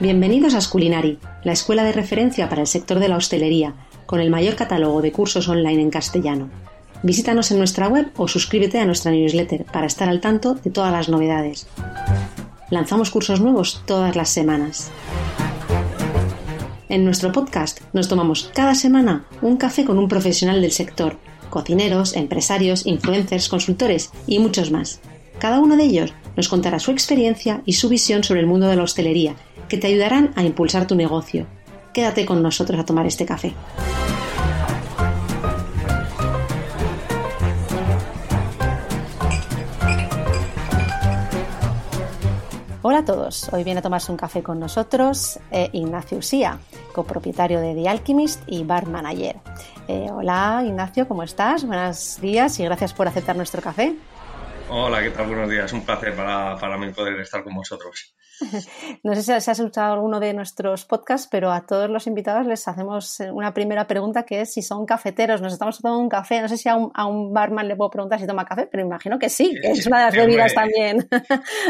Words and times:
Bienvenidos 0.00 0.54
a 0.54 0.62
Sculinari, 0.62 1.18
la 1.44 1.52
escuela 1.52 1.84
de 1.84 1.92
referencia 1.92 2.48
para 2.48 2.62
el 2.62 2.66
sector 2.66 3.00
de 3.00 3.08
la 3.08 3.18
hostelería, 3.18 3.74
con 4.06 4.22
el 4.22 4.30
mayor 4.30 4.56
catálogo 4.56 5.02
de 5.02 5.12
cursos 5.12 5.46
online 5.46 5.82
en 5.82 5.90
castellano. 5.90 6.48
Visítanos 7.02 7.50
en 7.50 7.58
nuestra 7.58 7.86
web 7.86 8.10
o 8.16 8.26
suscríbete 8.26 8.78
a 8.78 8.86
nuestra 8.86 9.12
newsletter 9.12 9.66
para 9.66 9.86
estar 9.86 10.08
al 10.08 10.22
tanto 10.22 10.54
de 10.54 10.70
todas 10.70 10.90
las 10.90 11.10
novedades. 11.10 11.66
Lanzamos 12.70 13.10
cursos 13.10 13.42
nuevos 13.42 13.82
todas 13.84 14.16
las 14.16 14.30
semanas. 14.30 14.90
En 16.88 17.04
nuestro 17.04 17.30
podcast 17.30 17.82
nos 17.92 18.08
tomamos 18.08 18.50
cada 18.54 18.74
semana 18.74 19.26
un 19.42 19.58
café 19.58 19.84
con 19.84 19.98
un 19.98 20.08
profesional 20.08 20.62
del 20.62 20.72
sector, 20.72 21.18
cocineros, 21.50 22.16
empresarios, 22.16 22.86
influencers, 22.86 23.50
consultores 23.50 24.12
y 24.26 24.38
muchos 24.38 24.70
más. 24.70 25.02
Cada 25.38 25.60
uno 25.60 25.76
de 25.76 25.84
ellos 25.84 26.14
nos 26.36 26.48
contará 26.48 26.78
su 26.78 26.90
experiencia 26.90 27.60
y 27.66 27.74
su 27.74 27.90
visión 27.90 28.24
sobre 28.24 28.40
el 28.40 28.46
mundo 28.46 28.66
de 28.66 28.76
la 28.76 28.84
hostelería 28.84 29.36
que 29.70 29.78
te 29.78 29.86
ayudarán 29.86 30.32
a 30.34 30.42
impulsar 30.42 30.86
tu 30.88 30.96
negocio. 30.96 31.46
Quédate 31.94 32.26
con 32.26 32.42
nosotros 32.42 32.78
a 32.78 32.84
tomar 32.84 33.06
este 33.06 33.24
café. 33.24 33.54
Hola 42.82 42.98
a 42.98 43.04
todos, 43.04 43.48
hoy 43.52 43.62
viene 43.62 43.78
a 43.78 43.82
tomarse 43.82 44.10
un 44.10 44.18
café 44.18 44.42
con 44.42 44.58
nosotros 44.58 45.38
eh, 45.52 45.70
Ignacio 45.72 46.18
Usía, 46.18 46.58
copropietario 46.92 47.60
de 47.60 47.74
The 47.74 47.88
Alchemist 47.88 48.42
y 48.46 48.64
bar 48.64 48.88
manager. 48.88 49.36
Eh, 49.86 50.08
hola 50.10 50.64
Ignacio, 50.66 51.06
¿cómo 51.06 51.22
estás? 51.22 51.64
Buenos 51.64 52.20
días 52.20 52.58
y 52.58 52.64
gracias 52.64 52.92
por 52.92 53.06
aceptar 53.06 53.36
nuestro 53.36 53.62
café. 53.62 53.94
Hola, 54.68 55.00
¿qué 55.02 55.10
tal? 55.10 55.26
Buenos 55.26 55.48
días. 55.48 55.72
Un 55.72 55.84
placer 55.84 56.16
para, 56.16 56.56
para 56.56 56.76
mí 56.76 56.90
poder 56.92 57.20
estar 57.20 57.44
con 57.44 57.54
vosotros. 57.54 58.14
No 59.02 59.14
sé 59.14 59.22
si 59.22 59.32
has 59.32 59.48
escuchado 59.48 59.94
alguno 59.94 60.20
de 60.20 60.34
nuestros 60.34 60.84
podcasts, 60.84 61.28
pero 61.30 61.52
a 61.52 61.66
todos 61.66 61.88
los 61.88 62.06
invitados 62.06 62.46
les 62.46 62.66
hacemos 62.68 63.20
una 63.32 63.54
primera 63.54 63.86
pregunta 63.86 64.24
que 64.24 64.42
es 64.42 64.52
si 64.52 64.62
son 64.62 64.86
cafeteros. 64.86 65.40
Nos 65.40 65.52
estamos 65.52 65.78
tomando 65.78 66.00
un 66.00 66.08
café. 66.08 66.40
No 66.40 66.48
sé 66.48 66.56
si 66.56 66.68
a 66.68 66.74
un, 66.74 66.90
a 66.94 67.06
un 67.06 67.32
barman 67.32 67.68
le 67.68 67.76
puedo 67.76 67.90
preguntar 67.90 68.20
si 68.20 68.26
toma 68.26 68.44
café, 68.44 68.68
pero 68.70 68.84
imagino 68.84 69.18
que 69.18 69.28
sí, 69.28 69.54
que 69.60 69.70
es 69.70 69.86
una 69.86 69.98
de 69.98 70.04
las 70.04 70.14
bebidas 70.26 70.54
también. 70.54 71.08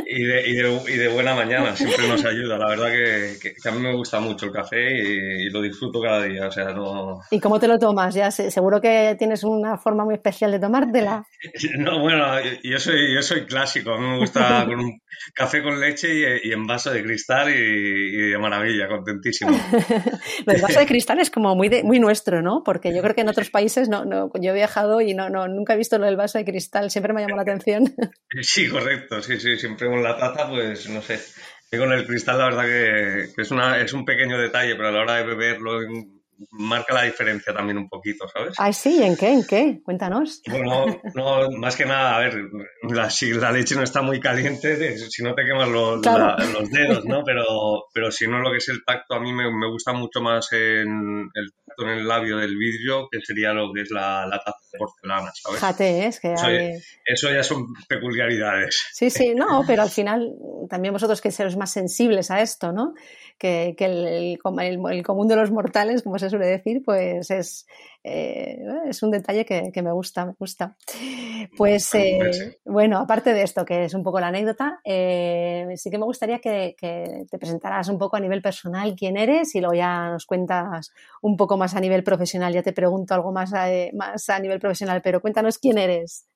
Y 0.07 0.25
de, 0.25 0.49
y, 0.49 0.55
de, 0.55 0.83
y 0.89 0.97
de, 0.97 1.09
buena 1.09 1.35
mañana, 1.35 1.77
siempre 1.77 2.09
nos 2.09 2.25
ayuda. 2.25 2.59
La 2.59 2.69
verdad 2.69 2.89
que, 2.89 3.39
que, 3.41 3.69
a 3.69 3.73
mí 3.73 3.81
me 3.81 3.95
gusta 3.95 4.21
mucho 4.21 4.47
el 4.47 4.53
café 4.53 4.91
y, 4.91 5.47
y, 5.47 5.51
lo 5.51 5.63
disfruto 5.63 6.01
cada 6.01 6.23
día. 6.25 6.47
O 6.47 6.51
sea, 6.51 6.73
no... 6.73 7.21
¿Y 7.31 7.41
cómo 7.41 7.59
te 7.59 7.69
lo 7.69 7.79
tomas? 7.79 8.15
Ya 8.15 8.31
seguro 8.31 8.81
que 8.81 9.15
tienes 9.19 9.45
una 9.45 9.79
forma 9.79 10.05
muy 10.05 10.15
especial 10.15 10.51
de 10.51 10.59
tomártela. 10.59 11.25
No, 11.81 12.01
bueno, 12.01 12.27
yo 12.63 12.79
soy, 12.79 13.15
yo 13.15 13.23
soy 13.23 13.47
clásico. 13.47 13.93
A 13.93 13.99
mí 13.99 14.07
me 14.07 14.19
gusta 14.19 14.67
con 14.67 14.81
un 14.81 15.01
café 15.35 15.63
con 15.63 15.81
leche 15.81 16.41
y, 16.43 16.49
y 16.49 16.53
en 16.61 16.67
vaso 16.67 16.91
de 16.91 17.03
cristal 17.03 17.51
y, 17.51 17.55
y 17.55 18.31
de 18.31 18.39
maravilla, 18.39 18.89
contentísimo. 18.89 19.51
el 20.47 20.63
vaso 20.63 20.79
de 20.79 20.87
cristal 20.87 21.19
es 21.21 21.31
como 21.31 21.57
muy, 21.57 21.69
de, 21.69 21.83
muy 21.83 21.99
nuestro, 21.99 22.43
¿no? 22.43 22.63
Porque 22.65 22.95
yo 22.95 23.03
creo 23.03 23.15
que 23.15 23.23
en 23.23 23.29
otros 23.29 23.51
países 23.51 23.89
no, 23.89 24.05
no 24.05 24.31
yo 24.41 24.51
he 24.53 24.55
viajado 24.55 25.01
y 25.01 25.15
no, 25.15 25.31
no, 25.31 25.49
nunca 25.49 25.75
he 25.75 25.77
visto 25.77 25.99
lo 25.99 26.07
del 26.07 26.17
vaso 26.17 26.39
de 26.39 26.45
cristal, 26.45 26.91
siempre 26.91 27.13
me 27.13 27.23
llamado 27.23 27.37
la 27.37 27.43
atención. 27.43 27.85
Sí, 28.43 28.69
correcto, 28.69 29.21
sí, 29.23 29.41
sí, 29.41 29.57
siempre 29.57 29.89
con 29.89 30.03
la 30.03 30.17
taza, 30.17 30.49
pues 30.49 30.89
no 30.89 31.03
sé. 31.03 31.19
Y 31.73 31.77
con 31.79 31.93
el 31.93 32.07
cristal 32.07 32.39
la 32.39 32.45
verdad 32.45 32.65
que, 32.65 33.33
que 33.35 33.43
es, 33.43 33.51
una, 33.51 33.81
es 33.81 33.93
un 33.93 34.05
pequeño 34.05 34.39
detalle, 34.39 34.77
pero 34.77 34.89
a 34.89 34.93
la 34.93 35.01
hora 35.01 35.17
de 35.17 35.25
beberlo 35.25 35.83
en 35.83 36.20
marca 36.53 36.95
la 36.95 37.03
diferencia 37.03 37.53
también 37.53 37.79
un 37.79 37.89
poquito, 37.89 38.27
¿sabes? 38.29 38.55
Ay, 38.59 38.73
sí, 38.73 39.03
¿en 39.03 39.17
qué? 39.17 39.33
¿En 39.33 39.47
qué? 39.47 39.81
Cuéntanos. 39.85 40.43
Bueno, 40.49 40.87
no, 41.15 41.51
más 41.59 41.77
que 41.77 41.87
nada, 41.87 42.17
a 42.17 42.21
ver, 42.21 42.35
la, 42.89 43.11
si 43.11 43.33
la 43.33 43.53
leche 43.53 43.75
no 43.75 43.83
está 43.83 44.03
muy 44.03 44.21
caliente, 44.21 44.99
si 44.99 45.23
no 45.23 45.35
te 45.35 45.45
quemas 45.45 45.69
los, 45.69 46.01
claro. 46.01 46.37
la, 46.39 46.45
los 46.47 46.71
dedos, 46.71 47.05
¿no? 47.05 47.23
Pero, 47.25 47.45
pero 47.93 48.11
si 48.11 48.27
no, 48.27 48.41
lo 48.41 48.51
que 48.51 48.59
es 48.59 48.69
el 48.69 48.85
tacto, 48.85 49.15
a 49.15 49.21
mí 49.21 49.33
me, 49.33 49.51
me 49.51 49.69
gusta 49.71 49.93
mucho 49.93 50.21
más 50.21 50.53
en 50.53 51.31
el 51.35 51.53
tacto 51.67 51.85
en 51.85 51.89
el 51.91 52.09
labio 52.09 52.39
del 52.39 52.57
vidrio, 52.57 53.09
que 53.11 53.21
sería 53.23 53.53
lo 53.53 53.73
que 53.73 53.83
es 53.83 53.91
la, 53.91 54.27
la 54.27 54.39
taza 54.39 54.59
de 54.73 54.79
porcelana, 54.79 55.31
¿sabes? 55.35 55.61
Fíjate, 55.61 56.07
es 56.07 56.21
que 56.21 56.33
eso, 56.33 56.47
hay... 56.47 56.79
eso 57.05 57.33
ya 57.33 57.43
son 57.43 57.67
peculiaridades. 57.89 58.89
Sí, 58.93 59.11
sí, 59.11 59.35
no, 59.35 59.65
pero 59.67 59.83
al 59.83 59.91
final 59.91 60.33
también 60.69 60.93
vosotros 60.93 61.21
que 61.21 61.31
seréis 61.31 61.57
más 61.57 61.73
sensibles 61.73 62.31
a 62.31 62.41
esto, 62.41 62.73
¿no? 62.73 62.95
Que, 63.41 63.75
que 63.75 63.87
el, 63.87 64.07
el, 64.07 65.03
común 65.03 65.27
de 65.27 65.35
los 65.35 65.51
mortales, 65.51 66.03
como 66.03 66.19
se 66.19 66.29
suele 66.29 66.45
decir, 66.45 66.83
pues 66.85 67.31
es, 67.31 67.67
eh, 68.05 68.59
es 68.87 69.03
un 69.03 69.11
detalle 69.11 69.47
que, 69.47 69.71
que, 69.73 69.83
me 69.83 69.93
gusta, 69.93 70.27
me 70.27 70.35
gusta. 70.39 70.77
Pues 71.57 71.95
eh, 71.95 72.59
bueno, 72.67 72.99
aparte 72.99 73.33
de 73.33 73.43
esto, 73.43 73.65
que 73.65 73.85
es 73.85 73.95
un 73.95 74.03
poco 74.03 74.21
la 74.21 74.27
anécdota, 74.27 74.81
eh, 74.85 75.67
sí 75.77 75.91
que 75.91 75.97
me 75.97 76.05
gustaría 76.05 76.39
que, 76.39 76.75
que, 76.79 77.25
te 77.31 77.39
presentaras 77.39 77.89
un 77.89 77.99
poco 77.99 78.17
a 78.17 78.21
nivel 78.21 78.43
personal 78.43 78.95
quién 78.95 79.17
eres 79.17 79.55
y 79.55 79.61
luego 79.61 79.75
ya 79.75 80.11
nos 80.11 80.27
cuentas 80.27 80.93
un 81.23 81.39
poco 81.39 81.57
más 81.57 81.75
a 81.75 81.81
nivel 81.81 82.03
profesional. 82.03 82.53
Ya 82.53 82.63
te 82.63 82.75
pregunto 82.75 83.15
algo 83.15 83.33
más 83.33 83.55
a, 83.55 83.69
más 83.95 84.29
a 84.29 84.39
nivel 84.39 84.61
profesional, 84.61 85.01
pero 85.03 85.23
cuéntanos 85.23 85.57
quién 85.57 85.79
eres. 85.79 86.27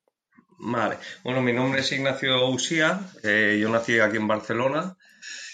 Vale, 0.58 0.96
bueno, 1.22 1.42
mi 1.42 1.52
nombre 1.52 1.80
es 1.80 1.92
Ignacio 1.92 2.48
Usía, 2.48 3.00
yo 3.22 3.68
nací 3.68 3.98
aquí 3.98 4.16
en 4.16 4.28
Barcelona 4.28 4.96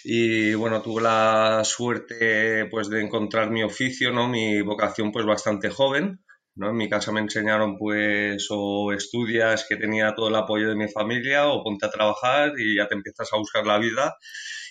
y 0.05 0.55
bueno, 0.55 0.83
tuve 0.83 1.03
la 1.03 1.63
suerte 1.65 2.67
pues 2.71 2.89
de 2.89 3.03
encontrar 3.03 3.51
mi 3.51 3.63
oficio, 3.63 4.11
¿no? 4.13 4.29
Mi 4.29 4.61
vocación 4.63 5.13
pues 5.13 5.27
bastante 5.27 5.71
joven, 5.71 6.25
¿no? 6.55 6.71
En 6.71 6.77
mi 6.77 6.89
casa 6.89 7.13
me 7.13 7.21
enseñaron 7.21 7.77
pues 7.77 8.47
o 8.51 8.93
estudias 8.93 9.67
que 9.69 9.77
tenía 9.77 10.15
todo 10.15 10.29
el 10.29 10.37
apoyo 10.37 10.69
de 10.69 10.77
mi 10.77 10.89
familia 10.89 11.49
o 11.49 11.63
ponte 11.63 11.87
a 11.87 11.91
trabajar 11.91 12.53
y 12.59 12.77
ya 12.77 12.89
te 12.89 12.95
empiezas 12.95 13.33
a 13.33 13.37
buscar 13.39 13.67
la 13.67 13.79
vida 13.79 14.17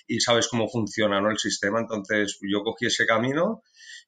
y 0.06 0.20
sabes 0.20 0.48
cómo 0.48 0.68
funciona, 0.68 1.20
¿no? 1.20 1.30
El 1.30 1.38
sistema, 1.38 1.80
entonces 1.80 2.38
yo 2.42 2.62
cogí 2.62 2.86
ese 2.86 3.06
camino 3.06 3.62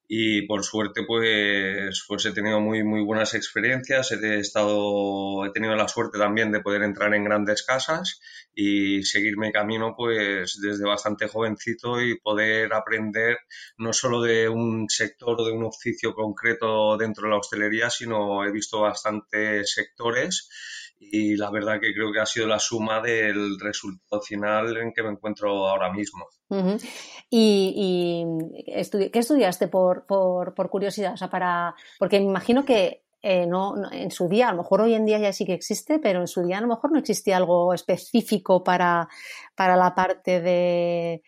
y 0.09 0.47
por 0.47 0.65
suerte 0.65 1.03
pues, 1.07 2.05
pues 2.07 2.27
he 2.27 2.33
tenido 2.33 2.61
muy, 2.61 2.83
muy 2.83 3.03
buenas 3.03 3.35
experiencias, 3.35 4.13
he, 4.13 4.39
estado, 4.39 5.45
he 5.47 5.51
tenido 5.51 5.75
la 5.75 5.89
suerte 5.89 6.19
también 6.19 6.53
de 6.53 6.61
poder 6.61 6.83
entrar 6.83 7.15
en 7.15 7.25
grandes 7.25 7.63
casas 7.63 8.21
y 8.55 9.03
seguir 9.05 9.39
mi 9.39 9.53
camino 9.53 9.95
pues 9.97 10.59
desde 10.61 10.85
bastante 10.85 11.29
jovencito 11.29 12.01
y 12.01 12.19
poder 12.21 12.75
aprender 12.75 13.39
no 13.79 13.93
solo 13.93 14.21
de 14.21 14.49
un 14.49 14.87
sector 14.89 15.41
o 15.41 15.47
de 15.47 15.53
un 15.53 15.65
oficio 15.65 16.15
concreto 16.15 16.97
dentro 16.99 17.25
de 17.25 17.31
la 17.31 17.39
hostelería, 17.39 17.89
sino 17.89 18.45
he 18.45 18.53
visto 18.53 18.81
bastantes 18.81 19.73
sectores 19.73 20.49
y 20.99 21.37
la 21.37 21.51
verdad 21.51 21.81
que 21.81 21.93
creo 21.93 22.13
que 22.13 22.21
ha 22.21 22.27
sido 22.27 22.47
la 22.47 22.59
suma 22.59 23.01
del 23.01 23.59
resultado 23.59 24.23
final 24.23 24.77
en 24.77 24.93
que 24.93 25.03
me 25.03 25.11
encuentro 25.11 25.69
ahora 25.69 25.93
mismo. 25.93 26.29
¿Y, 27.35 28.27
qué 28.67 29.19
estudiaste 29.19 29.69
por, 29.69 30.05
por, 30.07 30.71
curiosidad? 30.71 31.15
O 31.15 31.17
sea, 31.17 31.31
para, 31.31 31.75
porque 31.99 32.21
me 32.21 32.27
imagino 32.27 32.65
que 32.65 33.05
eh, 33.23 33.47
no, 33.47 33.77
no, 33.77 33.91
en 33.91 34.11
su 34.11 34.29
día, 34.29 34.49
a 34.49 34.53
lo 34.53 34.59
mejor 34.59 34.83
hoy 34.83 34.95
en 34.95 35.07
día 35.07 35.19
ya 35.19 35.33
sí 35.33 35.47
que 35.47 35.55
existe, 35.55 35.99
pero 35.99 36.21
en 36.21 36.27
su 36.27 36.43
día 36.43 36.59
a 36.59 36.61
lo 36.61 36.67
mejor 36.67 36.93
no 36.93 36.99
existía 36.99 37.37
algo 37.37 37.73
específico 37.73 38.63
para, 38.63 39.09
para 39.55 39.77
la 39.77 39.95
parte 39.95 40.41
de, 40.43 41.23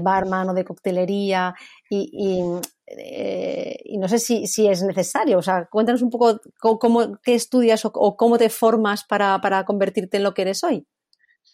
barman 0.00 0.50
o 0.50 0.54
de 0.54 0.64
coctelería 0.64 1.54
eh, 1.90 3.76
y 3.84 3.98
no 3.98 4.08
sé 4.08 4.18
si, 4.18 4.46
si, 4.46 4.68
es 4.68 4.82
necesario. 4.82 5.38
O 5.38 5.42
sea, 5.42 5.66
cuéntanos 5.70 6.02
un 6.02 6.10
poco 6.10 6.40
cómo, 6.60 6.78
cómo 6.78 7.18
qué 7.22 7.34
estudias 7.34 7.84
o, 7.84 7.92
o, 7.94 8.16
cómo 8.16 8.38
te 8.38 8.50
formas 8.50 9.04
para, 9.04 9.40
para 9.40 9.64
convertirte 9.64 10.18
en 10.18 10.22
lo 10.24 10.34
que 10.34 10.42
eres 10.42 10.64
hoy. 10.64 10.86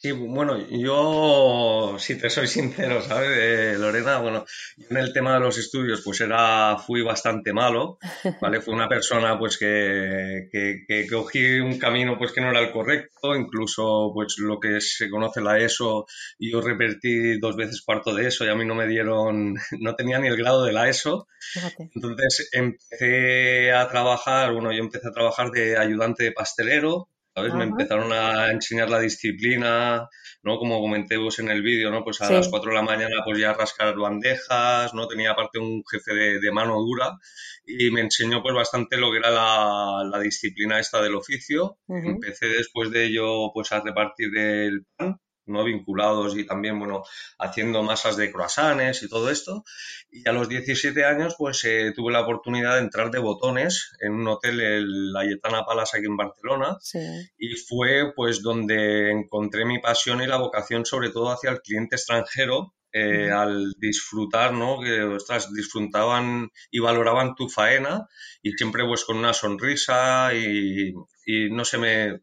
Sí, 0.02 0.10
bueno, 0.10 0.58
yo, 0.68 1.94
si 1.96 2.18
te 2.18 2.28
soy 2.28 2.48
sincero, 2.48 3.00
¿sabes? 3.02 3.38
Eh, 3.40 3.78
Lorena, 3.78 4.18
bueno, 4.18 4.44
en 4.90 4.96
el 4.96 5.12
tema 5.12 5.34
de 5.34 5.38
los 5.38 5.58
estudios, 5.58 6.02
pues 6.04 6.20
era, 6.20 6.76
fui 6.76 7.02
bastante 7.02 7.52
malo, 7.52 7.98
¿vale? 8.42 8.60
Fui 8.60 8.74
una 8.74 8.88
persona, 8.88 9.38
pues, 9.38 9.58
que, 9.58 10.48
que, 10.50 10.82
que, 10.88 11.06
cogí 11.06 11.60
un 11.60 11.78
camino, 11.78 12.18
pues, 12.18 12.32
que 12.32 12.40
no 12.40 12.50
era 12.50 12.58
el 12.58 12.72
correcto, 12.72 13.36
incluso, 13.36 14.10
pues, 14.12 14.38
lo 14.38 14.58
que 14.58 14.80
se 14.80 15.08
conoce 15.08 15.40
la 15.40 15.60
ESO, 15.60 16.06
yo 16.36 16.60
repetí 16.60 17.38
dos 17.38 17.54
veces 17.54 17.80
cuarto 17.82 18.12
de 18.12 18.26
ESO, 18.26 18.44
y 18.44 18.48
a 18.48 18.56
mí 18.56 18.64
no 18.64 18.74
me 18.74 18.88
dieron, 18.88 19.54
no 19.78 19.94
tenía 19.94 20.18
ni 20.18 20.26
el 20.26 20.36
grado 20.36 20.64
de 20.64 20.72
la 20.72 20.88
ESO. 20.88 21.28
Fíjate. 21.38 21.90
Entonces, 21.94 22.48
empecé 22.50 23.70
a 23.70 23.86
trabajar, 23.86 24.52
bueno, 24.52 24.72
yo 24.72 24.80
empecé 24.80 25.06
a 25.06 25.12
trabajar 25.12 25.52
de 25.52 25.78
ayudante 25.78 26.24
de 26.24 26.32
pastelero, 26.32 27.08
¿sabes? 27.34 27.54
Me 27.54 27.64
empezaron 27.64 28.12
a 28.12 28.50
enseñar 28.50 28.90
la 28.90 29.00
disciplina, 29.00 30.08
¿no? 30.42 30.58
Como 30.58 30.80
comenté 30.80 31.16
vos 31.16 31.38
en 31.38 31.48
el 31.50 31.62
vídeo, 31.62 31.90
¿no? 31.90 32.04
Pues 32.04 32.20
a 32.20 32.28
sí. 32.28 32.34
las 32.34 32.48
4 32.48 32.70
de 32.70 32.76
la 32.76 32.82
mañana 32.82 33.16
pues 33.24 33.38
ya 33.38 33.54
rascar 33.54 33.96
bandejas, 33.96 34.92
¿no? 34.94 35.08
Tenía 35.08 35.32
aparte 35.32 35.58
un 35.58 35.82
jefe 35.90 36.14
de, 36.14 36.40
de, 36.40 36.52
mano 36.52 36.74
dura 36.80 37.18
y 37.64 37.90
me 37.90 38.00
enseñó 38.00 38.42
pues 38.42 38.54
bastante 38.54 38.96
lo 38.96 39.10
que 39.10 39.18
era 39.18 39.30
la, 39.30 40.04
la 40.10 40.18
disciplina 40.18 40.78
esta 40.78 41.00
del 41.02 41.14
oficio. 41.14 41.78
Uh 41.86 41.96
-huh. 41.96 42.10
Empecé 42.14 42.46
después 42.48 42.90
de 42.90 43.06
ello 43.06 43.52
pues 43.54 43.72
a 43.72 43.80
repartir 43.80 44.36
el 44.36 44.84
pan, 44.96 45.18
¿no? 45.46 45.64
vinculados 45.64 46.36
y 46.36 46.46
también, 46.46 46.78
bueno, 46.78 47.02
haciendo 47.38 47.82
masas 47.82 48.16
de 48.16 48.30
croissants 48.32 49.02
y 49.02 49.08
todo 49.08 49.30
esto. 49.30 49.64
Y 50.10 50.28
a 50.28 50.32
los 50.32 50.48
17 50.48 51.04
años, 51.04 51.34
pues 51.38 51.64
eh, 51.64 51.92
tuve 51.94 52.12
la 52.12 52.20
oportunidad 52.20 52.74
de 52.74 52.82
entrar 52.82 53.10
de 53.10 53.18
botones 53.18 53.92
en 54.00 54.12
un 54.12 54.28
hotel, 54.28 54.60
el 54.60 55.12
La 55.12 55.24
Yetana 55.24 55.64
Palace 55.64 55.98
aquí 55.98 56.06
en 56.06 56.16
Barcelona. 56.16 56.76
Sí. 56.80 56.98
Y 57.38 57.56
fue 57.56 58.12
pues 58.14 58.42
donde 58.42 59.10
encontré 59.10 59.64
mi 59.64 59.80
pasión 59.80 60.22
y 60.22 60.26
la 60.26 60.38
vocación 60.38 60.84
sobre 60.84 61.10
todo 61.10 61.30
hacia 61.30 61.50
el 61.50 61.60
cliente 61.60 61.96
extranjero, 61.96 62.74
eh, 62.94 63.30
al 63.30 63.72
disfrutar, 63.78 64.52
¿no? 64.52 64.78
Que, 64.80 65.02
ostras, 65.02 65.50
disfrutaban 65.52 66.50
y 66.70 66.78
valoraban 66.78 67.34
tu 67.34 67.48
faena 67.48 68.06
y 68.42 68.52
siempre 68.52 68.84
pues 68.84 69.06
con 69.06 69.16
una 69.16 69.32
sonrisa 69.32 70.34
y, 70.34 70.92
y 71.24 71.50
no 71.50 71.64
sé, 71.64 71.78
me, 71.78 72.20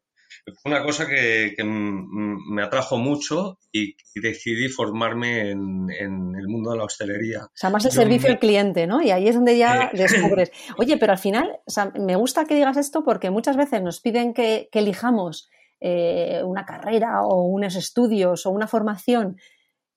fue 0.62 0.72
una 0.72 0.84
cosa 0.84 1.08
que, 1.08 1.56
me 1.64 2.64
atrajo 2.64 2.98
mucho 2.98 3.58
y, 3.72 3.96
decidí 4.16 4.70
formarme 4.70 5.52
en, 5.52 5.90
el 5.90 6.48
mundo 6.48 6.72
de 6.72 6.78
la 6.78 6.84
hostelería. 6.84 7.46
O 7.46 7.52
sea, 7.54 7.70
más 7.70 7.86
el 7.86 7.92
servicio 7.92 8.30
al 8.30 8.40
cliente, 8.40 8.88
¿no? 8.88 9.02
Y 9.02 9.12
ahí 9.12 9.28
es 9.28 9.36
donde 9.36 9.58
ya 9.58 9.92
descubres. 9.94 10.52
Oye, 10.78 10.98
pero 10.98 11.14
al 11.14 11.20
final, 11.20 11.60
me 11.96 12.16
gusta 12.16 12.46
que 12.46 12.56
digas 12.56 12.78
esto 12.78 13.04
porque 13.04 13.30
muchas 13.30 13.58
veces 13.58 13.82
nos 13.82 14.02
piden 14.02 14.34
que, 14.34 14.70
elijamos 14.74 15.50
eh, 15.82 16.42
una 16.46 16.66
carrera 16.66 17.24
o 17.24 17.44
unos 17.44 17.76
estudios 17.76 18.46
o 18.46 18.52
una 18.52 18.68
formación 18.68 19.38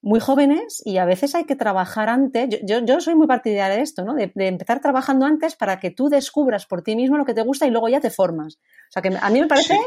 muy 0.03 0.19
jóvenes 0.19 0.83
y 0.85 0.97
a 0.97 1.05
veces 1.05 1.33
hay 1.33 1.45
que 1.45 1.55
trabajar 1.55 2.09
antes. 2.09 2.59
Yo, 2.63 2.79
yo, 2.85 2.99
soy 2.99 3.15
muy 3.15 3.25
partidaria 3.25 3.77
de 3.77 3.81
esto, 3.81 4.03
¿no? 4.03 4.13
De, 4.13 4.31
empezar 4.35 4.81
trabajando 4.81 5.25
antes 5.25 5.55
para 5.55 5.79
que 5.79 5.91
tú 5.91 6.09
descubras 6.09 6.65
por 6.65 6.83
ti 6.83 6.95
mismo 6.97 7.17
lo 7.17 7.23
que 7.23 7.33
te 7.33 7.41
gusta 7.41 7.65
y 7.65 7.71
luego 7.71 7.87
ya 7.87 8.01
te 8.01 8.09
formas. 8.09 8.55
O 8.55 8.91
sea, 8.91 9.01
que 9.01 9.17
a 9.19 9.29
mí 9.29 9.39
me 9.39 9.47
parece 9.47 9.77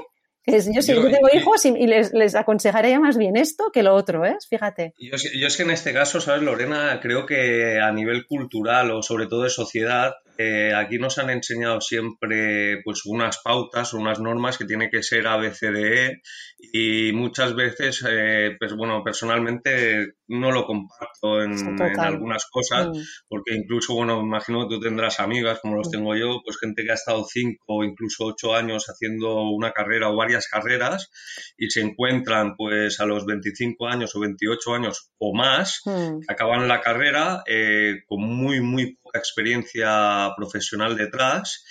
yo, 0.47 0.83
sí, 0.83 0.95
yo, 0.95 1.11
tengo 1.11 1.29
hijos 1.33 1.65
y, 1.65 1.87
les, 1.87 2.13
les, 2.13 2.35
aconsejaría 2.35 3.01
más 3.01 3.17
bien 3.17 3.37
esto 3.37 3.71
que 3.73 3.83
lo 3.83 3.95
otro, 3.95 4.25
¿eh? 4.25 4.37
Fíjate. 4.49 4.95
Yo, 4.99 5.17
yo, 5.17 5.47
es 5.47 5.57
que 5.57 5.65
en 5.65 5.71
este 5.71 5.93
caso, 5.93 6.21
¿sabes, 6.21 6.43
Lorena? 6.43 7.01
Creo 7.01 7.27
que 7.27 7.81
a 7.81 7.91
nivel 7.93 8.27
cultural 8.27 8.91
o 8.93 9.03
sobre 9.03 9.27
todo 9.27 9.43
de 9.43 9.51
sociedad, 9.51 10.15
eh, 10.39 10.73
aquí 10.75 10.99
nos 10.99 11.19
han 11.19 11.31
enseñado 11.31 11.81
siempre 11.81 12.81
pues 12.85 13.03
unas 13.07 13.41
pautas, 13.43 13.95
unas 13.95 14.21
normas 14.21 14.59
que 14.59 14.65
tiene 14.65 14.91
que 14.91 15.03
ser 15.03 15.27
ABCDE 15.27 16.23
y 16.59 17.13
muchas 17.13 17.55
veces, 17.55 18.05
eh, 18.09 18.57
pues 18.59 18.75
bueno, 18.75 19.03
personalmente 19.05 20.15
no 20.29 20.51
lo 20.51 20.67
comparto 20.67 21.43
en, 21.43 21.81
algunas 21.99 22.47
cosas 22.47 22.89
mm. 22.89 23.01
porque 23.29 23.55
incluso, 23.55 23.95
bueno, 23.95 24.21
imagino 24.21 24.69
que 24.69 24.75
tú 24.75 24.81
tendrás 24.81 25.21
amigas 25.21 25.61
como 25.61 25.77
los 25.77 25.89
mm. 25.89 25.91
tengo 25.91 26.17
yo, 26.17 26.41
pues 26.45 26.59
gente 26.59 26.85
que 26.85 26.91
ha 26.91 26.95
estado 26.95 27.25
cinco 27.25 27.65
o 27.69 27.85
incluso 27.85 28.25
ocho 28.27 28.55
años 28.55 28.87
haciendo 28.87 29.51
una 29.51 29.73
carrera 29.73 30.11
o 30.11 30.17
varias 30.17 30.49
carreras 30.49 31.11
y 31.57 31.71
se 31.71 31.81
encuentran 31.81 32.57
pues 32.57 33.01
a 33.01 33.07
los 33.07 33.25
25 33.27 33.87
años 33.87 34.15
o 34.15 34.21
28 34.21 34.75
años 34.75 35.11
o 35.19 35.35
más, 35.35 35.83
mm. 35.85 36.21
acaban 36.29 36.69
la 36.69 36.81
carrera 36.81 37.43
eh, 37.47 38.03
con 38.07 38.23
muy, 38.23 38.61
muy 38.61 38.99
experiencia 39.17 40.31
profesional 40.37 40.97
detrás 40.97 41.65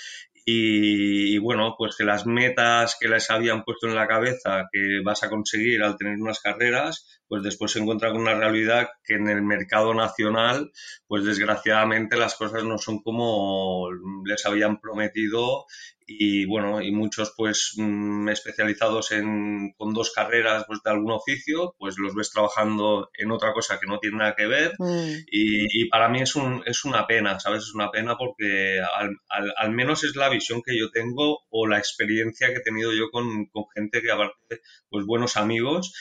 y, 0.48 1.40
bueno, 1.40 1.74
pues 1.76 1.96
que 1.96 2.04
las 2.04 2.28
metas 2.28 2.98
que 3.00 3.08
les 3.08 3.32
habían 3.32 3.64
puesto 3.64 3.88
en 3.88 3.96
la 3.96 4.08
cabeza 4.08 4.68
que 4.72 5.02
vas 5.04 5.24
a 5.24 5.30
conseguir 5.30 5.82
al 5.82 5.98
tener 5.98 6.22
unas 6.22 6.40
carreras, 6.40 7.24
pues 7.28 7.42
después 7.42 7.72
se 7.72 7.80
encuentra 7.80 8.12
con 8.12 8.22
una 8.22 8.36
realidad 8.36 8.90
que 9.04 9.16
en 9.16 9.28
el 9.28 9.42
mercado 9.42 9.96
nacional, 9.96 10.72
pues 11.08 11.24
desgraciadamente 11.24 12.16
las 12.16 12.36
cosas 12.36 12.64
no 12.64 12.78
son 12.78 13.02
como 13.02 13.88
les 14.24 14.46
habían 14.46 14.80
prometido 14.80 15.66
y 16.08 16.46
bueno, 16.46 16.82
y 16.82 16.92
muchos 16.92 17.34
pues 17.36 17.74
mm, 17.78 18.30
especializados 18.30 19.12
en, 19.12 19.74
con 19.78 19.94
dos 19.94 20.12
carreras 20.12 20.66
pues, 20.68 20.80
de 20.84 20.92
algún 20.92 21.12
oficio, 21.12 21.76
pues 21.80 21.96
los 21.98 22.14
ves 22.14 22.32
trabajando 22.32 23.10
en 23.18 23.32
otra 23.32 23.54
cosa 23.54 23.80
que 23.80 23.88
no 23.88 24.00
tiene 24.00 24.18
nada 24.18 24.36
que 24.36 24.46
ver 24.46 24.74
mm. 24.78 25.26
y, 25.32 25.90
para 25.90 26.10
mí 26.10 26.22
es, 26.22 26.36
un, 26.36 26.64
es 26.66 26.86
una 26.86 27.08
pena, 27.08 27.40
¿sabes? 27.40 27.64
Es 27.64 27.74
una 27.74 27.92
pena 27.92 28.18
porque 28.18 28.80
al, 28.80 29.18
al, 29.58 29.72
menos 29.72 30.04
es 30.04 30.16
la 30.16 30.30
visión 30.30 30.62
que 30.64 30.78
yo 30.78 30.92
tengo 30.92 31.40
o 31.50 31.68
la 31.68 31.78
experiencia 31.78 32.48
que 32.48 32.60
he 32.60 32.64
tenido 32.64 32.94
yo 32.94 33.10
con, 33.12 33.46
con 33.48 33.66
gente 33.74 34.02
que 34.02 34.12
aparte, 34.12 34.62
pues 34.90 35.06
buenos 35.06 35.38
amigos 35.38 35.94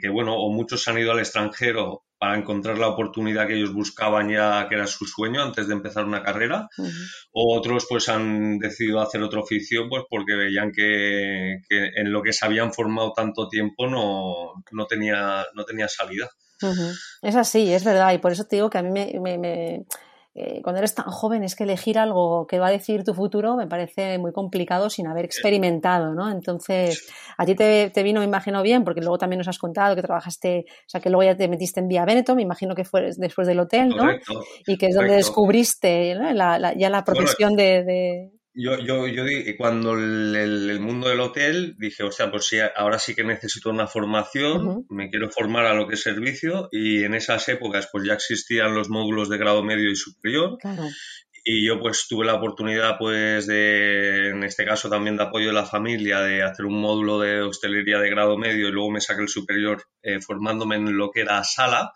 que, 0.00 0.08
bueno, 0.10 0.36
o 0.36 0.50
muchos 0.50 0.86
han 0.88 0.98
ido 0.98 1.12
al 1.12 1.18
extranjero 1.18 2.04
para 2.20 2.36
encontrar 2.36 2.76
la 2.76 2.88
oportunidad 2.88 3.46
que 3.46 3.54
ellos 3.54 3.72
buscaban 3.72 4.28
ya, 4.28 4.66
que 4.68 4.74
era 4.74 4.86
su 4.86 5.06
sueño 5.06 5.42
antes 5.42 5.66
de 5.66 5.72
empezar 5.72 6.04
una 6.04 6.22
carrera, 6.22 6.68
o 7.32 7.56
otros 7.56 7.86
pues 7.88 8.10
han 8.10 8.58
decidido 8.58 9.00
hacer 9.00 9.22
otro 9.22 9.40
oficio 9.40 9.88
pues 9.88 10.04
porque 10.06 10.34
veían 10.34 10.70
que, 10.70 11.62
en 11.70 12.12
lo 12.12 12.22
que 12.22 12.34
se 12.34 12.44
habían 12.44 12.74
formado 12.74 13.14
tanto 13.16 13.48
tiempo 13.48 13.86
no, 13.86 14.62
no, 14.70 14.86
tenía, 14.86 15.46
no 15.54 15.64
tenía 15.64 15.88
salida. 15.88 16.28
Es 17.22 17.36
así, 17.36 17.72
es 17.72 17.84
verdad, 17.84 18.12
y 18.12 18.18
por 18.18 18.32
eso 18.32 18.44
te 18.44 18.56
digo 18.56 18.68
que 18.68 18.76
a 18.76 18.82
mí 18.82 18.90
me 18.90 19.86
eh, 20.32 20.60
cuando 20.62 20.78
eres 20.78 20.94
tan 20.94 21.06
joven 21.06 21.42
es 21.42 21.56
que 21.56 21.64
elegir 21.64 21.98
algo 21.98 22.46
que 22.46 22.60
va 22.60 22.68
a 22.68 22.70
decir 22.70 23.02
tu 23.02 23.14
futuro 23.14 23.56
me 23.56 23.66
parece 23.66 24.16
muy 24.18 24.32
complicado 24.32 24.88
sin 24.88 25.08
haber 25.08 25.24
experimentado, 25.24 26.14
¿no? 26.14 26.30
Entonces, 26.30 27.08
a 27.36 27.44
ti 27.44 27.56
te, 27.56 27.90
vino, 28.02 28.20
me 28.20 28.26
imagino, 28.26 28.62
bien, 28.62 28.84
porque 28.84 29.00
luego 29.00 29.18
también 29.18 29.38
nos 29.38 29.48
has 29.48 29.58
contado 29.58 29.96
que 29.96 30.02
trabajaste, 30.02 30.66
o 30.68 30.88
sea, 30.88 31.00
que 31.00 31.10
luego 31.10 31.24
ya 31.24 31.36
te 31.36 31.48
metiste 31.48 31.80
en 31.80 31.88
Vía 31.88 32.04
Veneto, 32.04 32.36
me 32.36 32.42
imagino 32.42 32.76
que 32.76 32.84
fue 32.84 33.10
después 33.16 33.48
del 33.48 33.58
hotel, 33.58 33.88
¿no? 33.88 34.04
y 34.66 34.76
que 34.78 34.86
es 34.86 34.94
donde 34.94 35.16
descubriste 35.16 36.14
ya 36.14 36.90
la 36.90 37.04
profesión 37.04 37.56
de, 37.56 38.30
yo, 38.52 38.78
yo, 38.78 39.06
yo 39.06 39.24
cuando 39.56 39.94
el, 39.94 40.80
mundo 40.80 41.08
del 41.08 41.20
hotel 41.20 41.76
dije, 41.78 42.02
o 42.02 42.10
sea, 42.10 42.30
pues 42.30 42.46
sí, 42.46 42.58
ahora 42.76 42.98
sí 42.98 43.14
que 43.14 43.24
necesito 43.24 43.70
una 43.70 43.86
formación, 43.86 44.86
me 44.88 45.08
quiero 45.08 45.30
formar 45.30 45.66
a 45.66 45.74
lo 45.74 45.86
que 45.86 45.94
es 45.94 46.02
servicio 46.02 46.68
y 46.72 47.04
en 47.04 47.14
esas 47.14 47.48
épocas 47.48 47.88
pues 47.92 48.04
ya 48.04 48.14
existían 48.14 48.74
los 48.74 48.88
módulos 48.88 49.28
de 49.28 49.38
grado 49.38 49.62
medio 49.62 49.90
y 49.90 49.96
superior. 49.96 50.58
Y 51.42 51.66
yo 51.66 51.80
pues 51.80 52.06
tuve 52.06 52.26
la 52.26 52.34
oportunidad 52.34 52.98
pues 52.98 53.46
de, 53.46 54.30
en 54.30 54.42
este 54.42 54.64
caso 54.64 54.90
también 54.90 55.16
de 55.16 55.22
apoyo 55.22 55.46
de 55.46 55.54
la 55.54 55.64
familia, 55.64 56.20
de 56.20 56.42
hacer 56.42 56.66
un 56.66 56.80
módulo 56.80 57.18
de 57.18 57.42
hostelería 57.42 57.98
de 57.98 58.10
grado 58.10 58.36
medio 58.36 58.68
y 58.68 58.72
luego 58.72 58.90
me 58.90 59.00
saqué 59.00 59.22
el 59.22 59.28
superior 59.28 59.84
eh, 60.02 60.20
formándome 60.20 60.76
en 60.76 60.96
lo 60.96 61.10
que 61.10 61.22
era 61.22 61.42
sala 61.44 61.92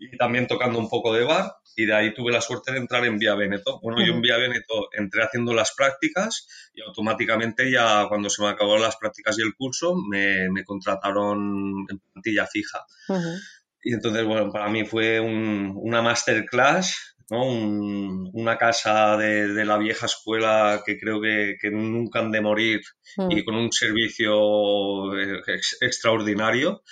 y 0.00 0.16
también 0.16 0.46
tocando 0.46 0.78
un 0.78 0.88
poco 0.88 1.12
de 1.12 1.24
bar 1.24 1.52
y 1.76 1.86
de 1.86 1.94
ahí 1.94 2.14
tuve 2.14 2.32
la 2.32 2.40
suerte 2.40 2.72
de 2.72 2.78
entrar 2.78 3.04
en 3.04 3.18
Vía 3.18 3.34
Veneto. 3.34 3.80
Bueno, 3.82 4.04
yo 4.04 4.12
en 4.12 4.20
Vía 4.20 4.36
Veneto 4.36 4.88
entré 4.92 5.22
haciendo 5.22 5.54
las 5.54 5.72
prácticas 5.74 6.46
y 6.74 6.82
automáticamente 6.82 7.70
ya 7.70 8.06
cuando 8.08 8.28
se 8.28 8.42
me 8.42 8.48
acabaron 8.48 8.82
las 8.82 8.96
prácticas 8.96 9.38
y 9.38 9.42
el 9.42 9.54
curso 9.54 9.94
me, 9.96 10.48
contrataron 10.64 11.86
en 11.88 11.98
plantilla 11.98 12.46
fija. 12.46 12.84
Y 13.82 13.94
entonces, 13.94 14.24
bueno, 14.24 14.50
para 14.52 14.68
mí 14.68 14.84
fue 14.84 15.20
una 15.20 16.02
masterclass, 16.02 17.16
¿no? 17.30 17.44
una 17.44 18.58
casa 18.58 19.16
de, 19.16 19.64
la 19.64 19.78
vieja 19.78 20.06
escuela 20.06 20.82
que 20.84 20.98
creo 20.98 21.20
que, 21.20 21.56
nunca 21.70 22.18
han 22.18 22.30
de 22.30 22.40
morir 22.40 22.80
y 23.30 23.44
con 23.44 23.54
un 23.54 23.72
servicio 23.72 25.16
eh, 25.16 25.40
extraordinario 25.80 26.82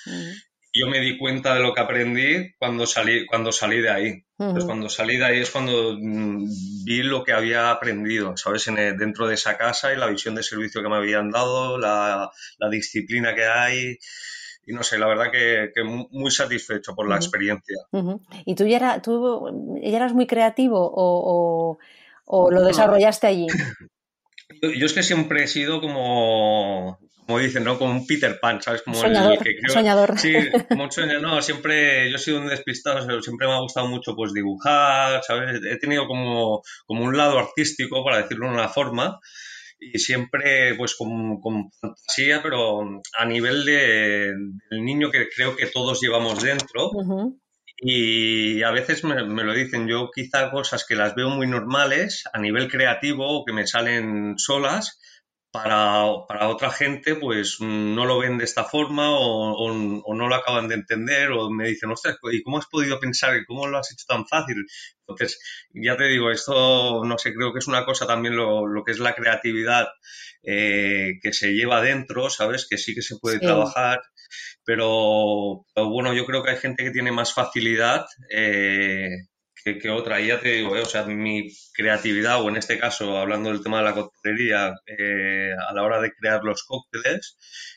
yo 0.73 0.87
me 0.87 1.01
di 1.01 1.19
cuenta 1.19 1.55
de 1.55 1.61
lo 1.61 1.73
que 1.73 1.81
aprendí 1.81 2.55
cuando 2.59 2.87
salí, 2.87 3.27
cuando 3.27 3.53
salí 3.53 3.81
de 3.81 3.91
ahí. 3.91 4.25
Pues 4.37 4.65
cuando 4.65 4.89
salí 4.89 5.17
de 5.17 5.25
ahí 5.25 5.41
es 5.41 5.51
cuando 5.51 5.97
mm, 5.99 6.45
vi 6.85 7.03
lo 7.03 7.25
que 7.25 7.33
había 7.33 7.73
aprendido, 7.73 8.37
¿sabes? 8.37 8.69
En 8.69 8.77
dentro 8.97 9.27
de 9.27 9.35
esa 9.35 9.57
casa 9.57 9.93
y 9.93 9.97
la 9.97 10.07
visión 10.07 10.37
de 10.37 10.45
servicio 10.45 10.81
que 10.81 10.89
me 10.89 10.97
habían 10.97 11.31
dado, 11.31 11.77
la, 11.79 12.31
disciplina 12.71 13.35
que 13.35 13.47
hay. 13.47 13.97
Y 14.65 14.75
no 14.75 14.83
sé, 14.83 14.99
la 14.99 15.09
verdad 15.09 15.33
que, 15.33 15.71
muy 15.83 16.31
satisfecho 16.31 16.95
por 16.95 17.09
la 17.09 17.17
experiencia. 17.17 17.79
¿Y 18.45 18.55
tú 18.55 18.67
ya, 18.67 18.77
era, 18.77 19.03
tú 19.03 19.79
ya 19.83 19.97
eras 19.97 20.13
muy 20.13 20.27
creativo 20.27 20.79
o, 20.81 21.79
o, 22.25 22.51
lo 22.51 22.63
desarrollaste 22.63 23.27
allí? 23.27 23.47
yo, 24.63 24.87
es 24.87 24.93
que 24.93 25.03
siempre 25.03 25.45
he 25.45 25.49
sido 25.49 25.81
como 25.81 26.99
como 27.29 27.41
dicen, 27.41 27.63
¿no? 27.63 27.79
Como 27.79 27.93
un 27.93 28.07
Peter 28.07 28.41
Pan, 28.41 28.63
¿sabes? 28.63 28.81
Como 28.81 28.97
soñador, 28.97 29.35
el 29.35 29.39
que 29.41 29.59
creo... 29.61 29.75
soñador. 29.75 30.19
Sí, 30.19 30.33
mucho, 30.71 31.05
no, 31.05 31.43
siempre, 31.43 32.11
yo 32.11 32.17
he 32.17 32.19
sido 32.19 32.41
un 32.41 32.49
despistado, 32.49 33.03
siempre 33.21 33.47
me 33.47 33.53
ha 33.53 33.61
gustado 33.61 33.87
mucho, 33.87 34.17
pues, 34.17 34.33
dibujar, 34.33 35.23
¿sabes? 35.23 35.61
He 35.63 35.77
tenido 35.77 36.07
como, 36.07 36.63
como 36.87 37.05
un 37.05 37.15
lado 37.19 37.39
artístico, 37.39 38.03
para 38.03 38.23
decirlo 38.23 38.47
de 38.47 38.55
una 38.55 38.71
forma, 38.71 39.21
y 39.79 39.99
siempre, 39.99 40.75
pues, 40.77 40.97
con, 40.97 41.39
con 41.39 41.71
fantasía, 41.71 42.41
pero 42.43 42.81
a 43.19 43.25
nivel 43.27 43.67
de, 43.67 44.33
del 44.71 44.83
niño 44.83 45.11
que 45.11 45.29
creo 45.29 45.55
que 45.55 45.67
todos 45.67 46.01
llevamos 46.01 46.43
dentro, 46.43 46.93
Y 47.77 48.63
a 48.63 48.71
veces 48.71 49.05
me, 49.05 49.23
me, 49.23 49.45
lo 49.45 49.53
dicen, 49.53 49.87
yo 49.87 50.09
quizá 50.15 50.51
cosas 50.51 50.87
que 50.89 50.97
las 50.97 51.15
veo 51.15 51.29
muy 51.29 51.47
normales 51.47 52.25
a 52.33 52.39
nivel 52.41 52.71
creativo 52.71 53.27
o 53.29 53.45
que 53.45 53.53
me 53.53 53.67
salen 53.67 54.39
solas, 54.39 54.99
para, 55.51 56.05
para, 56.29 56.49
otra 56.49 56.71
gente 56.71 57.15
pues 57.15 57.59
no 57.61 58.05
lo 58.05 58.19
ven 58.19 58.39
de 58.39 58.45
esta 58.45 58.65
forma 58.65 59.09
o, 59.11 59.73
no 59.73 60.29
lo 60.29 60.35
acaban 60.35 60.69
de 60.69 60.75
entender 60.75 61.31
o 61.31 61.51
me 61.51 61.69
dicen, 61.69 61.91
ostras, 61.91 62.19
¿y 62.33 62.43
cómo 62.43 62.59
has 62.59 62.67
podido 62.67 63.01
pensar? 63.01 63.35
¿Cómo 63.47 63.67
lo 63.67 63.79
has 63.79 63.93
hecho 63.93 64.05
tan 64.07 64.27
fácil? 64.27 64.67
Entonces, 65.01 65.41
ya 65.73 65.97
te 65.97 66.05
digo, 66.05 66.31
esto 66.31 67.05
no 67.05 67.19
sé, 67.19 67.35
creo 67.35 67.53
que 67.53 67.61
es 67.61 67.67
una 67.67 67.85
cosa 67.85 68.07
también 68.07 68.37
lo, 68.37 68.67
lo 68.67 68.85
que 68.85 68.93
es 68.93 68.99
la 68.99 69.15
creatividad 69.15 69.89
eh, 70.43 71.15
que 71.23 71.33
se 71.33 71.53
lleva 71.53 71.81
dentro, 71.81 72.31
¿sabes? 72.31 72.67
Que 72.69 72.79
sí 72.79 72.95
que 72.95 73.03
se 73.03 73.17
puede 73.17 73.41
trabajar, 73.41 74.01
pero, 74.65 75.65
bueno, 75.75 76.13
yo 76.13 76.27
creo 76.27 76.43
que 76.43 76.51
hay 76.51 76.57
gente 76.59 76.85
que 76.85 76.91
tiene 76.91 77.13
más 77.13 77.33
facilidad. 77.33 78.05
Eh, 78.31 79.09
que, 79.65 79.91
otra. 79.91 80.21
Y 80.21 80.29
ya 80.29 80.41
te 80.41 80.51
digo, 80.53 80.77
eh, 80.77 80.83
o 80.83 80.87
sea, 80.87 81.05
mi 81.05 81.49
creatividad, 81.73 82.43
o 82.43 82.49
en 82.49 82.57
este 82.57 82.79
caso, 82.79 83.19
hablando 83.19 83.51
del 83.51 83.63
tema 83.63 83.79
de 83.79 83.85
la 83.85 83.95
coctelería, 83.95 84.75
eh, 84.87 85.53
a 85.69 85.73
la 85.75 85.83
hora 85.83 86.01
de 86.01 86.13
crear 86.13 86.43
los 86.45 86.65
cócteles, 86.65 87.37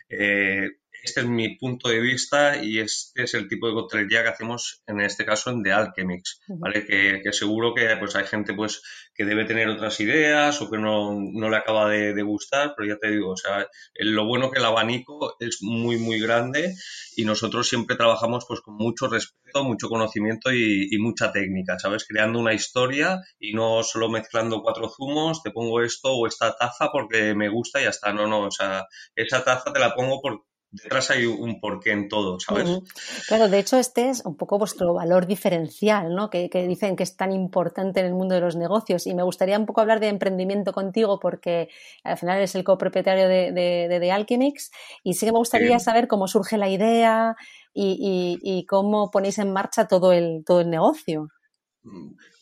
eh, 0.10 0.70
este 1.04 1.22
es 1.22 1.28
mi 1.28 1.56
punto 1.58 1.90
de 1.90 2.00
vista 2.00 2.64
y 2.64 2.80
este 2.80 3.24
es 3.24 3.34
el 3.34 3.48
tipo 3.48 3.68
de 3.68 3.74
coctelería 3.74 4.24
que 4.24 4.30
hacemos 4.30 4.82
en 4.88 5.02
este 5.02 5.26
caso 5.26 5.50
en 5.50 5.64
The 5.64 5.72
Alchemix, 5.72 6.42
¿vale? 6.48 6.86
Que, 6.86 7.22
seguro 7.32 7.74
que 7.74 7.96
pues 7.98 8.16
hay 8.16 8.26
gente 8.26 8.54
pues 8.54 8.82
que 9.16 9.26
debe 9.26 9.46
tener 9.46 9.68
otras 9.68 10.00
ideas 10.00 10.62
o 10.62 10.70
que 10.70 10.78
no, 10.78 11.20
le 11.34 11.58
acaba 11.58 11.90
de, 11.90 12.22
gustar, 12.22 12.74
pero 12.78 12.88
ya 12.88 13.00
te 13.00 13.10
digo, 13.10 13.32
o 13.32 13.38
sea, 13.38 13.68
lo 13.96 14.26
bueno 14.26 14.52
que 14.52 14.60
el 14.60 14.66
abanico 14.66 15.36
es 15.40 15.58
muy, 15.62 15.98
muy 15.98 16.20
grande 16.20 16.76
y 17.16 17.26
nosotros 17.26 17.68
siempre 17.68 17.96
trabajamos 17.96 18.46
pues 18.48 18.62
con 18.62 18.76
mucho 18.76 19.08
respeto, 19.08 19.64
mucho 19.64 19.90
conocimiento 19.90 20.52
y, 20.52 20.88
y 20.92 21.00
mucha 21.00 21.32
técnica, 21.32 21.80
¿sabes? 21.80 22.06
Creando 22.08 22.40
una 22.40 22.54
historia 22.54 23.20
y 23.40 23.54
no 23.54 23.82
solo 23.84 24.10
mezclando 24.10 24.62
cuatro 24.62 24.90
zumos, 24.90 25.42
te 25.42 25.52
pongo 25.52 25.82
esto 25.82 26.14
o 26.14 26.28
esta 26.28 26.56
taza 26.56 26.90
porque 26.92 27.34
me 27.34 27.50
gusta 27.50 27.82
y 27.82 27.86
ya 27.86 27.90
está, 27.90 28.14
no, 28.14 28.28
no, 28.28 28.48
o 28.48 28.52
sea, 28.52 28.86
esa 29.16 29.44
taza 29.44 29.74
te 29.74 29.80
la 29.80 29.96
pongo 29.96 30.22
por, 30.22 30.46
detrás 30.72 31.12
hay 31.12 31.26
un 31.26 31.60
porqué 31.60 31.92
en 31.92 32.08
todo, 32.08 32.40
¿sabes? 32.40 32.80
Claro, 33.28 33.50
de 33.50 33.60
hecho 33.60 33.78
este 33.78 34.10
es 34.10 34.26
un 34.26 34.36
poco 34.36 34.58
vuestro 34.58 34.94
valor 34.94 35.28
diferencial, 35.28 36.16
¿no? 36.16 36.30
Que, 36.30 36.50
dicen 36.68 36.96
que 36.96 37.04
es 37.04 37.18
tan 37.18 37.32
importante 37.34 38.00
en 38.00 38.06
el 38.06 38.14
mundo 38.14 38.36
de 38.36 38.42
los 38.42 38.56
negocios 38.56 39.06
y 39.06 39.14
me 39.14 39.24
gustaría 39.24 39.60
un 39.60 39.66
poco 39.66 39.82
hablar 39.82 40.00
de 40.00 40.08
emprendimiento 40.08 40.72
contigo 40.72 41.20
porque 41.20 41.70
al 42.04 42.18
final 42.18 42.38
eres 42.38 42.56
el 42.56 42.64
copropietario 42.64 43.28
de, 43.28 43.52
de, 43.52 44.00
de, 44.00 44.12
Alchemix 44.12 44.72
y 45.04 45.16
sí 45.16 45.26
que 45.26 45.34
me 45.34 45.40
gustaría 45.40 45.78
saber 45.80 46.08
cómo 46.08 46.28
surge 46.28 46.58
la 46.58 46.70
idea 46.70 47.36
y, 47.74 48.40
y, 48.42 48.66
cómo 48.66 49.12
ponéis 49.12 49.38
en 49.40 49.52
marcha 49.52 49.88
todo 49.88 50.12
el, 50.12 50.44
todo 50.46 50.62
el 50.62 50.70
negocio. 50.70 51.30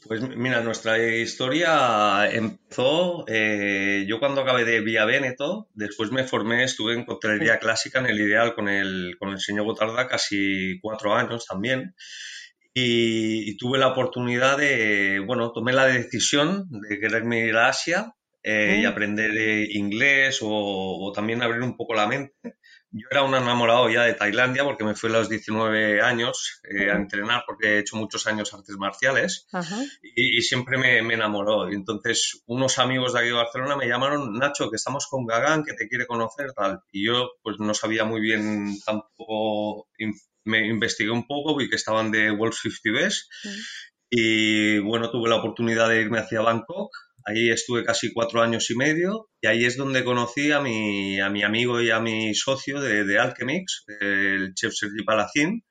Pues 0.07 0.21
mira, 0.21 0.61
nuestra 0.61 0.97
historia 0.97 2.29
empezó, 2.31 3.25
eh, 3.27 4.05
yo 4.07 4.19
cuando 4.19 4.41
acabé 4.41 4.63
de 4.63 4.79
Vía 4.79 5.03
Veneto, 5.05 5.67
después 5.73 6.11
me 6.11 6.23
formé, 6.23 6.63
estuve 6.63 6.93
en 6.93 7.03
coctelería 7.03 7.59
clásica 7.59 7.99
en 7.99 8.05
el 8.05 8.19
Ideal 8.19 8.55
con 8.55 8.69
el, 8.69 9.17
con 9.19 9.29
el 9.29 9.39
señor 9.39 9.65
Gotarda 9.65 10.07
casi 10.07 10.79
cuatro 10.81 11.15
años 11.15 11.45
también. 11.45 11.95
Y, 12.73 13.57
tuve 13.57 13.77
la 13.77 13.87
oportunidad 13.87 14.57
de, 14.57 15.19
bueno, 15.19 15.51
tomé 15.51 15.73
la 15.73 15.85
decisión 15.85 16.67
de 16.69 16.97
quererme 16.97 17.45
ir 17.45 17.57
a 17.57 17.67
Asia 17.67 18.13
eh, 18.41 18.77
y 18.79 18.85
mm. 18.85 18.87
aprender 18.87 19.31
eh, 19.35 19.67
inglés 19.71 20.39
o, 20.41 20.47
o, 20.49 21.11
también 21.11 21.41
abrir 21.43 21.61
un 21.61 21.75
poco 21.75 21.93
la 21.93 22.07
mente. 22.07 22.58
Yo 22.91 23.07
era 23.11 23.23
un 23.23 23.35
enamorado 23.35 23.89
ya 23.89 24.03
de 24.03 24.15
Tailandia 24.15 24.63
porque 24.63 24.83
me 24.83 24.95
fui 24.95 25.09
a 25.09 25.13
los 25.13 25.29
19 25.29 26.01
años 26.01 26.61
eh, 26.63 26.89
a 26.89 26.95
entrenar 26.95 27.43
porque 27.45 27.67
he 27.67 27.79
hecho 27.79 27.97
muchos 27.97 28.25
años 28.25 28.51
artes 28.53 28.77
marciales 28.77 29.47
y, 30.01 30.41
siempre 30.41 30.77
me, 30.77 30.97
enamoró. 31.13 31.71
Y 31.71 31.75
entonces 31.75 32.41
unos 32.47 32.79
amigos 32.79 33.13
de 33.13 33.19
aquí 33.19 33.27
de 33.27 33.35
Barcelona 33.35 33.75
me 33.75 33.87
llamaron, 33.87 34.33
Nacho, 34.33 34.71
que 34.71 34.77
estamos 34.77 35.05
con 35.07 35.27
Gagán, 35.27 35.63
que 35.63 35.73
te 35.73 35.87
quiere 35.87 36.07
conocer, 36.07 36.53
tal. 36.53 36.81
Y 36.91 37.05
yo 37.05 37.29
pues 37.43 37.59
no 37.59 37.73
sabía 37.75 38.05
muy 38.05 38.21
bien 38.21 38.75
tampoco, 38.83 39.87
me 40.45 40.67
investigué 40.67 41.11
un 41.11 41.27
poco, 41.27 41.55
vi 41.55 41.69
que 41.69 41.75
estaban 41.75 42.09
de 42.09 42.31
World 42.31 42.55
50 42.55 42.99
Best 42.99 43.29
y 44.09 44.79
bueno, 44.79 45.11
tuve 45.11 45.29
la 45.29 45.35
oportunidad 45.35 45.89
de 45.89 46.01
irme 46.01 46.17
hacia 46.17 46.41
Bangkok 46.41 46.89
Ahí 47.25 47.49
estuve 47.49 47.83
casi 47.83 48.13
cuatro 48.13 48.41
años 48.41 48.69
y 48.69 48.75
medio 48.75 49.29
y 49.41 49.47
ahí 49.47 49.65
es 49.65 49.77
donde 49.77 50.03
conocí 50.03 50.51
a 50.51 50.59
mi, 50.59 51.19
a 51.19 51.29
mi 51.29 51.43
amigo 51.43 51.81
y 51.81 51.89
a 51.91 51.99
mi 51.99 52.33
socio 52.33 52.81
de, 52.81 53.03
de 53.03 53.19
Alchemix, 53.19 53.85
el 53.99 54.53
chef 54.53 54.73
Sergi 54.73 55.03
Palacín. 55.03 55.63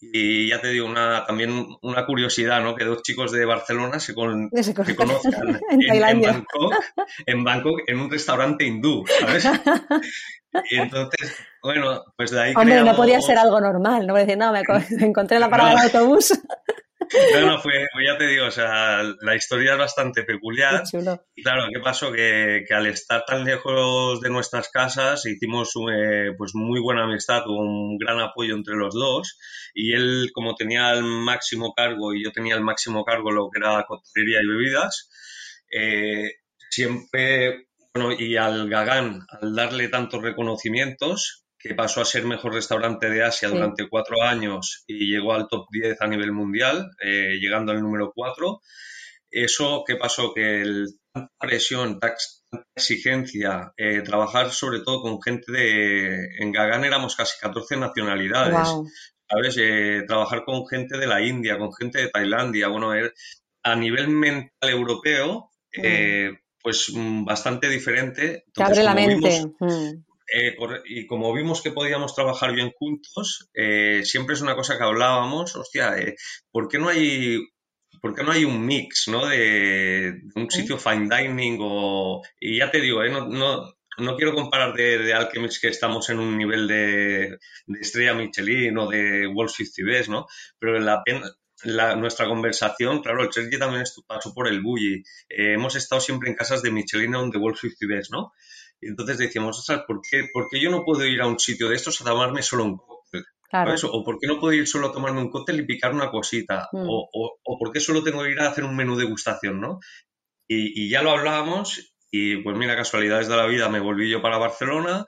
Y 0.00 0.48
ya 0.48 0.60
te 0.60 0.68
digo, 0.68 0.86
una, 0.86 1.24
también 1.26 1.66
una 1.82 2.06
curiosidad, 2.06 2.62
¿no? 2.62 2.76
Que 2.76 2.84
dos 2.84 3.02
chicos 3.02 3.32
de 3.32 3.44
Barcelona 3.44 3.98
se, 3.98 4.14
conozcan 4.14 4.50
en, 5.70 6.20
Bangkok, 6.20 6.74
en 7.26 7.42
Bangkok 7.42 7.80
en 7.88 7.98
un 7.98 8.08
restaurante 8.08 8.64
hindú, 8.64 9.04
¿sabes? 9.18 9.44
Y 10.70 10.76
entonces, 10.78 11.36
bueno, 11.62 12.04
pues 12.16 12.30
de 12.30 12.40
ahí 12.40 12.52
Hombre, 12.56 12.82
no 12.82 12.94
podía 12.94 13.20
ser 13.20 13.38
algo 13.38 13.60
normal, 13.60 14.06
no 14.06 14.14
decir, 14.14 14.38
no, 14.38 14.52
me 14.52 14.62
encontré 15.00 15.36
en 15.36 15.40
la 15.40 15.50
parada 15.50 15.70
del 15.70 15.78
autobús. 15.78 16.32
No, 17.34 17.46
no, 17.46 17.60
fue, 17.60 17.72
ya 18.04 18.18
te 18.18 18.26
digo, 18.26 18.46
o 18.46 18.50
sea, 18.50 19.02
la 19.20 19.34
historia 19.34 19.72
es 19.72 19.78
bastante 19.78 20.24
peculiar. 20.24 20.82
Y 21.34 21.42
claro, 21.42 21.66
¿qué 21.72 21.80
pasó? 21.80 22.12
Que, 22.12 22.64
que, 22.66 22.74
al 22.74 22.86
estar 22.86 23.24
tan 23.24 23.44
lejos 23.44 24.20
de 24.20 24.30
nuestras 24.30 24.68
casas 24.68 25.24
hicimos 25.26 25.72
eh, 25.92 26.32
pues 26.36 26.52
muy 26.54 26.80
buena 26.80 27.04
amistad, 27.04 27.42
un 27.46 27.98
gran 27.98 28.20
apoyo 28.20 28.54
entre 28.54 28.76
los 28.76 28.94
dos. 28.94 29.38
Y 29.74 29.94
él, 29.94 30.30
como 30.32 30.54
tenía 30.54 30.92
el 30.92 31.02
máximo 31.02 31.72
cargo 31.74 32.14
y 32.14 32.24
yo 32.24 32.32
tenía 32.32 32.54
el 32.54 32.62
máximo 32.62 33.04
cargo 33.04 33.30
lo 33.30 33.48
que 33.50 33.60
era 33.60 33.84
coctelería 33.86 34.40
y 34.42 34.46
bebidas, 34.46 35.10
eh, 35.70 36.32
siempre, 36.70 37.68
bueno, 37.94 38.12
y 38.12 38.36
al 38.36 38.68
Gagán, 38.68 39.20
al 39.40 39.54
darle 39.54 39.88
tantos 39.88 40.22
reconocimientos, 40.22 41.47
que 41.68 41.74
pasó 41.74 42.00
a 42.00 42.06
ser 42.06 42.24
mejor 42.24 42.54
restaurante 42.54 43.10
de 43.10 43.22
Asia 43.22 43.48
durante 43.48 43.88
cuatro 43.88 44.22
años 44.22 44.84
y 44.86 45.12
llegó 45.12 45.34
al 45.34 45.46
top 45.48 45.66
10 45.70 46.00
a 46.00 46.06
nivel 46.06 46.32
mundial, 46.32 46.90
eh, 47.00 47.38
llegando 47.38 47.72
al 47.72 47.82
número 47.82 48.10
4. 48.14 48.60
Eso, 49.30 49.84
¿qué 49.86 49.96
pasó? 49.96 50.32
Que 50.32 50.62
el, 50.62 50.86
tanta 51.12 51.30
presión, 51.38 52.00
tanta 52.00 52.16
exigencia, 52.74 53.74
eh, 53.76 54.00
trabajar 54.00 54.50
sobre 54.50 54.80
todo 54.80 55.02
con 55.02 55.20
gente 55.20 55.52
de... 55.52 56.28
En 56.38 56.52
Gagán 56.52 56.86
éramos 56.86 57.14
casi 57.14 57.38
14 57.38 57.76
nacionalidades. 57.76 58.68
¿Sabes? 59.30 59.56
Eh, 59.60 60.04
trabajar 60.08 60.44
con 60.46 60.66
gente 60.66 60.96
de 60.96 61.06
la 61.06 61.20
India, 61.20 61.58
con 61.58 61.74
gente 61.74 62.00
de 62.00 62.08
Tailandia. 62.08 62.68
Bueno, 62.68 62.92
a 63.62 63.76
nivel 63.76 64.08
mental 64.08 64.70
europeo, 64.70 65.50
mm. 65.76 66.34
pues 66.62 66.90
mm, 66.94 67.26
bastante 67.26 67.68
diferente. 67.68 68.46
Te 68.54 68.62
abre 68.62 68.82
la 68.82 68.94
mente. 68.94 69.44
Mm. 69.60 70.07
Eh, 70.32 70.56
y 70.86 71.06
como 71.06 71.32
vimos 71.32 71.62
que 71.62 71.70
podíamos 71.70 72.14
trabajar 72.14 72.52
bien 72.54 72.70
juntos, 72.78 73.48
eh, 73.54 74.02
siempre 74.04 74.34
es 74.34 74.42
una 74.42 74.54
cosa 74.54 74.76
que 74.76 74.84
hablábamos, 74.84 75.56
hostia, 75.56 75.98
eh, 75.98 76.16
¿por 76.50 76.68
qué 76.68 76.78
no 76.78 76.88
hay 76.88 77.38
¿por 78.02 78.22
no 78.22 78.32
hay 78.32 78.44
un 78.44 78.64
mix, 78.64 79.08
¿no? 79.08 79.26
De, 79.26 80.20
un 80.36 80.50
sitio 80.50 80.78
fine 80.78 81.08
dining 81.08 81.58
o... 81.60 82.22
Y 82.38 82.58
ya 82.58 82.70
te 82.70 82.80
digo, 82.80 83.02
no, 83.04 83.26
no, 83.26 83.74
no, 83.98 84.16
quiero 84.16 84.34
comparar 84.34 84.74
de, 84.74 84.98
de 84.98 85.14
Alchemist 85.14 85.60
que 85.60 85.68
estamos 85.68 86.08
en 86.10 86.20
un 86.20 86.38
nivel 86.38 86.68
de, 86.68 87.38
de 87.66 87.80
estrella 87.80 88.14
Michelin 88.14 88.78
o 88.78 88.88
de 88.88 89.26
Wall 89.26 89.48
50 89.48 89.90
Best, 89.90 90.10
¿no? 90.10 90.26
Pero 90.60 90.78
la 90.78 91.02
la, 91.64 91.96
nuestra 91.96 92.26
conversación, 92.28 93.02
claro, 93.02 93.22
el 93.24 93.32
Sergi 93.32 93.58
también 93.58 93.84
pasó 94.06 94.32
por 94.32 94.48
el 94.48 94.60
Bulli. 94.60 95.02
hemos 95.28 95.74
estado 95.76 96.00
siempre 96.00 96.28
en 96.30 96.36
casas 96.36 96.62
de 96.62 96.70
Michelin 96.70 97.14
o 97.14 97.28
de 97.28 97.38
Wall 97.38 97.56
50 97.56 97.86
Best, 97.88 98.12
¿no? 98.12 98.32
Y 98.80 98.88
entonces 98.88 99.18
decíamos, 99.18 99.64
¿por 99.86 100.00
qué, 100.08 100.28
¿por 100.32 100.48
qué 100.48 100.60
yo 100.60 100.70
no 100.70 100.84
puedo 100.84 101.04
ir 101.04 101.20
a 101.20 101.26
un 101.26 101.38
sitio 101.38 101.68
de 101.68 101.76
estos 101.76 102.00
a 102.00 102.04
tomarme 102.04 102.42
solo 102.42 102.64
un 102.64 102.76
cóctel? 102.76 103.24
¿O 103.90 104.04
por 104.04 104.18
qué 104.18 104.26
no 104.26 104.38
puedo 104.38 104.52
ir 104.52 104.66
solo 104.66 104.88
a 104.88 104.92
tomarme 104.92 105.20
un 105.20 105.30
cóctel 105.30 105.60
y 105.60 105.66
picar 105.66 105.92
una 105.92 106.10
cosita? 106.10 106.68
Mm. 106.72 106.86
O, 106.88 107.08
o, 107.12 107.58
por 107.58 107.72
qué 107.72 107.80
solo 107.80 108.02
tengo 108.02 108.22
que 108.22 108.30
ir 108.30 108.40
a 108.40 108.48
hacer 108.48 108.64
un 108.64 108.76
menú 108.76 108.96
de 108.96 109.04
degustación, 109.04 109.60
¿no? 109.60 109.80
Y, 110.46 110.84
y 110.84 110.90
ya 110.90 111.02
lo 111.02 111.10
hablábamos 111.10 111.94
y 112.10 112.38
pues 112.38 112.56
mira, 112.56 112.76
casualidades 112.76 113.28
de 113.28 113.36
la 113.36 113.46
vida, 113.46 113.68
me 113.68 113.80
volví 113.80 114.08
yo 114.08 114.22
para 114.22 114.38
Barcelona, 114.38 115.04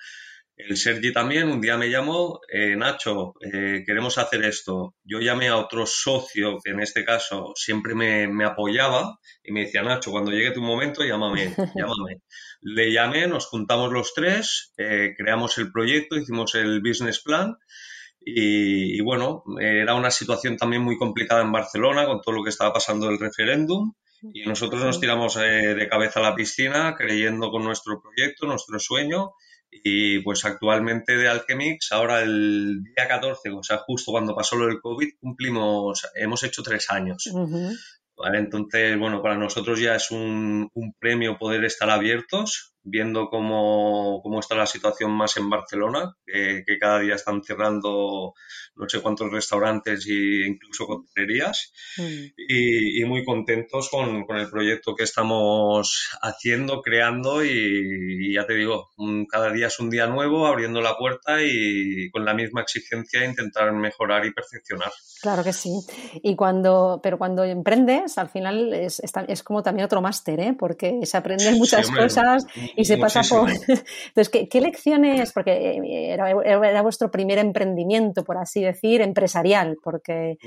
el 0.68 0.76
Sergi 0.76 1.12
también 1.12 1.48
un 1.48 1.60
día 1.60 1.76
me 1.76 1.90
llamó, 1.90 2.40
eh, 2.52 2.76
Nacho, 2.76 3.34
eh, 3.40 3.82
queremos 3.86 4.18
hacer 4.18 4.44
esto. 4.44 4.94
Yo 5.04 5.20
llamé 5.20 5.48
a 5.48 5.56
otro 5.56 5.86
socio 5.86 6.58
que 6.62 6.70
en 6.70 6.80
este 6.80 7.04
caso 7.04 7.52
siempre 7.54 7.94
me, 7.94 8.28
me, 8.28 8.44
apoyaba 8.44 9.18
y 9.42 9.52
me 9.52 9.60
decía, 9.60 9.82
Nacho, 9.82 10.10
cuando 10.10 10.30
llegue 10.30 10.52
tu 10.52 10.62
momento, 10.62 11.04
llámame, 11.04 11.54
llámame. 11.76 12.22
Le 12.62 12.92
llamé, 12.92 13.26
nos 13.26 13.46
juntamos 13.46 13.92
los 13.92 14.12
tres, 14.14 14.72
eh, 14.76 15.14
creamos 15.16 15.58
el 15.58 15.72
proyecto, 15.72 16.16
hicimos 16.16 16.54
el 16.54 16.80
business 16.80 17.20
plan 17.20 17.56
y, 18.20 18.98
y, 18.98 19.00
bueno, 19.00 19.44
era 19.60 19.94
una 19.94 20.10
situación 20.10 20.56
también 20.56 20.82
muy 20.82 20.98
complicada 20.98 21.42
en 21.42 21.52
Barcelona 21.52 22.06
con 22.06 22.20
todo 22.20 22.34
lo 22.34 22.42
que 22.42 22.50
estaba 22.50 22.72
pasando 22.72 23.08
el 23.08 23.18
referéndum 23.18 23.92
y 24.34 24.44
nosotros 24.44 24.84
nos 24.84 25.00
tiramos 25.00 25.36
de 25.36 25.88
cabeza 25.88 26.20
a 26.20 26.22
la 26.22 26.34
piscina 26.34 26.94
creyendo 26.94 27.50
con 27.50 27.64
nuestro 27.64 28.02
proyecto, 28.02 28.46
nuestro 28.46 28.78
sueño 28.78 29.32
y 29.70 30.18
pues 30.20 30.44
actualmente 30.44 31.16
de 31.16 31.28
Alchemix, 31.28 31.92
ahora 31.92 32.22
el 32.22 32.82
día 32.82 33.08
14, 33.08 33.50
o 33.50 33.62
sea, 33.62 33.78
justo 33.78 34.12
cuando 34.12 34.34
pasó 34.34 34.56
lo 34.56 34.66
del 34.66 34.80
COVID, 34.80 35.08
cumplimos, 35.20 36.06
hemos 36.14 36.42
hecho 36.42 36.62
tres 36.62 36.90
años. 36.90 37.30
¿Vale? 38.16 38.38
Entonces, 38.38 38.98
bueno, 38.98 39.22
para 39.22 39.36
nosotros 39.36 39.80
ya 39.80 39.94
es 39.94 40.10
un, 40.10 40.68
un 40.74 40.92
premio 40.98 41.38
poder 41.38 41.64
estar 41.64 41.88
abiertos, 41.88 42.69
viendo 42.82 43.28
cómo, 43.28 44.20
cómo, 44.22 44.40
está 44.40 44.54
la 44.54 44.66
situación 44.66 45.12
más 45.12 45.36
en 45.36 45.50
Barcelona, 45.50 46.16
que, 46.24 46.62
que, 46.66 46.78
cada 46.78 47.00
día 47.00 47.14
están 47.14 47.42
cerrando 47.42 48.34
no 48.76 48.88
sé 48.88 49.00
cuántos 49.00 49.30
restaurantes 49.30 50.06
e 50.06 50.46
incluso 50.46 50.86
coctelerías, 50.86 51.72
mm. 51.98 52.24
y, 52.48 53.02
y, 53.02 53.04
muy 53.04 53.24
contentos 53.24 53.90
con, 53.90 54.24
con, 54.24 54.38
el 54.38 54.48
proyecto 54.48 54.94
que 54.94 55.04
estamos 55.04 56.08
haciendo, 56.22 56.80
creando, 56.80 57.44
y, 57.44 57.50
y, 57.50 58.34
ya 58.34 58.46
te 58.46 58.54
digo, 58.54 58.90
cada 59.28 59.52
día 59.52 59.66
es 59.66 59.78
un 59.78 59.90
día 59.90 60.06
nuevo, 60.06 60.46
abriendo 60.46 60.80
la 60.80 60.96
puerta 60.96 61.42
y 61.42 62.10
con 62.10 62.24
la 62.24 62.34
misma 62.34 62.62
exigencia 62.62 63.24
intentar 63.24 63.72
mejorar 63.72 64.24
y 64.24 64.32
perfeccionar. 64.32 64.90
Claro 65.20 65.44
que 65.44 65.52
sí. 65.52 65.70
Y 66.22 66.34
cuando, 66.34 67.00
pero 67.02 67.18
cuando 67.18 67.44
emprendes, 67.44 68.16
al 68.16 68.30
final 68.30 68.72
es, 68.72 69.00
es, 69.00 69.12
es 69.28 69.42
como 69.42 69.62
también 69.62 69.84
otro 69.84 70.00
máster, 70.00 70.40
¿eh? 70.40 70.56
porque 70.58 71.00
se 71.04 71.16
aprenden 71.16 71.58
muchas 71.58 71.90
cosas 71.90 72.46
y 72.76 72.84
se 72.84 72.96
pasa 72.98 73.22
por... 73.28 73.50
Entonces, 74.08 74.48
¿qué, 74.50 74.60
lecciones? 74.60 75.32
Porque 75.32 75.52
eh, 75.52 76.12
era, 76.12 76.82
vuestro 76.82 77.10
primer 77.10 77.38
emprendimiento, 77.38 78.24
por 78.24 78.38
así 78.38 78.62
decir, 78.62 79.00
empresarial, 79.00 79.76
porque 79.82 80.38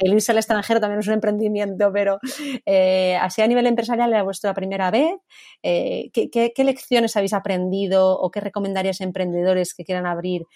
el 0.00 0.12
irse 0.12 0.32
al 0.32 0.38
extranjero 0.38 0.80
también 0.80 1.00
es 1.00 1.06
un 1.06 1.14
emprendimiento, 1.14 1.92
pero 1.92 2.18
eh, 2.66 3.16
así 3.20 3.42
a 3.42 3.46
nivel 3.46 3.66
empresarial 3.66 4.10
era 4.10 4.22
vuestra 4.22 4.54
primera 4.54 4.90
vez. 4.90 5.14
Eh, 5.62 6.10
¿qué, 6.12 6.64
lecciones 6.64 7.16
habéis 7.16 7.32
aprendido 7.32 8.18
o 8.18 8.30
qué 8.30 8.40
recomendarías 8.40 9.00
a 9.00 9.04
emprendedores 9.04 9.74
que 9.74 9.84
quieran 9.84 10.06
abrir 10.06 10.46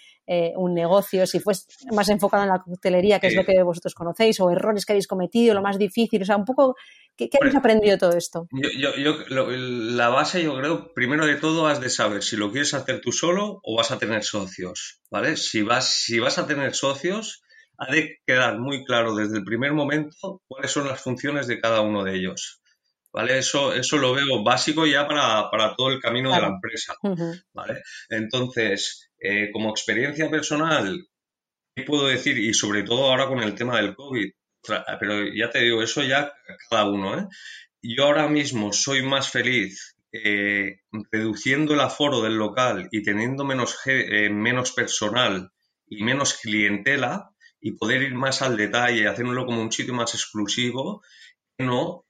un 0.55 0.73
negocio, 0.73 1.25
si 1.25 1.39
fuese 1.39 1.65
más 1.93 2.09
enfocado 2.09 2.43
en 2.43 2.49
la 2.49 2.59
coctelería, 2.59 3.19
que 3.19 3.27
es 3.27 3.35
lo 3.35 3.45
que 3.45 3.63
vosotros 3.63 3.93
conocéis, 3.95 4.39
o 4.41 4.51
errores 4.51 4.85
que 4.85 4.93
habéis 4.93 5.07
cometido, 5.07 5.53
lo 5.53 5.61
más 5.61 5.77
difícil, 5.77 6.21
o 6.21 6.25
sea, 6.25 6.35
un 6.35 6.45
poco 6.45 6.75
¿Qué, 7.17 7.29
habéis 7.41 7.55
aprendido 7.55 7.97
todo 7.97 8.15
esto? 8.15 8.47
la 8.51 10.09
base, 10.09 10.43
yo 10.43 10.55
creo, 10.55 10.93
primero 10.93 11.25
de 11.25 11.35
todo, 11.35 11.65
has 11.65 11.81
de 11.81 11.89
saber 11.89 12.21
si 12.21 12.37
lo 12.37 12.51
quieres 12.51 12.75
hacer 12.75 13.01
tú 13.01 13.11
solo 13.11 13.59
o 13.63 13.75
vas 13.75 13.89
a 13.89 13.97
tener 13.97 14.23
socios, 14.23 15.01
¿vale? 15.09 15.35
Si 15.35 15.63
vas, 15.63 16.03
si 16.03 16.19
vas 16.19 16.37
a 16.37 16.45
tener 16.45 16.75
socios, 16.75 17.41
ha 17.79 17.91
de 17.91 18.19
quedar 18.25 18.59
muy 18.59 18.85
claro 18.85 19.15
desde 19.15 19.37
el 19.37 19.43
primer 19.43 19.73
momento 19.73 20.43
cuáles 20.47 20.69
son 20.69 20.87
las 20.87 21.01
funciones 21.01 21.47
de 21.47 21.59
cada 21.59 21.81
uno 21.81 22.03
de 22.03 22.15
ellos. 22.15 22.61
¿Vale? 23.11 23.39
Eso, 23.39 23.73
eso 23.73 23.97
lo 23.97 24.13
veo 24.13 24.43
básico 24.43 24.85
ya 24.85 25.07
para, 25.07 25.75
todo 25.75 25.89
el 25.91 25.99
camino 25.99 26.33
de 26.33 26.41
la 26.41 26.47
empresa. 26.47 26.95
¿vale? 27.53 27.81
Entonces, 28.09 29.09
eh, 29.19 29.49
como 29.51 29.71
experiencia 29.71 30.29
personal, 30.29 31.07
¿qué 31.75 31.83
puedo 31.83 32.07
decir? 32.07 32.37
Y 32.37 32.53
sobre 32.53 32.83
todo 32.83 33.05
ahora 33.05 33.27
con 33.27 33.39
el 33.39 33.55
tema 33.55 33.77
del 33.77 33.95
COVID, 33.95 34.29
pero 34.99 35.33
ya 35.33 35.49
te 35.49 35.59
digo, 35.59 35.81
eso 35.81 36.03
ya 36.03 36.31
cada 36.69 36.85
uno, 36.89 37.17
¿eh? 37.17 37.27
Yo 37.81 38.05
ahora 38.05 38.27
mismo 38.27 38.73
soy 38.73 39.03
más 39.03 39.29
feliz 39.29 39.95
eh, 40.11 40.79
reduciendo 41.11 41.73
el 41.73 41.79
aforo 41.79 42.21
del 42.21 42.35
local 42.35 42.89
y 42.91 43.03
teniendo 43.03 43.45
menos, 43.45 43.77
eh, 43.85 44.29
menos 44.29 44.71
personal 44.71 45.51
y 45.87 46.03
menos 46.03 46.33
clientela 46.41 47.29
y 47.61 47.73
poder 47.73 48.01
ir 48.01 48.15
más 48.15 48.41
al 48.41 48.57
detalle, 48.57 49.07
hacerlo 49.07 49.45
como 49.45 49.61
un 49.61 49.71
sitio 49.71 49.93
más 49.93 50.13
exclusivo, 50.15 51.01
no 51.59 52.05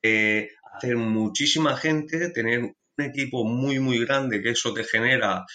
hacer 0.78 0.96
muchísima 0.96 1.76
gente, 1.76 2.30
tener 2.30 2.60
un 2.62 2.76
equipo 2.98 3.44
muy, 3.46 3.80
muy 3.80 4.00
grande, 4.06 4.42
que 4.42 4.52
eso 4.52 4.74
te 4.74 4.84
genera 4.84 5.46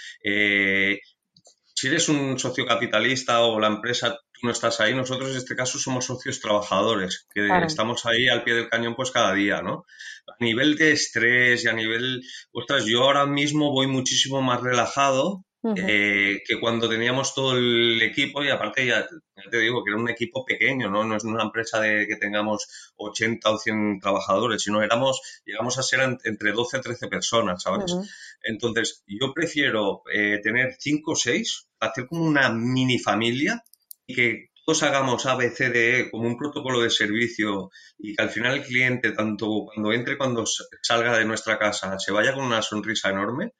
si 1.82 1.88
eres 1.88 2.08
un 2.08 2.38
socio 2.38 2.64
capitalista 2.64 3.40
o 3.40 3.58
la 3.58 3.66
empresa 3.66 4.16
no 4.42 4.52
estás 4.52 4.80
ahí. 4.80 4.94
Nosotros 4.94 5.30
en 5.30 5.38
este 5.38 5.56
caso 5.56 5.78
somos 5.78 6.04
socios 6.04 6.40
trabajadores, 6.40 7.26
que 7.34 7.48
estamos 7.66 8.06
ahí 8.06 8.28
al 8.28 8.44
pie 8.44 8.54
del 8.54 8.68
cañón 8.68 8.94
pues 8.94 9.10
cada 9.10 9.32
día, 9.34 9.62
¿no? 9.62 9.84
A 10.28 10.44
nivel 10.44 10.76
de 10.76 10.92
estrés 10.92 11.64
y 11.64 11.68
a 11.68 11.72
nivel, 11.72 12.22
ostras, 12.52 12.84
yo 12.86 13.02
ahora 13.02 13.26
mismo 13.26 13.72
voy 13.72 13.86
muchísimo 13.86 14.42
más 14.42 14.60
relajado 14.60 15.44
eh, 15.64 16.42
que 16.44 16.58
cuando 16.58 16.88
teníamos 16.88 17.34
todo 17.34 17.56
el 17.56 18.02
equipo 18.02 18.42
y 18.42 18.50
aparte 18.50 18.84
ya, 18.84 19.06
te 19.50 19.58
digo 19.58 19.84
que 19.84 19.90
era 19.90 20.00
un 20.00 20.08
equipo 20.08 20.44
pequeño, 20.44 20.90
¿no? 20.90 21.04
No 21.04 21.16
es 21.16 21.24
una 21.24 21.44
empresa 21.44 21.80
de 21.80 22.06
que 22.08 22.16
tengamos 22.16 22.92
80 22.96 23.48
o 23.48 23.58
100 23.58 24.00
trabajadores, 24.00 24.62
sino 24.62 24.82
éramos, 24.82 25.20
llegamos 25.44 25.78
a 25.78 25.82
ser 25.82 26.00
entre 26.24 26.52
12 26.52 26.78
o 26.78 26.80
13 26.80 27.06
personas, 27.08 27.62
¿sabes? 27.62 27.94
Entonces, 28.42 29.04
yo 29.06 29.32
prefiero 29.32 30.02
eh, 30.12 30.40
tener 30.42 30.74
5 30.78 31.12
o 31.12 31.16
6, 31.16 31.68
hacer 31.78 32.06
como 32.06 32.24
una 32.24 32.50
mini 32.50 32.98
familia 32.98 33.62
y 34.06 34.14
que 34.14 34.50
todos 34.64 34.82
hagamos 34.82 35.26
ABCDE 35.26 36.10
como 36.10 36.26
un 36.26 36.36
protocolo 36.36 36.80
de 36.80 36.90
servicio 36.90 37.70
y 37.98 38.14
que 38.14 38.22
al 38.22 38.30
final 38.30 38.54
el 38.54 38.64
cliente, 38.64 39.12
tanto 39.12 39.66
cuando 39.66 39.92
entre, 39.92 40.18
cuando 40.18 40.44
salga 40.82 41.16
de 41.18 41.24
nuestra 41.24 41.58
casa, 41.58 41.98
se 41.98 42.12
vaya 42.12 42.34
con 42.34 42.44
una 42.44 42.62
sonrisa 42.62 43.10
enorme, 43.10 43.54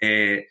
eh, 0.00 0.46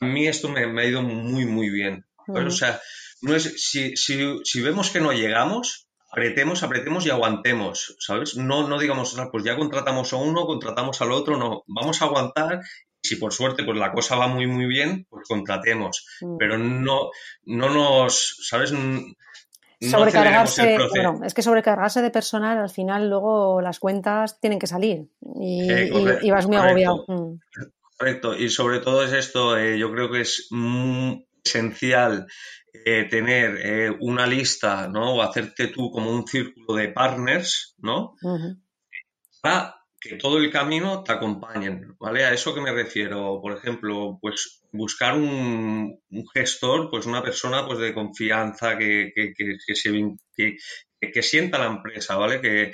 a 0.00 0.06
mí 0.06 0.26
esto 0.26 0.48
me, 0.48 0.64
ha 0.64 0.84
ido 0.84 1.02
muy, 1.02 1.46
muy 1.46 1.70
bien. 1.70 2.06
O 2.26 2.50
sea, 2.50 2.80
no 3.22 3.34
es, 3.34 3.54
si, 3.62 3.96
si, 3.96 4.38
si, 4.44 4.60
vemos 4.60 4.90
que 4.90 5.00
no 5.00 5.12
llegamos, 5.12 5.88
apretemos, 6.10 6.62
apretemos 6.62 7.06
y 7.06 7.10
aguantemos, 7.10 7.96
¿sabes? 7.98 8.36
No, 8.36 8.66
no 8.66 8.78
digamos, 8.78 9.16
pues 9.30 9.44
ya 9.44 9.56
contratamos 9.56 10.12
a 10.12 10.16
uno, 10.16 10.46
contratamos 10.46 11.00
al 11.02 11.12
otro, 11.12 11.36
no, 11.36 11.64
vamos 11.66 12.00
a 12.00 12.06
aguantar 12.06 12.60
si 13.02 13.16
por 13.16 13.32
suerte 13.32 13.64
pues 13.64 13.78
la 13.78 13.92
cosa 13.92 14.16
va 14.16 14.28
muy 14.28 14.46
muy 14.46 14.66
bien, 14.66 15.06
pues 15.08 15.26
contratemos, 15.26 16.06
mm. 16.20 16.36
pero 16.38 16.58
no 16.58 17.10
no 17.44 17.70
nos, 17.70 18.36
¿sabes? 18.42 18.72
sobrecargarse, 19.80 20.76
bueno, 20.90 21.20
es 21.24 21.32
que 21.32 21.42
sobrecargarse 21.42 22.02
de 22.02 22.10
personal 22.10 22.58
al 22.58 22.68
final 22.68 23.08
luego 23.08 23.62
las 23.62 23.78
cuentas 23.78 24.38
tienen 24.38 24.58
que 24.58 24.66
salir 24.66 25.08
y, 25.36 26.30
vas 26.30 26.46
muy 26.46 26.56
agobiado. 26.56 27.04
Mm. 27.08 27.40
Correcto, 28.00 28.34
y 28.34 28.48
sobre 28.48 28.78
todo 28.78 29.04
es 29.04 29.12
esto, 29.12 29.58
eh, 29.58 29.78
yo 29.78 29.92
creo 29.92 30.10
que 30.10 30.22
es 30.22 30.48
esencial 31.44 32.26
eh, 32.72 33.06
tener 33.10 33.58
eh, 33.62 33.96
una 34.00 34.26
lista, 34.26 34.88
¿no? 34.88 35.16
O 35.16 35.22
hacerte 35.22 35.66
tú 35.66 35.90
como 35.90 36.10
un 36.10 36.26
círculo 36.26 36.78
de 36.78 36.88
partners, 36.88 37.74
¿no? 37.76 38.14
que 40.00 40.16
todo 40.16 40.38
el 40.38 40.50
camino 40.50 41.04
te 41.04 41.12
acompañen, 41.12 41.94
¿vale? 42.00 42.24
A 42.24 42.32
eso 42.32 42.54
que 42.54 42.62
me 42.62 42.72
refiero, 42.72 43.38
por 43.42 43.52
ejemplo, 43.52 44.18
pues 44.18 44.62
buscar 44.72 45.14
un, 45.14 46.00
gestor, 46.32 46.88
pues 46.88 47.04
una 47.04 47.22
persona 47.22 47.66
pues 47.66 47.80
de 47.80 47.92
confianza 47.92 48.78
que, 48.78 49.12
que, 49.14 49.34
que, 49.34 49.74
se, 49.74 49.92
que, 50.34 51.22
sienta 51.22 51.58
la 51.58 51.66
empresa, 51.66 52.16
¿vale? 52.16 52.40
Que, 52.40 52.72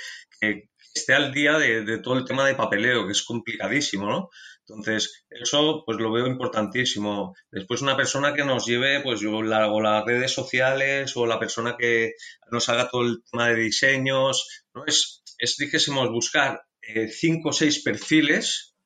esté 0.96 1.14
al 1.14 1.32
día 1.32 1.58
de, 1.58 1.98
todo 1.98 2.16
el 2.16 2.24
tema 2.24 2.46
de 2.46 2.54
papeleo, 2.54 3.06
que 3.06 3.12
es 3.12 3.22
complicadísimo, 3.22 4.06
¿no? 4.06 4.30
Entonces, 4.68 5.24
eso 5.30 5.82
pues 5.86 5.98
lo 5.98 6.12
veo 6.12 6.26
importantísimo. 6.26 7.34
Después 7.50 7.82
una 7.82 7.96
persona 7.96 8.34
que 8.34 8.44
nos 8.44 8.66
lleve, 8.66 9.00
pues 9.00 9.20
yo, 9.20 9.42
la, 9.42 9.70
o 9.70 9.80
las 9.80 10.04
redes 10.04 10.32
sociales 10.32 11.16
o 11.16 11.26
la 11.26 11.38
persona 11.38 11.76
que 11.78 12.14
nos 12.50 12.68
haga 12.68 12.88
todo 12.88 13.02
el 13.02 13.22
tema 13.30 13.48
de 13.48 13.56
diseños, 13.56 14.64
¿no? 14.74 14.84
Es, 14.86 15.22
es 15.38 15.56
dijésemos, 15.56 16.10
buscar 16.10 16.62
eh, 16.82 17.08
cinco 17.08 17.50
o 17.50 17.52
seis 17.52 17.82
perfiles 17.82 18.76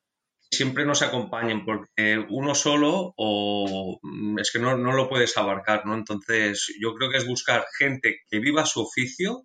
siempre 0.51 0.85
nos 0.85 1.01
acompañen, 1.01 1.63
porque 1.63 2.23
uno 2.29 2.53
solo 2.53 3.13
o 3.15 3.99
mm, 4.01 4.39
es 4.39 4.51
que 4.51 4.59
no, 4.59 4.75
lo 4.75 5.09
puedes 5.09 5.35
abarcar, 5.37 5.85
¿no? 5.85 5.95
Entonces, 5.95 6.75
yo 6.79 6.93
creo 6.93 7.09
que 7.09 7.17
es 7.17 7.27
buscar 7.27 7.65
gente 7.77 8.19
que 8.29 8.39
viva 8.39 8.65
su 8.65 8.81
oficio, 8.81 9.43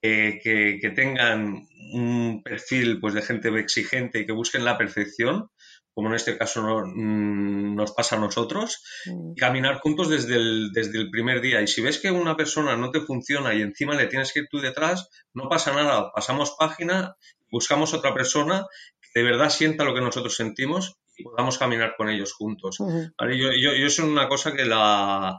que, 0.00 0.92
tengan 0.94 1.66
un 1.92 2.42
perfil 2.42 3.00
pues, 3.00 3.14
de 3.14 3.22
gente 3.22 3.48
exigente 3.58 4.20
y 4.20 4.26
que 4.26 4.32
busquen 4.32 4.64
la 4.64 4.78
perfección, 4.78 5.48
como 5.92 6.08
en 6.08 6.14
este 6.14 6.38
caso 6.38 6.62
mm, 6.62 7.74
nos 7.74 7.92
pasa 7.92 8.16
a 8.16 8.20
nosotros, 8.20 8.82
mm. 9.06 9.32
y 9.32 9.40
caminar 9.40 9.80
juntos 9.80 10.08
desde 10.08 10.36
el, 10.36 10.70
desde 10.72 10.98
el 10.98 11.10
primer 11.10 11.40
día. 11.40 11.60
Y 11.60 11.66
si 11.66 11.80
ves 11.80 11.98
que 11.98 12.10
una 12.10 12.36
persona 12.36 12.76
no 12.76 12.90
te 12.90 13.00
funciona 13.00 13.54
y 13.54 13.62
encima 13.62 13.94
le 13.94 14.06
tienes 14.06 14.32
que 14.32 14.40
ir 14.40 14.48
tú 14.50 14.60
detrás, 14.60 15.08
no 15.34 15.48
pasa 15.48 15.72
nada, 15.74 16.12
pasamos 16.14 16.54
página 16.58 17.16
buscamos 17.50 17.94
otra 17.94 18.14
persona 18.14 18.66
que 19.00 19.20
de 19.20 19.26
verdad 19.26 19.50
sienta 19.50 19.84
lo 19.84 19.94
que 19.94 20.00
nosotros 20.00 20.34
sentimos 20.34 20.96
y 21.16 21.24
podamos 21.24 21.58
caminar 21.58 21.94
con 21.96 22.08
ellos 22.08 22.32
juntos. 22.32 22.78
yo, 22.78 23.26
yo, 23.26 23.70
es 23.72 23.98
una 23.98 24.28
cosa 24.28 24.52
que 24.52 24.64
la, 24.64 25.38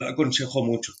aconsejo 0.00 0.64
mucho. 0.64 0.92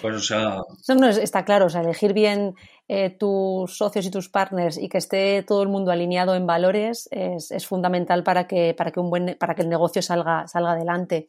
Pues, 0.00 0.16
o 0.16 0.20
sea... 0.20 0.62
no, 0.94 1.08
está 1.08 1.44
claro, 1.44 1.66
o 1.66 1.68
sea, 1.68 1.82
elegir 1.82 2.12
bien 2.12 2.54
eh, 2.88 3.10
tus 3.10 3.76
socios 3.76 4.06
y 4.06 4.10
tus 4.10 4.28
partners 4.28 4.78
y 4.78 4.88
que 4.88 4.98
esté 4.98 5.42
todo 5.42 5.62
el 5.62 5.68
mundo 5.68 5.90
alineado 5.90 6.34
en 6.34 6.46
valores 6.46 7.08
es, 7.10 7.66
fundamental 7.66 8.22
para 8.22 8.46
que, 8.46 8.74
para 8.74 8.90
que, 8.90 9.00
un 9.00 9.10
buen, 9.10 9.36
para 9.38 9.54
que 9.54 9.62
el 9.62 9.68
negocio 9.68 10.02
salga, 10.02 10.46
salga 10.46 10.72
adelante. 10.72 11.28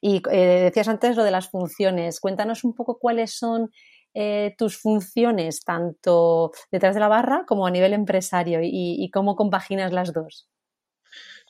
Y 0.00 0.22
eh, 0.30 0.62
decías 0.64 0.88
antes 0.88 1.16
lo 1.16 1.24
de 1.24 1.30
las 1.30 1.48
funciones. 1.48 2.20
Cuéntanos 2.20 2.64
un 2.64 2.74
poco 2.74 2.98
cuáles 2.98 3.36
son 3.36 3.70
eh, 4.18 4.54
tus 4.56 4.78
funciones 4.78 5.62
tanto 5.62 6.50
detrás 6.70 6.94
de 6.94 7.00
la 7.00 7.08
barra 7.08 7.44
como 7.46 7.66
a 7.66 7.70
nivel 7.70 7.92
empresario 7.92 8.60
y, 8.62 9.10
cómo 9.12 9.36
compaginas 9.36 9.92
las 9.92 10.14
dos. 10.14 10.48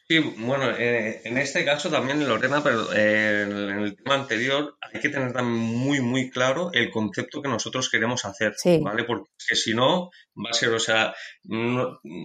Sí, 0.08 0.20
bueno, 0.20 0.70
eh, 0.70 1.20
en 1.24 1.36
este 1.36 1.64
caso 1.64 1.90
también, 1.90 2.28
Lorena, 2.28 2.62
pero 2.62 2.92
eh, 2.94 3.42
en 3.42 3.80
el 3.80 3.96
tema 3.96 4.14
anterior 4.14 4.76
hay 4.80 5.00
que 5.00 5.08
tener 5.08 5.34
muy, 5.42 6.00
muy 6.00 6.30
claro 6.30 6.70
el 6.72 6.92
concepto 6.92 7.42
que 7.42 7.48
nosotros 7.48 7.90
queremos 7.90 8.24
hacer, 8.24 8.54
¿vale? 8.82 9.02
Porque 9.02 9.56
si 9.56 9.74
no, 9.74 10.10
va 10.36 10.50
a 10.50 10.52
ser, 10.52 10.68
o 10.68 10.78
sea, 10.78 11.12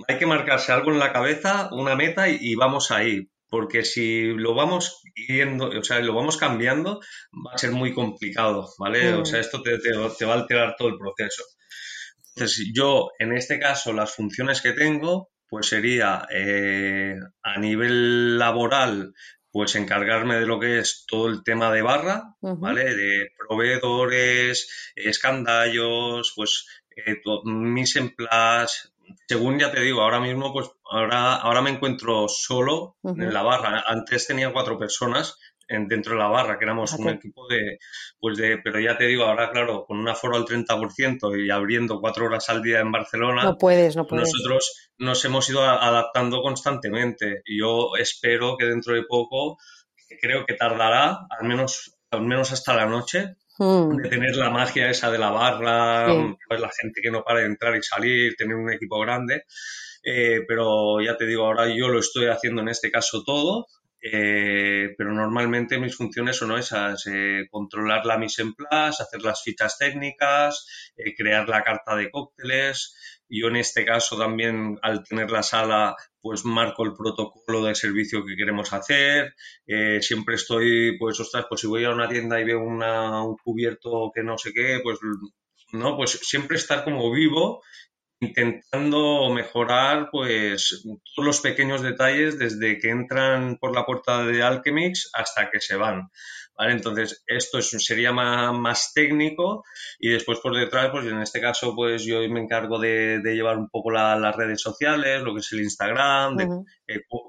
hay 0.07 0.17
que 0.19 0.27
marcarse 0.27 0.71
algo 0.71 0.91
en 0.91 0.99
la 0.99 1.11
cabeza, 1.11 1.69
una 1.71 1.95
meta 1.95 2.29
y, 2.29 2.53
vamos 2.53 2.91
ahí 2.91 3.27
porque 3.49 3.83
si 3.83 4.27
lo 4.27 4.53
vamos 4.53 5.01
yendo, 5.27 5.69
o 5.77 5.83
sea, 5.83 5.99
lo 5.99 6.13
vamos 6.13 6.37
cambiando, 6.37 7.01
va 7.45 7.53
a 7.53 7.57
ser 7.57 7.71
muy 7.71 7.93
complicado, 7.93 8.69
¿vale? 8.77 9.13
O 9.15 9.25
sea, 9.25 9.39
mm. 9.39 9.41
esto 9.41 9.61
te, 9.61 10.25
va 10.25 10.33
a 10.33 10.37
alterar 10.37 10.75
todo 10.77 10.87
el 10.87 10.97
proceso. 10.97 11.43
Entonces, 12.33 12.71
yo, 12.73 13.09
en 13.19 13.33
este 13.33 13.59
caso, 13.59 13.91
las 13.91 14.15
funciones 14.15 14.61
que 14.61 14.71
tengo, 14.71 15.31
pues 15.51 15.67
sería 15.67 16.25
eh, 16.31 17.19
a 17.43 17.59
nivel 17.59 18.39
laboral, 18.39 19.13
pues 19.51 19.75
encargarme 19.75 20.37
de 20.37 20.45
lo 20.45 20.61
que 20.61 20.79
es 20.79 21.03
todo 21.05 21.27
el 21.27 21.43
tema 21.43 21.69
de 21.73 21.81
barra, 21.81 22.37
¿vale? 22.39 22.95
De 22.95 23.31
proveedores, 23.37 24.93
escandallos, 24.95 26.31
pues 26.37 26.67
eh, 26.95 27.21
mis 27.43 27.97
emplas, 27.97 28.93
según 29.27 29.59
ya 29.59 29.73
te 29.73 29.81
digo, 29.81 30.01
ahora 30.01 30.21
mismo, 30.21 30.53
pues 30.53 30.69
ahora, 30.89 31.35
ahora 31.35 31.61
me 31.61 31.71
encuentro 31.71 32.29
solo 32.29 32.95
en 33.03 33.33
la 33.33 33.41
barra. 33.41 33.83
Antes 33.85 34.27
tenía 34.27 34.53
cuatro 34.53 34.79
personas 34.79 35.37
dentro 35.87 36.13
de 36.13 36.19
la 36.19 36.27
barra, 36.27 36.57
que 36.57 36.65
éramos 36.65 36.93
un 36.93 37.09
equipo 37.09 37.47
de, 37.47 37.79
pues 38.19 38.37
de, 38.37 38.57
pero 38.63 38.79
ya 38.79 38.97
te 38.97 39.05
digo, 39.05 39.23
ahora 39.23 39.51
claro, 39.51 39.85
con 39.85 39.97
un 39.97 40.09
aforo 40.09 40.35
al 40.35 40.45
30% 40.45 41.45
y 41.45 41.49
abriendo 41.49 41.99
cuatro 41.99 42.25
horas 42.25 42.49
al 42.49 42.61
día 42.61 42.79
en 42.79 42.91
Barcelona, 42.91 43.43
no 43.43 43.57
puedes, 43.57 43.95
no 43.95 44.05
puedes. 44.05 44.31
nosotros 44.31 44.91
nos 44.97 45.23
hemos 45.25 45.49
ido 45.49 45.63
adaptando 45.63 46.41
constantemente. 46.41 47.41
Y 47.45 47.59
yo 47.59 47.91
espero 47.97 48.55
que 48.57 48.65
dentro 48.65 48.93
de 48.93 49.03
poco, 49.03 49.57
creo 50.21 50.45
que 50.45 50.53
tardará, 50.53 51.19
al 51.29 51.47
menos, 51.47 51.97
al 52.11 52.21
menos 52.21 52.51
hasta 52.51 52.75
la 52.75 52.85
noche, 52.85 53.35
hmm. 53.57 53.95
de 53.97 54.09
tener 54.09 54.35
la 54.35 54.49
magia 54.49 54.89
esa 54.89 55.11
de 55.11 55.17
la 55.17 55.31
barra, 55.31 56.07
pues 56.47 56.59
la 56.59 56.69
gente 56.79 57.01
que 57.01 57.11
no 57.11 57.23
para 57.23 57.39
de 57.39 57.47
entrar 57.47 57.75
y 57.75 57.83
salir, 57.83 58.35
tener 58.35 58.55
un 58.55 58.71
equipo 58.71 58.99
grande. 58.99 59.45
Eh, 60.03 60.41
pero 60.47 60.99
ya 61.01 61.15
te 61.15 61.25
digo, 61.25 61.45
ahora 61.45 61.67
yo 61.67 61.87
lo 61.87 61.99
estoy 61.99 62.25
haciendo 62.25 62.61
en 62.61 62.69
este 62.69 62.89
caso 62.89 63.23
todo, 63.23 63.67
eh, 64.01 64.95
pero 64.97 65.13
normalmente 65.13 65.77
mis 65.77 65.95
funciones 65.95 66.37
son 66.37 66.57
esas, 66.57 67.05
eh, 67.07 67.47
controlar 67.51 68.05
la 68.05 68.17
mise 68.17 68.41
en 68.41 68.53
place, 68.53 69.03
hacer 69.03 69.21
las 69.21 69.43
fichas 69.43 69.77
técnicas, 69.77 70.65
eh, 70.95 71.13
crear 71.15 71.47
la 71.47 71.63
carta 71.63 71.95
de 71.95 72.09
cócteles. 72.09 72.95
Yo 73.29 73.47
en 73.47 73.57
este 73.57 73.85
caso 73.85 74.17
también, 74.17 74.79
al 74.81 75.03
tener 75.03 75.29
la 75.31 75.43
sala, 75.43 75.95
pues 76.19 76.45
marco 76.45 76.83
el 76.83 76.93
protocolo 76.93 77.63
del 77.63 77.75
servicio 77.75 78.25
que 78.25 78.35
queremos 78.35 78.73
hacer. 78.73 79.33
siempre 80.01 80.35
estoy, 80.35 80.97
pues, 80.97 81.19
ostras, 81.19 81.45
pues 81.47 81.61
si 81.61 81.67
voy 81.67 81.85
a 81.85 81.91
una 81.91 82.09
tienda 82.09 82.39
y 82.41 82.43
veo 82.45 82.59
una, 82.59 83.23
un 83.23 83.37
cubierto 83.37 84.11
que 84.13 84.23
no 84.23 84.37
sé 84.37 84.51
qué, 84.53 84.79
pues, 84.83 84.99
no, 85.73 85.95
pues 85.95 86.11
siempre 86.11 86.57
estar 86.57 86.83
como 86.83 87.11
vivo 87.11 87.61
intentando 88.21 89.33
mejorar 89.33 90.09
pues 90.11 90.83
todos 90.83 91.25
los 91.25 91.41
pequeños 91.41 91.81
detalles 91.81 92.37
desde 92.37 92.77
que 92.77 92.89
entran 92.89 93.57
por 93.57 93.73
la 93.73 93.83
puerta 93.83 94.23
de 94.23 94.43
Alchemix 94.43 95.09
hasta 95.13 95.49
que 95.49 95.59
se 95.59 95.75
van. 95.75 96.09
¿Vale? 96.55 96.73
Entonces, 96.73 97.23
esto 97.25 97.61
sería 97.61 98.11
más, 98.11 98.91
técnico 98.93 99.63
y 99.99 100.09
después 100.09 100.39
por 100.39 100.55
detrás, 100.55 100.89
pues 100.91 101.07
en 101.07 101.19
este 101.19 101.41
caso, 101.41 101.73
pues 101.75 102.03
yo 102.03 102.19
me 102.29 102.41
encargo 102.41 102.77
de, 102.77 103.21
llevar 103.23 103.57
un 103.57 103.69
poco 103.69 103.89
las 103.89 104.35
redes 104.35 104.61
sociales, 104.61 105.23
lo 105.23 105.33
que 105.33 105.39
es 105.39 105.51
el 105.53 105.61
Instagram, 105.61 106.37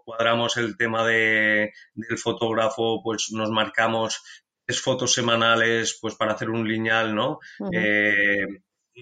cuadramos 0.05 0.57
el 0.59 0.77
tema 0.77 1.07
de, 1.07 1.73
del 1.95 2.19
fotógrafo, 2.19 3.01
pues 3.03 3.31
nos 3.33 3.51
marcamos 3.51 4.23
tres 4.67 4.81
fotos 4.81 5.15
semanales 5.15 5.99
pues 6.03 6.15
para 6.17 6.33
hacer 6.33 6.51
un 6.51 6.69
lineal, 6.69 7.15
¿no? 7.15 7.39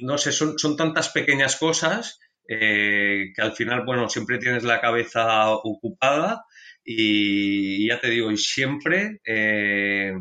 No 0.03 0.19
sé, 0.19 0.33
son, 0.33 0.59
son 0.59 0.77
tantas 0.77 1.11
pequeñas 1.11 1.57
cosas 1.57 2.19
eh, 2.49 3.33
que 3.35 3.43
al 3.43 3.53
final, 3.53 3.85
bueno, 3.85 4.09
siempre 4.09 4.39
tienes 4.39 4.65
la 4.65 4.81
cabeza 4.81 5.51
ocupada 5.51 6.45
y, 6.85 7.89
ya 7.89 8.01
te 8.01 8.11
digo, 8.11 8.31
y 8.33 8.37
siempre, 8.37 9.21
eh, 9.25 10.13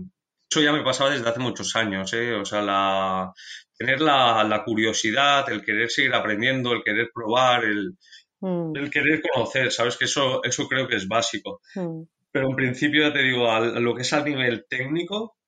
eso 0.49 0.62
ya 0.62 0.71
me 0.71 0.84
pasaba 0.84 1.10
desde 1.10 1.27
hace 1.27 1.39
muchos 1.39 1.75
años, 1.75 2.13
eh, 2.13 2.34
o 2.36 2.45
sea, 2.45 2.62
la, 2.62 3.34
tener 3.75 4.01
la, 4.01 4.62
curiosidad, 4.63 5.49
el 5.49 5.63
querer 5.63 5.89
seguir 5.89 6.13
aprendiendo, 6.13 6.73
el 6.73 6.84
querer 6.84 7.10
probar, 7.13 7.65
el, 7.65 7.97
mm. 8.41 8.75
el 8.75 8.89
querer 8.91 9.21
conocer, 9.21 9.71
¿sabes? 9.71 9.97
Que 9.97 10.05
eso, 10.05 10.43
eso 10.43 10.67
creo 10.67 10.88
que 10.88 10.97
es 10.97 11.08
básico. 11.08 11.62
Mm. 11.73 12.03
Pero 12.32 12.49
en 12.49 12.55
principio, 12.55 13.08
ya 13.08 13.13
te 13.13 13.23
digo, 13.23 13.49
a 13.49 13.60
lo 13.60 13.95
que 13.95 14.03
es 14.03 14.13
a 14.13 14.23
nivel 14.23 14.65
técnico, 14.69 15.38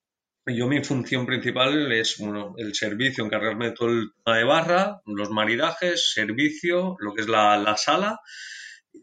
yo 0.46 0.68
mi 0.68 0.84
función 0.84 1.26
principal 1.26 1.92
es 1.92 2.18
el 2.58 2.76
servicio, 2.76 3.24
encargarme 3.24 3.70
de 3.70 3.72
todo 3.74 3.90
el 3.90 4.12
tema 4.24 4.38
de 4.38 4.44
barra, 4.44 5.02
los 5.06 5.30
maridajes, 5.30 6.12
servicio, 6.14 6.96
lo 7.00 7.14
que 7.14 7.22
es 7.22 7.28
la, 7.28 7.76
sala 7.78 8.20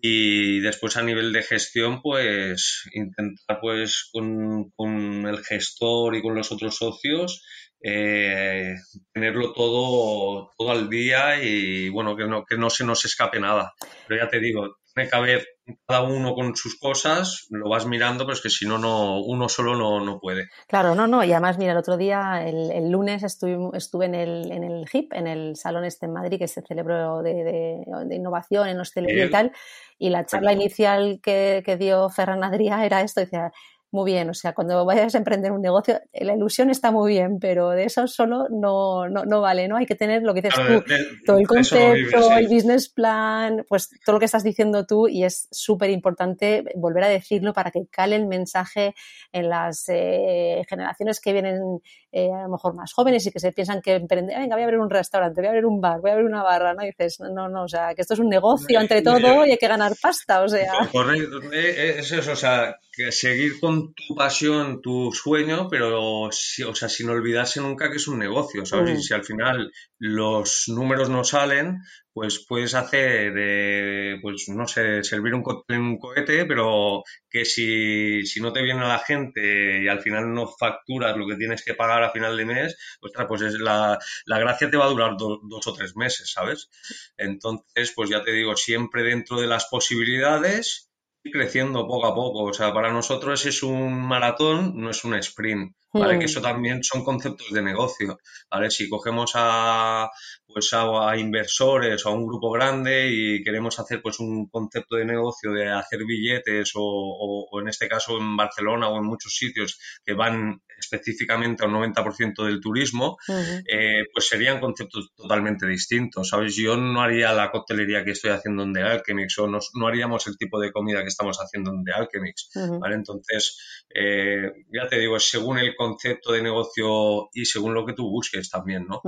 y 0.02 0.60
después 0.60 0.96
a 0.96 1.02
nivel 1.02 1.32
de 1.32 1.42
gestión 1.42 2.02
pues 2.02 2.82
intentar 2.92 3.58
pues 3.60 4.10
con, 4.12 4.70
con 4.76 5.26
el 5.26 5.42
gestor 5.42 6.14
y 6.14 6.22
con 6.22 6.34
los 6.34 6.52
otros 6.52 6.76
socios 6.76 7.42
eh, 7.80 8.74
tenerlo 9.12 9.52
todo, 9.52 10.50
todo 10.58 10.70
al 10.70 10.90
día 10.90 11.42
y 11.42 11.88
bueno, 11.88 12.16
que 12.16 12.26
no, 12.26 12.44
que 12.44 12.56
no 12.56 12.70
se 12.70 12.84
nos 12.84 13.04
escape 13.04 13.40
nada. 13.40 13.72
Pero 14.06 14.24
ya 14.24 14.28
te 14.28 14.40
digo, 14.40 14.76
tiene 14.94 15.08
que 15.08 15.16
haber 15.16 15.46
cada 15.86 16.02
uno 16.02 16.34
con 16.34 16.56
sus 16.56 16.78
cosas, 16.78 17.46
lo 17.50 17.68
vas 17.68 17.86
mirando, 17.86 18.24
pero 18.24 18.34
es 18.34 18.42
que 18.42 18.50
si 18.50 18.66
no, 18.66 18.78
no 18.78 19.20
uno 19.20 19.48
solo 19.48 19.76
no, 19.76 20.04
no 20.04 20.18
puede. 20.20 20.48
Claro, 20.66 20.94
no, 20.94 21.06
no, 21.06 21.24
y 21.24 21.32
además, 21.32 21.58
mira, 21.58 21.72
el 21.72 21.78
otro 21.78 21.96
día, 21.96 22.46
el, 22.46 22.90
lunes 22.90 23.22
estuve, 23.22 23.76
estuve 23.76 24.06
en, 24.06 24.14
el, 24.14 24.52
en 24.52 24.64
el 24.64 24.86
HIP, 24.90 25.12
en 25.12 25.26
el 25.26 25.56
salón 25.56 25.84
este 25.84 26.06
en 26.06 26.12
Madrid, 26.12 26.38
que 26.38 26.48
se 26.48 26.62
celebró 26.62 27.22
de, 27.22 27.34
de, 27.44 28.14
innovación 28.14 28.68
en 28.68 28.80
hostelería 28.80 29.26
y 29.26 29.30
tal, 29.30 29.52
y 29.98 30.10
la 30.10 30.24
charla 30.26 30.52
inicial 30.52 31.20
que, 31.22 31.62
que 31.64 31.76
dio 31.76 32.08
Ferran 32.08 32.42
Adrià 32.42 32.84
era 32.84 33.02
esto, 33.02 33.20
decía, 33.20 33.52
muy 33.90 34.12
bien. 34.12 34.28
O 34.30 34.34
sea, 34.34 34.52
cuando 34.52 34.84
vayas 34.84 35.14
a 35.14 35.18
emprender 35.18 35.52
un 35.52 35.62
negocio, 35.62 36.00
la 36.12 36.34
ilusión 36.34 36.70
está 36.70 36.90
muy 36.90 37.12
bien, 37.12 37.38
pero 37.38 37.70
de 37.70 37.84
eso 37.84 38.06
solo 38.06 38.46
no, 38.50 39.08
no, 39.08 39.24
no 39.24 39.40
vale, 39.40 39.68
¿no? 39.68 39.76
Hay 39.76 39.86
que 39.86 39.94
tener 39.94 40.22
lo 40.22 40.34
que 40.34 40.42
dices 40.42 40.60
tú, 40.66 40.84
todo 41.26 41.38
el 41.38 41.46
concepto, 41.46 42.32
el 42.32 42.48
business 42.48 42.88
plan, 42.88 43.64
pues 43.68 43.90
todo 44.04 44.14
lo 44.14 44.18
que 44.20 44.26
estás 44.26 44.44
diciendo 44.44 44.84
tú 44.86 45.08
y 45.08 45.24
es 45.24 45.48
súper 45.50 45.90
importante 45.90 46.64
volver 46.74 47.04
a 47.04 47.08
decirlo 47.08 47.52
para 47.52 47.70
que 47.70 47.86
cale 47.90 48.16
el 48.16 48.26
mensaje 48.26 48.94
en 49.32 49.48
las 49.48 49.84
eh, 49.88 50.62
generaciones 50.68 51.20
que 51.20 51.32
vienen 51.32 51.80
eh, 52.10 52.30
a 52.32 52.44
lo 52.44 52.48
mejor 52.48 52.74
más 52.74 52.92
jóvenes 52.94 53.26
y 53.26 53.30
que 53.30 53.38
se 53.38 53.52
piensan 53.52 53.82
que 53.82 53.94
emprender, 53.94 54.38
venga, 54.38 54.56
voy 54.56 54.62
a 54.62 54.64
abrir 54.64 54.80
un 54.80 54.88
restaurante, 54.88 55.40
voy 55.40 55.46
a 55.46 55.50
abrir 55.50 55.66
un 55.66 55.80
bar, 55.80 56.00
voy 56.00 56.10
a 56.10 56.14
abrir 56.14 56.26
una 56.26 56.42
barra, 56.42 56.72
¿no? 56.72 56.82
Y 56.82 56.86
dices, 56.86 57.20
no, 57.20 57.48
no, 57.48 57.64
o 57.64 57.68
sea, 57.68 57.94
que 57.94 58.02
esto 58.02 58.14
es 58.14 58.20
un 58.20 58.28
negocio 58.28 58.80
entre 58.80 59.02
todo 59.02 59.44
y 59.44 59.50
hay 59.50 59.58
que 59.58 59.68
ganar 59.68 59.92
pasta, 60.00 60.42
o 60.42 60.48
sea. 60.48 60.72
Correcto, 60.90 61.40
eh, 61.52 61.96
es 61.98 62.10
eso, 62.12 62.32
o 62.32 62.36
sea, 62.36 62.78
que 62.90 63.12
seguir 63.12 63.60
con 63.60 63.77
tu 63.94 64.14
pasión, 64.14 64.80
tu 64.80 65.10
sueño, 65.12 65.68
pero 65.68 66.22
o 66.22 66.30
sea, 66.32 66.88
sin 66.88 67.08
olvidarse 67.10 67.60
nunca 67.60 67.90
que 67.90 67.96
es 67.96 68.08
un 68.08 68.18
negocio, 68.18 68.64
¿sabes? 68.66 68.90
Y 68.90 68.98
mm. 68.98 69.02
si 69.02 69.14
al 69.14 69.24
final 69.24 69.72
los 69.98 70.64
números 70.68 71.10
no 71.10 71.24
salen, 71.24 71.78
pues 72.12 72.44
puedes 72.48 72.74
hacer, 72.74 73.32
eh, 73.38 74.16
pues 74.20 74.48
no 74.48 74.66
sé, 74.66 75.04
servir 75.04 75.34
un, 75.34 75.44
un 75.68 75.98
cohete, 75.98 76.46
pero 76.46 77.02
que 77.30 77.44
si, 77.44 78.26
si, 78.26 78.40
no 78.40 78.52
te 78.52 78.62
viene 78.62 78.80
la 78.80 78.98
gente 78.98 79.82
y 79.82 79.88
al 79.88 80.00
final 80.00 80.32
no 80.34 80.48
facturas 80.48 81.16
lo 81.16 81.28
que 81.28 81.36
tienes 81.36 81.64
que 81.64 81.74
pagar 81.74 82.02
a 82.02 82.10
final 82.10 82.36
de 82.36 82.44
mes, 82.44 82.76
pues, 83.00 83.12
pues 83.28 83.42
es 83.42 83.54
la, 83.60 83.98
la 84.26 84.38
gracia 84.40 84.68
te 84.68 84.76
va 84.76 84.86
a 84.86 84.90
durar 84.90 85.16
dos 85.16 85.66
o 85.66 85.72
tres 85.72 85.96
meses, 85.96 86.32
¿sabes? 86.32 86.68
Entonces, 87.16 87.92
pues 87.94 88.10
ya 88.10 88.24
te 88.24 88.32
digo, 88.32 88.56
siempre 88.56 89.04
dentro 89.04 89.40
de 89.40 89.46
las 89.46 89.66
posibilidades 89.66 90.87
creciendo 91.22 91.86
poco 91.86 92.06
a 92.06 92.14
poco. 92.14 92.44
O 92.44 92.52
sea, 92.52 92.72
para 92.72 92.92
nosotros 92.92 93.44
es 93.46 93.62
un 93.62 94.06
maratón, 94.06 94.72
no 94.76 94.90
es 94.90 95.04
un 95.04 95.14
sprint. 95.14 95.74
¿Vale? 95.90 96.18
Que 96.18 96.24
hmm. 96.24 96.28
eso 96.28 96.42
también 96.42 96.82
son 96.82 97.02
conceptos 97.02 97.50
de 97.50 97.62
negocio. 97.62 98.18
¿Vale? 98.50 98.70
Si 98.70 98.88
cogemos 98.88 99.32
a, 99.34 100.10
pues 100.46 100.70
a, 100.74 101.16
inversores 101.16 102.04
o 102.04 102.10
a 102.10 102.12
un 102.12 102.26
grupo 102.26 102.50
grande 102.50 103.08
y 103.10 103.42
queremos 103.42 103.78
hacer 103.78 104.02
pues 104.02 104.20
un 104.20 104.48
concepto 104.48 104.96
de 104.96 105.06
negocio 105.06 105.52
de 105.52 105.68
hacer 105.70 106.00
billetes 106.04 106.72
o, 106.74 107.48
en 107.60 107.68
este 107.68 107.88
caso 107.88 108.18
en 108.18 108.36
Barcelona 108.36 108.88
o 108.88 108.98
en 108.98 109.04
muchos 109.04 109.34
sitios 109.34 109.78
que 110.04 110.12
van 110.14 110.60
específicamente 110.78 111.64
al 111.64 111.70
90% 111.70 112.44
del 112.44 112.60
turismo, 112.60 113.18
eh, 113.28 114.04
pues 114.12 114.28
serían 114.28 114.60
conceptos 114.60 115.12
totalmente 115.14 115.66
distintos. 115.66 116.28
¿Sabes? 116.28 116.56
Yo 116.56 116.76
no 116.76 117.02
haría 117.02 117.32
la 117.32 117.50
coctelería 117.50 118.04
que 118.04 118.12
estoy 118.12 118.30
haciendo 118.30 118.62
en 118.62 118.72
The 118.72 118.82
Alchemix 118.82 119.38
o 119.38 119.46
no, 119.46 119.86
haríamos 119.86 120.26
el 120.26 120.36
tipo 120.36 120.60
de 120.60 120.72
comida 120.72 121.02
que 121.02 121.08
estamos 121.08 121.38
haciendo 121.38 121.72
en 121.72 121.84
The 121.84 121.92
Alchemix. 121.92 122.50
¿vale? 122.80 122.94
Entonces, 122.94 123.84
eh, 123.94 124.50
ya 124.72 124.88
te 124.88 124.98
digo, 124.98 125.18
según 125.18 125.58
el 125.58 125.74
concepto 125.74 126.32
de 126.32 126.42
negocio 126.42 127.28
y 127.32 127.44
según 127.44 127.74
lo 127.74 127.84
que 127.84 127.94
tú 127.94 128.08
busques 128.08 128.48
también, 128.50 128.86
¿no? 128.86 129.02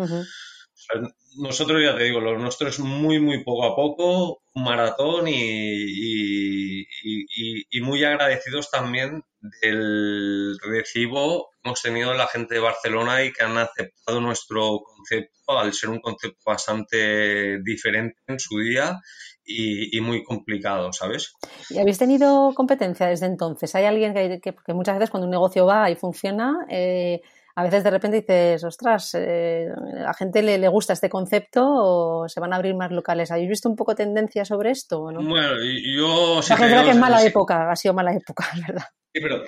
nosotros 1.37 1.83
ya 1.83 1.96
te 1.96 2.04
digo, 2.04 2.20
lo 2.20 2.38
nuestro 2.38 2.68
es 2.68 2.78
muy, 2.80 3.20
muy 3.20 3.44
poco 3.44 3.64
a 3.64 3.76
poco, 3.76 4.42
un 4.54 4.64
maratón 4.64 5.28
y, 5.28 6.87
y, 7.02 7.80
muy 7.80 8.04
agradecidos 8.04 8.70
también 8.70 9.22
del 9.62 10.59
recibo 10.61 11.49
hemos 11.62 11.83
tenido 11.83 12.14
la 12.14 12.27
gente 12.27 12.55
de 12.55 12.61
Barcelona 12.61 13.23
y 13.23 13.33
que 13.33 13.44
han 13.44 13.59
aceptado 13.59 14.20
nuestro 14.20 14.81
concepto 14.81 15.59
al 15.59 15.73
ser 15.73 15.90
un 15.90 16.01
concepto 16.01 16.38
bastante 16.44 17.61
diferente 17.62 18.18
en 18.27 18.38
su 18.38 18.59
día 18.59 19.01
y, 19.44 20.01
muy 20.01 20.23
complicado, 20.23 20.92
¿sabes? 20.92 21.35
¿Y 21.70 21.79
habéis 21.79 21.99
tenido 21.99 22.53
competencia 22.55 23.07
desde 23.07 23.27
entonces? 23.27 23.75
¿Hay 23.75 23.85
alguien 23.85 24.14
que, 24.14 24.40
que, 24.40 24.75
muchas 24.75 24.96
veces 24.96 25.11
cuando 25.11 25.27
un 25.27 25.33
negocio 25.33 25.66
va 25.66 25.90
y 25.90 25.96
funciona, 25.96 26.66
eh, 26.68 27.20
a 27.57 27.64
veces 27.64 27.83
de 27.83 27.90
repente 27.90 28.20
dices, 28.20 28.62
ostras, 28.62 29.14
eh, 29.14 29.68
a 29.99 30.03
la 30.03 30.14
gente 30.14 30.42
le, 30.42 30.68
gusta 30.68 30.92
este 30.92 31.09
concepto 31.09 31.66
o 31.66 32.29
se 32.29 32.38
van 32.38 32.53
a 32.53 32.57
abrir 32.57 32.77
más 32.77 32.92
locales. 32.92 33.31
¿Habéis 33.31 33.49
visto 33.49 33.68
un 33.68 33.77
poco 33.77 33.94
tendencia 33.94 34.44
sobre 34.44 34.70
esto? 34.70 35.01
Bueno, 35.01 35.20
yo... 35.20 36.40
Sí 36.42 36.55
creo 36.55 36.85
que 36.85 36.90
es 36.90 36.96
mala 36.96 37.25
época, 37.25 37.70
ha 37.70 37.77
sido 37.77 37.94
mala 37.94 38.14
época, 38.14 38.46
¿verdad? 38.66 38.85
Sí, 39.12 39.20
pero 39.20 39.42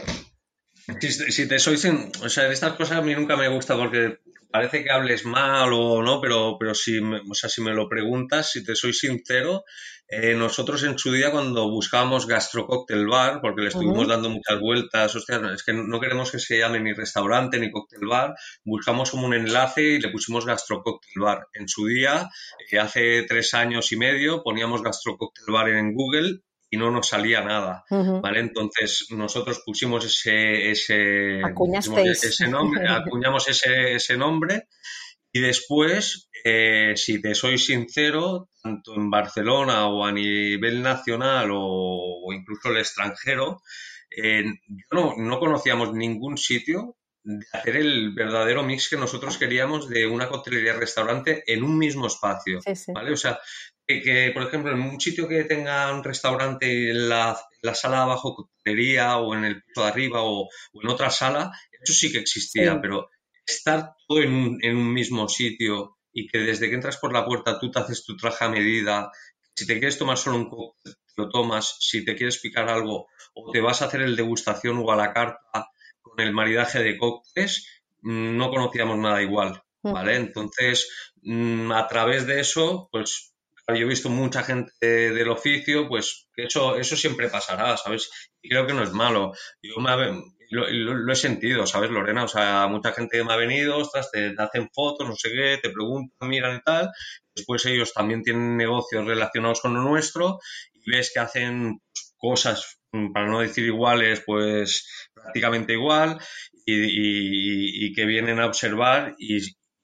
si, 1.01 1.49
te 1.49 1.59
soy 1.59 1.77
sin, 1.77 2.11
o 2.23 2.29
sea, 2.29 2.45
de 2.45 2.55
estas 2.55 2.75
cosas 2.75 2.99
a 2.99 3.03
mí 3.03 3.15
nunca 3.15 3.37
me 3.37 3.49
gusta 3.49 3.77
porque 3.77 4.19
parece 4.51 4.85
que 4.85 4.91
hables 4.91 5.25
mal 5.25 5.71
o 5.73 6.03
no, 6.03 6.21
pero, 6.21 6.57
pero 6.59 6.75
si, 6.75 7.01
me, 7.01 7.21
o 7.21 7.35
sea, 7.35 7.49
si 7.49 7.63
me 7.63 7.73
lo 7.73 7.89
preguntas, 7.89 8.51
si 8.51 8.65
te 8.65 8.75
soy 8.75 8.93
sincero, 8.93 9.65
eh, 10.09 10.35
nosotros 10.35 10.83
en 10.83 10.99
su 10.99 11.11
día 11.11 11.31
cuando 11.31 11.71
buscábamos 11.71 12.27
gastrocóctel 12.27 13.07
bar, 13.07 13.41
porque 13.41 13.63
le 13.63 13.69
estuvimos 13.69 14.07
dando 14.07 14.29
muchas 14.29 14.61
vueltas, 14.61 15.17
hostia, 15.17 15.41
es 15.55 15.63
que 15.63 15.73
no 15.73 16.01
queremos 16.01 16.31
que 16.31 16.39
se 16.39 16.59
llame 16.59 16.81
ni 16.81 16.93
restaurante 16.93 17.59
ni 17.59 17.71
cóctel 17.71 18.07
bar, 18.07 18.35
buscamos 18.63 19.11
como 19.11 19.27
un 19.27 19.35
enlace 19.35 19.83
y 19.83 20.01
le 20.01 20.11
pusimos 20.11 20.45
gastrocóctel 20.45 21.23
bar. 21.23 21.47
En 21.55 21.67
su 21.67 21.87
día, 21.87 22.29
eh, 22.71 22.79
hace 22.79 23.23
tres 23.23 23.55
años 23.55 23.91
y 23.93 23.97
medio, 23.97 24.43
poníamos 24.43 24.83
gastrocóctel 24.83 25.47
bar 25.49 25.71
en 25.71 25.95
Google 25.95 26.41
y 26.73 26.79
no 26.79 26.91
nos 26.91 27.09
salía 27.09 27.43
nada, 27.43 27.85
¿vale? 27.91 28.41
Entonces 28.41 29.09
nosotros 29.11 29.63
pusimos 29.65 30.07
ese, 30.07 30.71
ese, 30.71 31.43
ese 32.25 32.49
nombre, 32.49 32.89
acuñamos 32.89 33.47
ese, 33.47 33.93
ese 33.95 34.17
nombre 34.17 34.69
y 35.31 35.41
después, 35.41 36.31
eh, 36.43 36.95
si 36.97 37.21
te 37.21 37.35
soy 37.35 37.59
sincero, 37.59 38.49
tanto 38.63 38.95
en 38.95 39.11
Barcelona 39.11 39.87
o 39.87 40.07
a 40.07 40.13
nivel 40.13 40.81
nacional 40.81 41.51
o, 41.53 42.33
incluso 42.33 42.71
el 42.71 42.79
extranjero, 42.79 43.61
eh, 44.11 44.43
no, 44.91 45.15
no 45.19 45.39
conocíamos 45.39 45.93
ningún 45.93 46.39
sitio 46.39 46.97
de 47.23 47.45
hacer 47.53 47.77
el 47.77 48.15
verdadero 48.15 48.63
mix 48.63 48.89
que 48.89 48.97
nosotros 48.97 49.37
queríamos 49.37 49.91
de 49.91 50.07
una 50.07 50.29
coctelería-restaurante 50.29 51.45
en 51.47 51.65
un 51.65 51.77
mismo 51.77 52.07
espacio, 52.07 52.61
¿vale? 52.95 53.13
O 53.13 53.17
sea, 53.17 53.39
que, 53.87 54.31
por 54.33 54.45
ejemplo, 54.45 54.73
en 54.73 54.81
un 54.81 55.01
sitio 55.01 55.29
que 55.29 55.45
tenga 55.45 55.93
un 55.93 56.05
restaurante 56.05 56.91
en 56.91 57.09
la, 57.09 57.39
sala 57.75 57.97
de 57.97 58.03
abajo 58.03 58.35
coctelería 58.35 59.19
o 59.19 59.35
en 59.35 59.45
el 59.45 59.63
piso 59.63 59.83
de 59.83 59.89
arriba 59.89 60.23
o, 60.23 60.49
en 60.75 60.89
otra 60.89 61.11
sala, 61.11 61.53
eso 61.83 61.93
sí 61.93 62.13
que 62.13 62.19
existía, 62.19 62.81
pero 62.81 63.09
estar 63.47 63.95
todo 64.07 64.23
en 64.23 64.33
un, 64.33 64.59
en 64.63 64.77
un 64.77 64.93
mismo 64.93 65.29
sitio 65.29 65.99
y 66.13 66.29
que 66.29 66.39
desde 66.39 66.69
que 66.69 66.75
entras 66.75 66.99
por 66.99 67.13
la 67.13 67.25
puerta 67.25 67.59
tú 67.59 67.71
te 67.71 67.81
haces 67.81 68.05
tu 68.05 68.17
traje 68.17 68.45
a 68.45 68.49
medida, 68.49 69.11
si 69.55 69.67
te 69.67 69.75
quieres 69.79 69.99
tomar 69.99 70.19
solo 70.19 70.37
un 70.37 70.49
cóctel, 70.49 70.95
lo 71.17 71.29
tomas, 71.29 71.77
si 71.81 72.05
te 72.05 72.17
quieres 72.17 72.39
picar 72.39 72.69
algo 72.69 73.09
o 73.35 73.51
te 73.51 73.61
vas 73.61 73.83
a 73.83 73.87
hacer 73.87 74.03
el 74.03 74.17
degustación 74.17 74.79
o 74.79 74.91
a 74.93 74.97
la 74.97 75.13
carta 75.13 75.71
con 76.01 76.21
el 76.21 76.33
maridaje 76.33 76.83
de 76.83 76.97
cócteles, 76.97 77.83
mm, 78.03 78.37
no 78.37 78.51
conocíamos 78.51 78.99
nada 78.99 79.23
igual, 79.23 79.63
¿vale? 79.83 80.17
Entonces, 80.17 80.89
mm, 81.23 81.73
a 81.73 81.87
través 81.87 82.27
de 82.27 82.41
eso, 82.41 82.89
pues 82.93 83.32
yo 83.69 83.75
he 83.75 83.85
visto 83.85 84.09
mucha 84.09 84.43
gente 84.43 84.87
del 84.87 85.29
oficio, 85.29 85.89
pues 85.89 86.29
eso, 86.37 86.77
eso 86.77 86.97
siempre 86.97 87.29
pasará, 87.29 87.77
¿sabes? 87.77 88.11
Y 88.43 88.49
creo 88.49 88.67
que 88.67 88.75
no 88.75 88.83
es 88.83 88.93
malo. 88.93 89.33
Yo 89.63 89.77
me, 89.77 90.23
lo, 90.51 91.13
he 91.13 91.17
sentido, 91.17 91.67
¿sabes, 91.67 91.91
Lorena? 91.91 92.25
O 92.25 92.29
sea, 92.29 92.67
mucha 92.67 92.93
gente 92.93 93.25
me 93.25 93.33
ha 93.33 93.37
venido, 93.37 93.79
ostras, 93.79 94.11
te, 94.11 94.35
hacen 94.37 94.69
fotos, 94.73 95.09
no 95.09 95.17
sé 95.17 95.31
qué, 95.31 95.59
te 95.63 95.71
preguntan, 95.71 96.29
miran 96.29 96.57
y 96.57 96.61
tal. 96.61 96.91
Después 97.35 97.65
ellos 97.67 97.95
también 97.95 98.23
tienen 98.23 98.57
negocios 98.57 99.07
relacionados 99.07 99.61
con 99.61 99.75
lo 99.75 99.83
nuestro 99.83 100.39
y 100.75 100.91
ves 100.91 101.11
que 101.15 101.21
hacen 101.21 101.81
cosas, 102.19 102.79
para 103.15 103.27
no 103.27 103.41
decir 103.41 103.65
iguales, 103.65 104.23
pues 104.27 105.09
prácticamente 105.15 105.73
igual 105.73 106.19
y, 106.67 107.93
que 107.95 108.05
vienen 108.05 108.39
a 108.39 108.47
observar 108.47 109.15
y, 109.19 109.39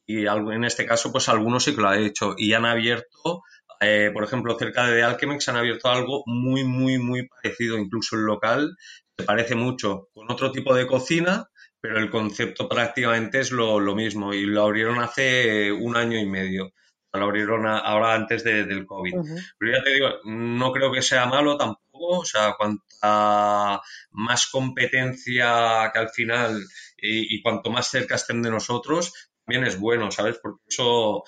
y 0.06 0.26
en 0.26 0.64
este 0.64 0.86
caso, 0.86 1.10
pues 1.10 1.28
algunos 1.28 1.64
sí 1.64 1.74
que 1.74 1.80
lo 1.80 1.88
han 1.88 2.02
hecho 2.02 2.34
y 2.36 2.52
han 2.52 2.66
abierto 2.66 3.42
eh, 3.80 4.10
por 4.12 4.24
ejemplo, 4.24 4.58
cerca 4.58 4.86
de 4.86 5.02
Alchemex 5.02 5.48
han 5.48 5.56
abierto 5.56 5.88
algo 5.88 6.22
muy, 6.26 6.64
muy, 6.64 6.98
muy 6.98 7.28
parecido, 7.28 7.78
incluso 7.78 8.16
el 8.16 8.22
local 8.22 8.76
se 9.16 9.24
parece 9.24 9.54
mucho, 9.54 10.08
con 10.14 10.30
otro 10.30 10.52
tipo 10.52 10.74
de 10.74 10.86
cocina, 10.86 11.48
pero 11.80 11.98
el 11.98 12.10
concepto 12.10 12.68
prácticamente 12.68 13.40
es 13.40 13.50
lo, 13.50 13.80
mismo 13.94 14.32
y 14.32 14.46
lo 14.46 14.62
abrieron 14.62 15.00
hace 15.00 15.72
un 15.72 15.96
año 15.96 16.18
y 16.18 16.26
medio. 16.26 16.72
Lo 17.12 17.24
abrieron 17.24 17.66
ahora 17.66 18.14
antes 18.14 18.44
del 18.44 18.86
COVID. 18.86 19.14
Pero 19.58 19.72
ya 19.72 19.82
te 19.82 19.94
digo, 19.94 20.08
no 20.24 20.70
creo 20.72 20.92
que 20.92 21.02
sea 21.02 21.26
malo 21.26 21.56
tampoco. 21.56 22.18
O 22.18 22.24
sea, 22.24 22.54
cuanta 22.56 23.80
más 24.10 24.46
competencia 24.52 25.90
que 25.92 25.98
al 25.98 26.10
final 26.10 26.62
y, 26.96 27.34
y 27.34 27.42
cuanto 27.42 27.70
más 27.70 27.88
cerca 27.88 28.16
estén 28.16 28.42
de 28.42 28.50
nosotros, 28.50 29.30
también 29.44 29.64
es 29.64 29.80
bueno, 29.80 30.10
¿sabes? 30.10 30.38
Porque 30.40 30.62
eso 30.68 31.24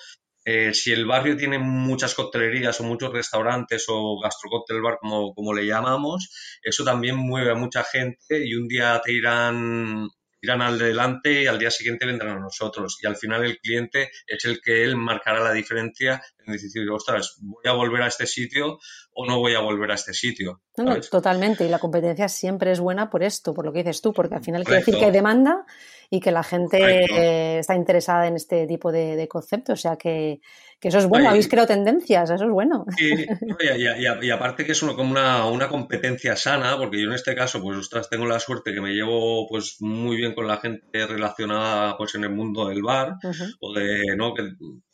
eh, 0.51 0.73
si 0.73 0.91
el 0.91 1.05
barrio 1.05 1.37
tiene 1.37 1.59
muchas 1.59 2.13
coctelerías 2.13 2.79
o 2.81 2.83
muchos 2.83 3.13
restaurantes 3.13 3.85
o 3.87 4.19
gastrocóctel 4.19 4.81
bar, 4.81 4.97
como, 4.99 5.33
como 5.33 5.53
le 5.53 5.65
llamamos, 5.65 6.29
eso 6.61 6.83
también 6.83 7.15
mueve 7.15 7.51
a 7.51 7.55
mucha 7.55 7.83
gente 7.85 8.45
y 8.45 8.55
un 8.55 8.67
día 8.67 9.01
te 9.01 9.13
irán, 9.13 10.09
irán 10.41 10.61
al 10.61 10.77
delante 10.77 11.43
y 11.43 11.47
al 11.47 11.57
día 11.57 11.71
siguiente 11.71 12.05
vendrán 12.05 12.37
a 12.37 12.41
nosotros. 12.41 12.97
Y 13.01 13.07
al 13.07 13.15
final 13.15 13.45
el 13.45 13.59
cliente 13.59 14.11
es 14.27 14.43
el 14.43 14.59
que 14.59 14.83
él 14.83 14.97
marcará 14.97 15.39
la 15.39 15.53
diferencia 15.53 16.21
en 16.45 16.51
decir, 16.51 16.89
ostras, 16.89 17.37
voy 17.39 17.63
a 17.65 17.73
volver 17.73 18.01
a 18.01 18.07
este 18.07 18.27
sitio 18.27 18.77
o 19.13 19.25
no 19.25 19.39
voy 19.39 19.55
a 19.55 19.59
volver 19.59 19.91
a 19.91 19.95
este 19.95 20.13
sitio. 20.13 20.63
totalmente. 21.09 21.65
Y 21.65 21.69
la 21.69 21.79
competencia 21.79 22.27
siempre 22.27 22.73
es 22.73 22.81
buena 22.81 23.09
por 23.09 23.23
esto, 23.23 23.53
por 23.53 23.65
lo 23.65 23.71
que 23.71 23.79
dices 23.79 24.01
tú, 24.01 24.11
porque 24.11 24.35
al 24.35 24.43
final 24.43 24.65
quiere 24.65 24.79
decir 24.79 24.97
que 24.97 25.05
hay 25.05 25.11
demanda 25.11 25.65
y 26.13 26.19
que 26.19 26.31
la 26.31 26.43
gente 26.43 27.57
está 27.59 27.73
interesada 27.73 28.27
en 28.27 28.35
este 28.35 28.67
tipo 28.67 28.91
de, 28.91 29.25
conceptos. 29.29 29.79
O 29.79 29.81
sea 29.81 29.95
que, 29.95 30.41
eso 30.81 30.97
es 30.97 31.07
bueno, 31.07 31.29
habéis 31.29 31.47
creado 31.47 31.69
tendencias, 31.69 32.29
eso 32.29 32.43
es 32.43 32.51
bueno. 32.51 32.85
y, 32.99 34.29
aparte 34.29 34.65
que 34.65 34.73
es 34.73 34.79
como 34.81 35.09
una, 35.09 35.45
una, 35.47 35.69
competencia 35.69 36.35
sana, 36.35 36.77
porque 36.77 37.01
yo 37.01 37.07
en 37.07 37.13
este 37.13 37.33
caso, 37.33 37.61
pues 37.61 37.77
ostras, 37.77 38.09
tengo 38.09 38.25
la 38.25 38.41
suerte 38.41 38.73
que 38.73 38.81
me 38.81 38.93
llevo 38.93 39.47
pues 39.47 39.77
muy 39.79 40.17
bien 40.17 40.33
con 40.35 40.47
la 40.47 40.57
gente 40.57 41.07
relacionada 41.07 41.97
pues 41.97 42.13
en 42.15 42.25
el 42.25 42.31
mundo 42.31 42.67
del 42.67 42.83
bar, 42.83 43.15
o 43.61 43.73
de, 43.73 44.13
¿no? 44.17 44.33
Que, 44.33 44.49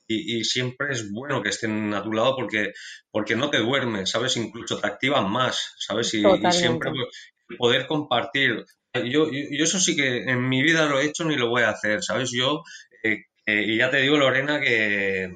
y, 0.05 0.43
siempre 0.43 0.91
es 0.91 1.11
bueno 1.11 1.41
que 1.41 1.49
estén 1.49 1.95
a 1.95 2.03
tu 2.03 2.13
lado 2.13 2.35
porque, 2.35 2.73
porque 3.09 3.35
no 3.35 3.49
te 3.49 3.57
duermes, 3.57 4.11
¿sabes? 4.11 4.37
Incluso 4.37 4.77
te 4.79 4.85
activan 4.85 5.31
más, 5.31 5.73
¿sabes? 5.79 6.13
Y, 6.13 6.23
siempre 6.51 6.91
pues, 6.91 7.57
poder 7.57 7.87
compartir 7.87 8.65
yo, 9.03 9.29
yo, 9.31 9.63
eso 9.63 9.79
sí 9.79 9.95
que 9.95 10.23
en 10.23 10.47
mi 10.47 10.61
vida 10.63 10.85
lo 10.85 10.99
he 10.99 11.05
hecho 11.05 11.25
ni 11.25 11.35
lo 11.35 11.49
voy 11.49 11.63
a 11.63 11.69
hacer, 11.69 12.03
¿sabes? 12.03 12.31
Yo, 12.31 12.63
eh, 13.03 13.23
y 13.45 13.77
ya 13.77 13.89
te 13.89 14.01
digo, 14.01 14.17
Lorena, 14.17 14.59
que, 14.59 15.31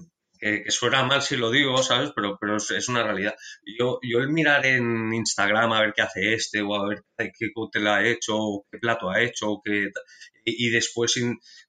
suena 0.67 1.04
mal 1.04 1.21
si 1.21 1.38
lo 1.38 1.52
digo, 1.52 1.78
¿sabes? 1.84 2.12
Pero, 2.15 2.38
pero 2.39 2.58
es, 2.58 2.89
una 2.89 3.04
realidad. 3.04 3.36
Yo, 3.78 4.00
yo 4.02 4.19
el 4.19 4.30
mirar 4.30 4.65
en 4.65 5.13
Instagram 5.13 5.71
a 5.71 5.82
ver 5.82 5.93
qué 5.95 6.02
hace 6.02 6.34
este, 6.34 6.62
o 6.62 6.76
a 6.76 6.88
ver 6.88 7.04
qué 7.17 7.52
cóctel 7.54 7.88
ha 7.88 8.06
hecho, 8.06 8.36
o 8.38 8.65
qué 8.71 8.80
plato 8.80 9.10
ha 9.10 9.21
hecho, 9.21 9.52
o 9.52 9.62
qué, 9.63 9.89
y, 10.43 10.69
después, 10.69 11.13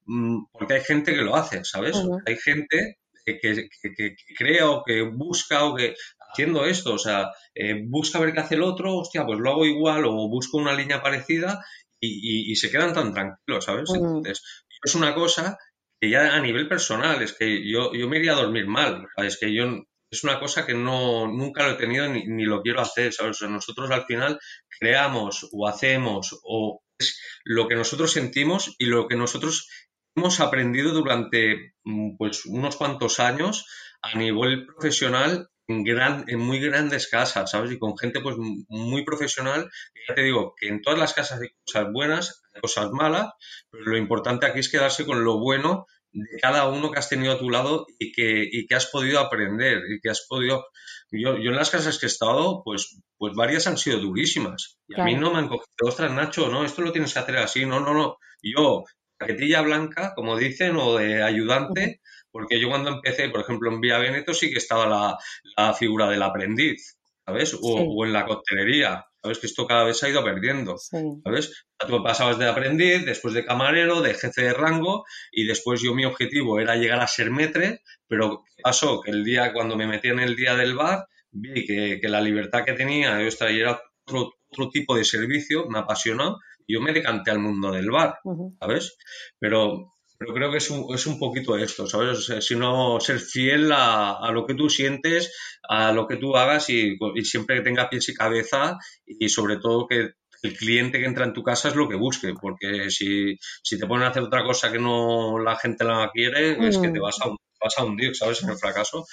mm, 0.06 0.44
porque 0.52 0.74
hay 0.74 0.80
gente 0.80 1.14
que 1.14 1.22
lo 1.22 1.36
hace, 1.36 1.64
¿sabes? 1.64 1.96
Hay 2.26 2.36
gente 2.36 2.98
que, 3.24 3.38
que, 3.38 3.68
que, 3.96 4.16
crea 4.36 4.70
o 4.70 4.82
que 4.84 5.02
busca 5.02 5.64
o 5.64 5.74
que 5.76 5.94
haciendo 6.32 6.64
esto, 6.64 6.94
o 6.94 6.98
sea, 6.98 7.30
eh, 7.54 7.82
busca 7.84 8.18
ver 8.18 8.32
qué 8.32 8.40
hace 8.40 8.54
el 8.54 8.62
otro, 8.62 8.96
hostia, 8.96 9.24
pues 9.26 9.38
lo 9.38 9.50
hago 9.50 9.66
igual 9.66 10.06
o 10.06 10.28
busco 10.28 10.56
una 10.56 10.72
línea 10.72 11.02
parecida 11.02 11.62
y, 12.04 12.56
se 12.56 12.70
quedan 12.70 12.92
tan 12.92 13.12
tranquilos, 13.12 13.64
¿sabes? 13.64 13.90
Entonces, 13.94 14.42
es 14.82 14.94
una 14.94 15.14
cosa 15.14 15.56
que 16.00 16.10
ya 16.10 16.34
a 16.34 16.40
nivel 16.40 16.68
personal, 16.68 17.22
es 17.22 17.32
que 17.32 17.70
yo, 17.70 17.92
yo 17.94 18.08
me 18.08 18.18
iría 18.18 18.32
a 18.32 18.42
dormir 18.42 18.66
mal, 18.66 19.06
es 19.18 19.38
que 19.38 19.54
yo 19.54 19.64
es 20.10 20.24
una 20.24 20.38
cosa 20.38 20.66
que 20.66 20.74
no, 20.74 21.26
nunca 21.26 21.64
lo 21.64 21.72
he 21.72 21.76
tenido 21.76 22.06
ni, 22.08 22.24
ni 22.26 22.44
lo 22.44 22.60
quiero 22.60 22.80
hacer, 22.80 23.12
¿sabes? 23.12 23.36
O 23.36 23.38
sea, 23.38 23.48
nosotros 23.48 23.90
al 23.90 24.04
final 24.04 24.38
creamos 24.78 25.48
o 25.52 25.66
hacemos 25.66 26.38
o 26.42 26.82
es 26.98 27.18
lo 27.44 27.66
que 27.66 27.76
nosotros 27.76 28.12
sentimos 28.12 28.74
y 28.78 28.86
lo 28.86 29.08
que 29.08 29.16
nosotros 29.16 29.68
hemos 30.14 30.40
aprendido 30.40 30.92
durante 30.92 31.72
mm, 31.84 32.16
pues 32.18 32.44
unos 32.44 32.76
cuantos 32.76 33.20
años 33.20 33.66
a 34.02 34.18
nivel 34.18 34.66
profesional 34.66 35.48
en, 35.68 35.84
gran, 35.84 36.24
en 36.28 36.38
muy 36.40 36.60
grandes 36.60 37.08
casas, 37.08 37.50
¿sabes? 37.50 37.72
Y 37.72 37.78
con 37.78 37.96
gente 37.96 38.20
pues 38.20 38.36
muy 38.38 39.04
profesional. 39.04 39.70
ya 40.08 40.14
te 40.14 40.22
digo 40.22 40.54
que 40.56 40.68
en 40.68 40.82
todas 40.82 40.98
las 40.98 41.14
casas 41.14 41.40
hay 41.40 41.48
cosas 41.64 41.92
buenas, 41.92 42.42
hay 42.54 42.60
cosas 42.60 42.90
malas, 42.90 43.30
pero 43.70 43.84
lo 43.84 43.96
importante 43.96 44.46
aquí 44.46 44.60
es 44.60 44.70
quedarse 44.70 45.04
con 45.04 45.24
lo 45.24 45.38
bueno 45.38 45.86
de 46.12 46.38
cada 46.40 46.68
uno 46.68 46.90
que 46.90 46.98
has 46.98 47.08
tenido 47.08 47.32
a 47.32 47.38
tu 47.38 47.48
lado 47.48 47.86
y 47.98 48.12
que, 48.12 48.46
y 48.50 48.66
que 48.66 48.74
has 48.74 48.86
podido 48.86 49.18
aprender 49.20 49.82
y 49.88 50.00
que 50.00 50.10
has 50.10 50.26
podido... 50.28 50.66
Yo, 51.10 51.36
yo 51.36 51.50
en 51.50 51.56
las 51.56 51.70
casas 51.70 51.98
que 51.98 52.06
he 52.06 52.08
estado, 52.08 52.62
pues, 52.64 52.98
pues 53.18 53.34
varias 53.34 53.66
han 53.66 53.76
sido 53.76 53.98
durísimas. 53.98 54.78
Y 54.88 54.98
a 54.98 55.04
mí 55.04 55.14
no 55.14 55.30
me 55.30 55.40
han 55.40 55.48
cogido, 55.48 55.66
ostras, 55.86 56.10
Nacho, 56.10 56.48
no, 56.48 56.64
esto 56.64 56.80
lo 56.80 56.92
tienes 56.92 57.12
que 57.12 57.18
hacer 57.18 57.36
así, 57.36 57.66
no, 57.66 57.80
no, 57.80 57.92
no. 57.92 58.16
Yo, 58.42 58.84
paquetilla 59.18 59.60
blanca, 59.60 60.14
como 60.14 60.36
dicen, 60.36 60.76
o 60.76 60.96
de 60.96 61.22
ayudante, 61.22 62.00
porque 62.32 62.58
yo 62.58 62.68
cuando 62.68 62.90
empecé, 62.90 63.28
por 63.28 63.42
ejemplo, 63.42 63.70
en 63.70 63.80
Vía 63.80 63.98
Veneto 63.98 64.34
sí 64.34 64.50
que 64.50 64.58
estaba 64.58 65.18
la, 65.56 65.74
figura 65.74 66.08
del 66.08 66.22
aprendiz, 66.22 66.98
¿sabes? 67.24 67.56
O, 67.60 68.04
en 68.04 68.12
la 68.12 68.24
coctelería, 68.24 69.04
¿sabes? 69.22 69.38
Que 69.38 69.46
esto 69.46 69.66
cada 69.66 69.84
vez 69.84 69.98
se 69.98 70.06
ha 70.06 70.08
ido 70.08 70.24
perdiendo, 70.24 70.76
¿sabes? 70.78 71.66
Tú 71.78 72.02
pasabas 72.02 72.38
de 72.38 72.48
aprendiz, 72.48 73.04
después 73.04 73.34
de 73.34 73.44
camarero, 73.44 74.00
de 74.00 74.14
jefe 74.14 74.42
de 74.42 74.54
rango, 74.54 75.04
y 75.30 75.44
después 75.44 75.82
yo 75.82 75.94
mi 75.94 76.04
objetivo 76.06 76.58
era 76.58 76.76
llegar 76.76 77.00
a 77.00 77.06
ser 77.06 77.30
metre, 77.30 77.82
pero 78.08 78.42
pasó? 78.62 79.00
Que 79.02 79.10
el 79.10 79.22
día, 79.22 79.52
cuando 79.52 79.76
me 79.76 79.86
metí 79.86 80.08
en 80.08 80.20
el 80.20 80.34
día 80.34 80.56
del 80.56 80.74
bar, 80.74 81.06
vi 81.30 81.66
que, 81.66 82.00
la 82.08 82.20
libertad 82.20 82.64
que 82.64 82.72
tenía, 82.72 83.20
yo 83.20 83.46
era 83.46 83.80
otro, 84.06 84.32
otro 84.50 84.70
tipo 84.70 84.96
de 84.96 85.04
servicio, 85.04 85.68
me 85.68 85.80
apasionó, 85.80 86.38
y 86.66 86.74
yo 86.74 86.80
me 86.80 86.92
decanté 86.92 87.30
al 87.30 87.40
mundo 87.40 87.72
del 87.72 87.90
bar, 87.90 88.18
¿sabes? 88.58 88.96
Pero 89.38 89.92
pero 90.22 90.34
creo 90.34 90.50
que 90.52 90.58
es 90.58 90.70
un, 90.70 90.94
es 90.94 91.06
un 91.06 91.18
poquito 91.18 91.56
esto, 91.56 91.86
¿sabes? 91.86 92.30
sino 92.40 93.00
ser 93.00 93.18
fiel 93.18 93.72
a, 93.72 94.30
lo 94.32 94.46
que 94.46 94.54
tú 94.54 94.70
sientes, 94.70 95.32
a 95.68 95.90
lo 95.90 96.06
que 96.06 96.16
tú 96.16 96.36
hagas 96.36 96.70
y, 96.70 96.96
y 97.14 97.24
siempre 97.24 97.56
que 97.56 97.62
tenga 97.62 97.90
pies 97.90 98.08
y 98.08 98.14
cabeza 98.14 98.78
y 99.04 99.28
sobre 99.28 99.56
todo 99.56 99.88
que 99.88 100.12
el 100.42 100.56
cliente 100.56 100.98
que 100.98 101.06
entra 101.06 101.24
en 101.24 101.32
tu 101.32 101.42
casa 101.42 101.68
es 101.68 101.74
lo 101.74 101.88
que 101.88 101.96
busque, 101.96 102.34
porque 102.40 102.90
si, 102.90 103.36
si 103.62 103.78
te 103.78 103.86
ponen 103.86 104.06
a 104.06 104.10
hacer 104.10 104.22
otra 104.22 104.44
cosa 104.44 104.70
que 104.70 104.78
no 104.78 105.38
la 105.38 105.56
gente 105.56 105.84
la 105.84 106.10
quiere, 106.12 106.52
es 106.68 106.78
que 106.78 106.88
te 106.88 106.98
mm. 106.98 107.02
vas 107.02 107.20
a, 107.20 107.28
vas 107.28 107.78
a 107.78 107.84
hundir, 107.84 108.14
¿sabes? 108.14 108.42
En 108.42 108.50
el 108.50 108.58
fracaso. 108.58 109.06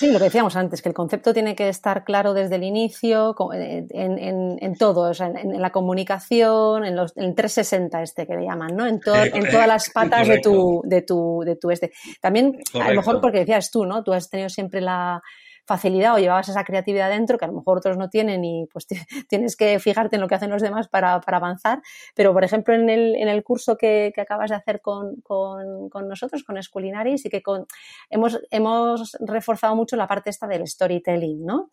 Sí, 0.00 0.10
lo 0.10 0.16
que 0.16 0.24
decíamos 0.24 0.56
antes, 0.56 0.80
que 0.80 0.88
el 0.88 0.94
concepto 0.94 1.34
tiene 1.34 1.54
que 1.54 1.68
estar 1.68 2.04
claro 2.04 2.32
desde 2.32 2.54
el 2.54 2.62
inicio, 2.62 3.36
eh, 3.52 3.86
en, 3.90 4.18
en, 4.18 4.56
en 4.58 4.74
todo, 4.74 5.10
o 5.10 5.12
sea, 5.12 5.26
en, 5.26 5.60
la 5.60 5.72
comunicación, 5.72 6.86
en, 6.86 6.96
los, 6.96 7.14
en 7.18 7.34
360 7.34 8.02
este 8.02 8.26
que 8.26 8.34
le 8.34 8.44
llaman, 8.46 8.74
¿no? 8.74 8.86
En, 8.86 8.94
en 8.94 9.50
todas 9.50 9.68
las 9.68 9.90
patas 9.90 10.26
de 10.26 10.40
tu, 10.40 10.80
de, 10.86 11.02
tu, 11.02 11.42
de 11.44 11.56
tu 11.56 11.70
este. 11.70 11.92
También, 12.18 12.60
a 12.80 12.88
lo 12.88 12.96
mejor 12.96 13.20
porque 13.20 13.40
decías 13.40 13.70
tú, 13.70 13.84
¿no? 13.84 14.02
Tú 14.02 14.14
has 14.14 14.30
tenido 14.30 14.48
siempre 14.48 14.80
la, 14.80 15.22
facilidad 15.70 16.16
o 16.16 16.18
llevabas 16.18 16.48
esa 16.48 16.64
creatividad 16.64 17.10
dentro 17.10 17.38
que 17.38 17.44
a 17.44 17.48
lo 17.48 17.54
mejor 17.54 17.78
otros 17.78 17.96
no 17.96 18.08
tienen 18.08 18.44
y 18.44 18.66
pues 18.72 18.88
tienes 19.28 19.54
que 19.54 19.78
fijarte 19.78 20.16
en 20.16 20.22
lo 20.22 20.26
que 20.26 20.34
hacen 20.34 20.50
los 20.50 20.62
demás 20.62 20.88
para, 20.88 21.20
para 21.20 21.36
avanzar. 21.36 21.80
Pero, 22.16 22.32
por 22.32 22.42
ejemplo, 22.42 22.74
en 22.74 22.90
el, 22.90 23.14
en 23.14 23.28
el 23.28 23.44
curso 23.44 23.76
que, 23.76 24.10
que 24.12 24.20
acabas 24.20 24.50
de 24.50 24.56
hacer 24.56 24.80
con, 24.80 25.20
con, 25.22 25.88
con, 25.88 26.08
nosotros, 26.08 26.42
con 26.42 26.58
Esculinaris, 26.58 27.24
y 27.26 27.30
que 27.30 27.40
con, 27.40 27.66
hemos, 28.08 28.40
hemos 28.50 29.16
reforzado 29.20 29.76
mucho 29.76 29.94
la 29.94 30.08
parte 30.08 30.30
esta 30.30 30.48
del 30.48 30.66
storytelling, 30.66 31.46
¿no? 31.46 31.68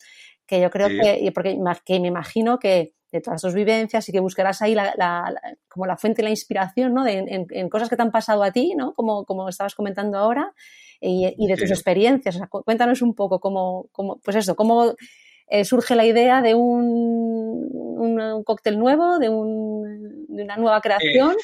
Que 0.46 0.62
yo 0.62 0.70
creo 0.70 0.90
que, 0.90 1.32
porque 1.34 1.58
que 1.84 2.00
me 2.00 2.08
imagino 2.08 2.60
que 2.60 2.94
de 3.12 3.22
todas 3.22 3.42
tus 3.42 3.56
vivencias 3.56 4.08
y 4.08 4.12
que 4.12 4.20
buscarás 4.20 4.62
ahí 4.62 4.76
la, 4.76 4.94
la, 4.96 5.34
como 5.68 5.88
la 5.88 5.98
fuente 5.98 6.22
y 6.22 6.26
la 6.26 6.30
inspiración, 6.30 6.94
¿no? 6.94 7.04
De, 7.04 7.14
en, 7.14 7.48
en, 7.50 7.70
cosas 7.70 7.90
que 7.90 7.96
te 7.96 8.04
han 8.04 8.12
pasado 8.12 8.44
a 8.44 8.52
ti, 8.52 8.76
¿no? 8.76 8.94
Como, 8.94 9.26
como 9.26 9.50
estabas 9.50 9.74
comentando 9.74 10.20
ahora 10.20 10.54
y, 11.02 11.48
de 11.48 11.58
tus 11.58 11.72
experiencias. 11.72 12.40
cuéntanos 12.50 13.02
un 13.02 13.14
poco 13.14 13.40
cómo, 13.40 13.88
cómo 13.92 14.20
pues 14.24 14.38
eso, 14.38 14.56
cómo 14.56 14.96
eh, 15.48 15.64
surge 15.64 15.96
la 15.96 16.06
idea 16.06 16.42
de 16.42 16.56
un, 16.56 17.70
un, 17.72 18.44
cóctel 18.44 18.78
nuevo, 18.78 19.18
de, 19.20 19.30
un, 19.30 20.26
de, 20.28 20.44
una 20.44 20.58
nueva 20.58 20.82
creación. 20.82 21.36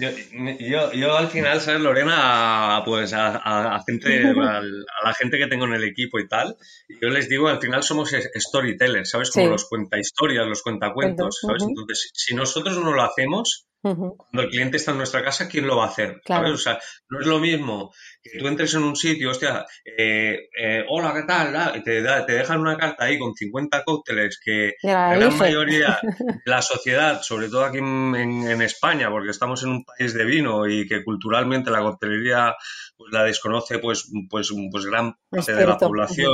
Eh, 0.00 0.56
yo, 0.60 0.92
yo, 0.92 1.16
al 1.16 1.28
final, 1.28 1.60
¿sabes, 1.60 1.80
Lorena? 1.80 2.82
Pues 2.84 3.12
a, 3.12 3.80
gente, 3.86 4.22
a, 4.40 4.60
la 4.62 5.14
gente 5.18 5.38
que 5.38 5.46
tengo 5.46 5.64
en 5.64 5.74
el 5.74 5.84
equipo 5.84 6.18
y 6.18 6.28
tal, 6.28 6.56
yo 7.00 7.08
les 7.08 7.28
digo, 7.28 7.48
al 7.48 7.60
final 7.60 7.82
somos 7.82 8.10
storytellers, 8.12 9.10
¿sabes? 9.10 9.30
Como 9.30 9.48
los 9.48 9.68
cuenta 9.68 9.98
historias, 9.98 10.46
los 10.46 10.62
cuentacuentos, 10.62 11.40
¿sabes? 11.40 11.62
Entonces, 11.62 12.10
si 12.14 12.34
nosotros 12.34 12.78
no 12.78 12.92
lo 12.92 13.02
hacemos, 13.02 13.66
cuando 13.84 14.42
el 14.42 14.48
cliente 14.48 14.78
está 14.78 14.92
en 14.92 14.96
nuestra 14.96 15.22
casa, 15.22 15.46
¿quién 15.46 15.66
lo 15.66 15.76
va 15.76 15.84
a 15.84 15.88
hacer? 15.88 16.22
O 16.26 16.56
sea, 16.56 16.78
no 17.10 17.20
es 17.20 17.26
lo 17.26 17.38
mismo 17.38 17.92
que 18.22 18.38
tú 18.38 18.48
entres 18.48 18.72
en 18.74 18.82
un 18.82 18.96
sitio, 18.96 19.30
hostia, 19.30 19.66
eh, 19.84 20.48
eh, 20.58 20.84
hola, 20.88 21.12
¿qué 21.12 21.24
tal? 21.24 21.82
te, 21.82 22.02
te, 22.02 22.32
dejan 22.32 22.60
una 22.60 22.78
carta 22.78 23.04
ahí 23.04 23.18
con 23.18 23.34
50 23.34 23.84
cócteles 23.84 24.40
que 24.42 24.72
la 24.82 25.14
gran 25.14 25.36
mayoría 25.36 25.98
de 26.02 26.40
la 26.46 26.62
sociedad, 26.62 27.20
sobre 27.20 27.48
todo 27.50 27.64
aquí 27.64 27.78
en, 27.78 28.62
España, 28.62 29.10
porque 29.10 29.30
estamos 29.30 29.62
en 29.64 29.70
un 29.70 29.84
país 29.84 30.14
de 30.14 30.24
vino 30.24 30.66
y 30.66 30.88
que 30.88 31.04
culturalmente 31.04 31.70
la 31.70 31.82
coctelería 31.82 32.54
pues, 32.96 33.12
la 33.12 33.24
desconoce 33.24 33.78
pues, 33.78 34.10
pues, 34.30 34.50
pues 34.70 34.86
gran 34.86 35.14
parte 35.28 35.54
de 35.54 35.66
la 35.66 35.76
población, 35.76 36.32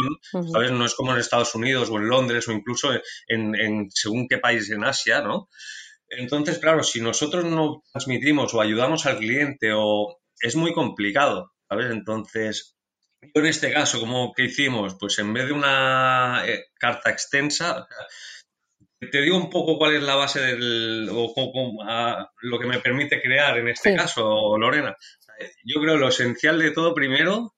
¿sabes? 0.52 0.70
No 0.70 0.84
es 0.84 0.94
como 0.94 1.12
en 1.12 1.18
Estados 1.18 1.52
Unidos 1.56 1.90
o 1.90 1.96
en 1.96 2.08
Londres 2.08 2.46
o 2.46 2.52
incluso 2.52 2.92
en, 3.26 3.56
en 3.56 3.90
según 3.90 4.28
qué 4.28 4.38
país 4.38 4.70
en 4.70 4.84
Asia, 4.84 5.22
¿no? 5.22 5.48
Entonces, 6.10 6.58
claro, 6.58 6.82
si 6.82 7.00
nosotros 7.00 7.44
no 7.44 7.82
transmitimos 7.92 8.52
o 8.52 8.60
ayudamos 8.60 9.06
al 9.06 9.18
cliente 9.18 9.70
o 9.72 10.18
es 10.40 10.56
muy 10.56 10.72
complicado, 10.72 11.52
¿sabes? 11.68 11.90
Entonces, 11.92 12.76
yo 13.22 13.30
en 13.42 13.46
este 13.46 13.72
caso, 13.72 14.00
¿cómo 14.00 14.32
que 14.34 14.44
hicimos? 14.44 14.96
Pues 14.98 15.18
en 15.20 15.32
vez 15.32 15.46
de 15.46 15.52
una 15.52 16.42
eh, 16.46 16.66
carta 16.74 17.10
extensa, 17.10 17.86
te 18.98 19.22
digo 19.22 19.36
un 19.36 19.50
poco 19.50 19.78
cuál 19.78 19.94
es 19.94 20.02
la 20.02 20.16
base 20.16 20.40
del, 20.40 21.08
o, 21.12 21.32
lo 22.42 22.58
que 22.58 22.66
me 22.66 22.80
permite 22.80 23.22
crear 23.22 23.56
en 23.58 23.68
este 23.68 23.94
caso, 23.94 24.58
Lorena. 24.58 24.96
Yo 25.64 25.80
creo 25.80 25.94
que 25.94 26.00
lo 26.00 26.08
esencial 26.08 26.58
de 26.58 26.72
todo 26.72 26.94
primero 26.94 27.54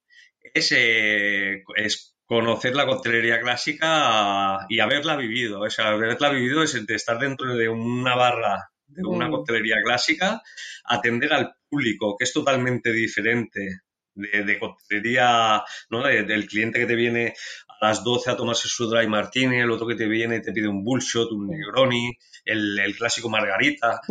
es, 0.53 0.71
eh, 0.71 1.63
es 1.75 2.12
conocer 2.33 2.75
la 2.75 2.85
coctelería 2.85 3.39
clásica 3.39 4.65
y 4.67 4.79
haberla 4.79 5.15
vivido. 5.15 5.61
O 5.61 5.69
sea, 5.69 5.89
haberla 5.89 6.29
vivido 6.29 6.63
es 6.63 6.85
de 6.85 6.95
estar 6.95 7.19
dentro 7.19 7.55
de 7.55 7.69
una 7.69 8.15
barra 8.15 8.69
de 8.87 9.03
una 9.05 9.27
mm. 9.27 9.31
coctelería 9.31 9.77
clásica, 9.83 10.41
atender 10.85 11.33
al 11.33 11.55
público, 11.69 12.15
que 12.17 12.25
es 12.25 12.33
totalmente 12.33 12.91
diferente 12.91 13.81
de, 14.13 14.43
de 14.43 14.59
coctelería, 14.59 15.63
¿no? 15.89 16.03
del 16.03 16.47
cliente 16.47 16.79
que 16.79 16.85
te 16.85 16.95
viene 16.95 17.33
a 17.67 17.87
las 17.87 18.03
12 18.03 18.31
a 18.31 18.37
tomarse 18.37 18.67
su 18.67 18.89
dry 18.89 19.07
martini, 19.07 19.57
el 19.57 19.71
otro 19.71 19.87
que 19.87 19.95
te 19.95 20.07
viene 20.07 20.37
y 20.37 20.41
te 20.41 20.51
pide 20.51 20.67
un 20.67 20.83
bullshot, 20.83 21.31
un 21.31 21.47
negroni, 21.47 22.15
el, 22.45 22.95
clásico 22.97 23.29
margarita. 23.29 24.01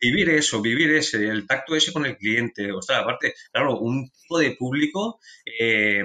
Vivir 0.00 0.30
eso, 0.30 0.60
vivir 0.60 0.92
ese, 0.92 1.28
el 1.28 1.46
tacto 1.46 1.74
ese 1.74 1.92
con 1.92 2.06
el 2.06 2.16
cliente. 2.16 2.70
O 2.72 2.82
sea, 2.82 2.98
aparte, 3.00 3.34
claro, 3.52 3.78
un 3.78 4.10
tipo 4.10 4.38
de 4.38 4.52
público 4.52 5.20
eh, 5.44 6.04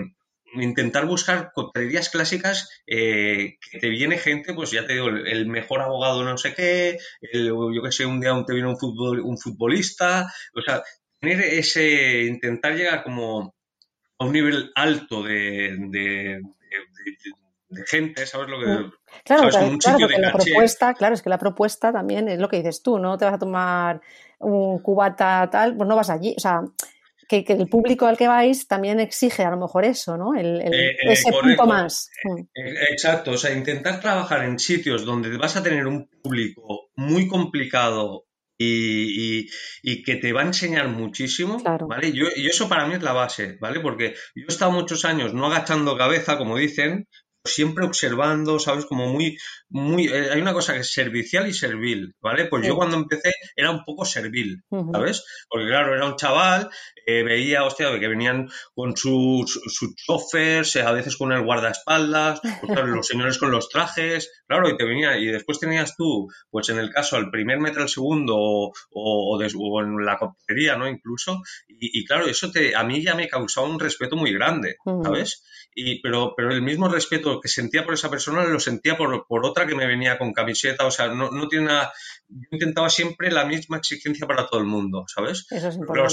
intentar 0.62 1.06
buscar 1.06 1.52
coctelerías 1.54 2.10
clásicas 2.10 2.70
eh, 2.88 3.58
que 3.60 3.80
te 3.80 3.90
viene 3.90 4.18
gente, 4.18 4.54
pues 4.54 4.72
ya 4.72 4.86
te 4.86 4.94
digo, 4.94 5.08
el, 5.08 5.48
mejor 5.48 5.82
abogado 5.82 6.24
no 6.24 6.38
sé 6.38 6.54
qué, 6.54 6.98
yo 7.34 7.82
que 7.84 7.92
sé, 7.92 8.06
un 8.06 8.20
día 8.20 8.32
te 8.46 8.54
viene 8.54 8.70
un, 8.70 8.78
fútbol, 8.78 9.20
un 9.22 9.38
futbolista, 9.38 10.32
o 10.56 10.62
sea, 10.62 10.84
tener 11.20 11.42
ese, 11.42 12.24
intentar 12.24 12.76
llegar 12.76 13.04
como 13.04 13.56
a 14.18 14.26
un 14.26 14.32
nivel 14.32 14.72
alto 14.76 15.24
de, 15.24 15.76
de, 15.90 16.42
gente, 17.88 18.26
¿sabes 18.26 18.48
lo 18.50 18.60
que...? 18.60 18.66
Mm. 18.66 18.92
Claro, 19.24 19.50
claro, 19.50 20.08
la 20.20 20.34
propuesta, 20.34 20.94
claro, 20.94 21.16
es 21.16 21.22
que 21.22 21.30
la 21.30 21.38
propuesta 21.38 21.92
también 21.92 22.28
es 22.28 22.40
lo 22.40 22.50
que 22.50 22.58
dices 22.58 22.84
tú, 22.84 23.00
no 23.00 23.18
te 23.18 23.26
vas 23.26 23.36
a 23.36 23.40
tomar 23.40 24.02
un 24.40 24.80
cubata 24.80 25.50
tal, 25.50 25.76
pues 25.76 25.88
no 25.88 25.96
vas 25.96 26.10
allí, 26.10 26.36
o 26.38 26.40
sea, 26.40 26.62
que, 27.28 27.46
el 27.48 27.68
público 27.68 28.06
al 28.06 28.18
que 28.18 28.28
vais 28.28 28.68
también 28.68 29.00
exige 29.00 29.44
a 29.44 29.52
lo 29.52 29.58
mejor 29.58 29.86
eso, 29.86 30.18
¿no? 30.18 30.36
El, 30.36 30.62
eh, 30.62 30.92
eh, 30.92 30.96
ese 31.12 31.32
punto 31.32 31.66
más. 31.66 32.10
Mm. 32.24 32.40
Eh, 32.40 32.84
exacto, 32.92 33.32
o 33.32 33.38
sea, 33.38 33.54
intentar 33.54 34.00
trabajar 34.00 34.44
en 34.44 34.60
sitios 34.60 35.06
donde 35.06 35.36
vas 35.38 35.56
a 35.56 35.64
tener 35.64 35.88
un 35.88 36.08
público 36.08 36.90
muy 36.96 37.28
complicado 37.28 38.26
y, 38.58 39.48
que 40.04 40.16
te 40.16 40.32
va 40.32 40.42
a 40.42 40.46
enseñar 40.46 40.88
muchísimo, 40.88 41.62
¿vale? 41.88 42.14
Yo, 42.14 42.28
y 42.36 42.48
eso 42.48 42.70
para 42.70 42.88
mí 42.88 42.96
es 42.96 43.04
la 43.04 43.12
base, 43.12 43.58
¿vale? 43.60 43.80
Porque 43.82 44.14
yo 44.34 44.46
he 44.48 44.52
estado 44.52 44.72
muchos 44.72 45.04
años 45.04 45.34
no 45.34 45.48
agachando 45.48 45.98
cabeza, 45.98 46.38
como 46.38 46.58
dicen, 46.58 47.08
siempre 47.46 47.86
observando, 47.86 48.60
¿sabes? 48.60 48.86
Como 48.86 49.08
muy, 49.08 49.38
muy, 49.70 50.08
eh, 50.08 50.32
hay 50.32 50.42
una 50.42 50.54
cosa 50.54 50.74
que 50.74 50.80
es 50.80 50.92
servicial 50.92 51.48
y 51.48 51.54
servil, 51.54 52.16
¿vale? 52.22 52.46
Pues 52.46 52.68
yo 52.68 52.76
cuando 52.76 52.98
empecé 52.98 53.32
era 53.56 53.72
un 53.72 53.84
poco 53.84 54.06
servil, 54.06 54.64
¿sabes? 54.92 55.24
Porque 55.48 55.68
claro, 55.68 55.96
era 55.96 56.06
un 56.08 56.16
chaval, 56.16 56.70
eh, 57.06 57.24
veía, 57.24 57.64
hostia, 57.64 58.00
que 58.00 58.08
venían 58.08 58.50
con 58.74 58.98
sus, 58.98 59.62
sus 59.68 59.96
choferes, 59.96 60.76
a 60.78 60.92
veces 60.92 61.16
con 61.18 61.32
el 61.32 61.44
guardaespaldas, 61.44 62.42
pues, 62.42 62.52
los 62.86 63.08
señores 63.08 63.38
con 63.38 63.52
los 63.52 63.70
trajes, 63.70 64.32
claro, 64.48 64.70
y 64.70 64.78
te 64.78 64.86
venía, 64.86 65.18
y 65.18 65.28
después 65.28 65.60
tenías 65.60 65.96
tú, 65.96 66.28
pues 66.50 66.70
en 66.70 66.80
el 66.80 66.90
caso, 66.90 67.16
al 67.16 67.30
primer 67.30 67.60
metro 67.60 67.84
al 67.84 67.90
segundo 67.90 68.36
o, 68.38 68.74
o, 68.92 69.42
en 69.82 70.06
la 70.06 70.18
coctelería, 70.18 70.78
¿no? 70.78 70.88
Incluso, 70.88 71.42
y, 71.68 72.00
y, 72.00 72.06
claro, 72.06 72.26
eso 72.26 72.52
te, 72.52 72.76
a 72.76 72.84
mí 72.84 73.04
ya 73.04 73.16
me 73.16 73.28
causaba 73.28 73.68
un 73.68 73.80
respeto 73.80 74.16
muy 74.16 74.34
grande, 74.34 74.78
¿sabes? 75.04 75.44
Y, 75.78 76.02
pero, 76.02 76.34
pero 76.36 76.54
el 76.54 76.62
mismo 76.62 76.88
respeto 76.88 77.42
que 77.42 77.50
sentía 77.50 77.84
por 77.84 77.94
esa 77.94 78.10
persona 78.10 78.46
lo 78.46 78.62
sentía 78.62 78.96
por, 78.96 79.28
por 79.28 79.46
otra 79.46 79.68
que 79.68 79.76
me 79.76 79.86
venía 79.86 80.18
con 80.18 80.32
camiseta, 80.32 80.86
o 80.86 80.92
sea, 80.92 81.10
no, 81.10 81.32
no 81.32 81.50
tiene 81.50 81.66
nada, 81.66 81.92
yo 82.30 82.48
intentaba 82.50 82.90
siempre 82.90 83.30
la 83.30 83.46
misma 83.46 83.78
exigencia 83.78 84.26
para 84.26 84.48
todo 84.48 84.62
el 84.62 84.68
mundo, 84.68 85.04
¿sabes? 85.14 85.46
Eso 85.52 85.68
es 85.68 85.78
Pero 85.86 86.08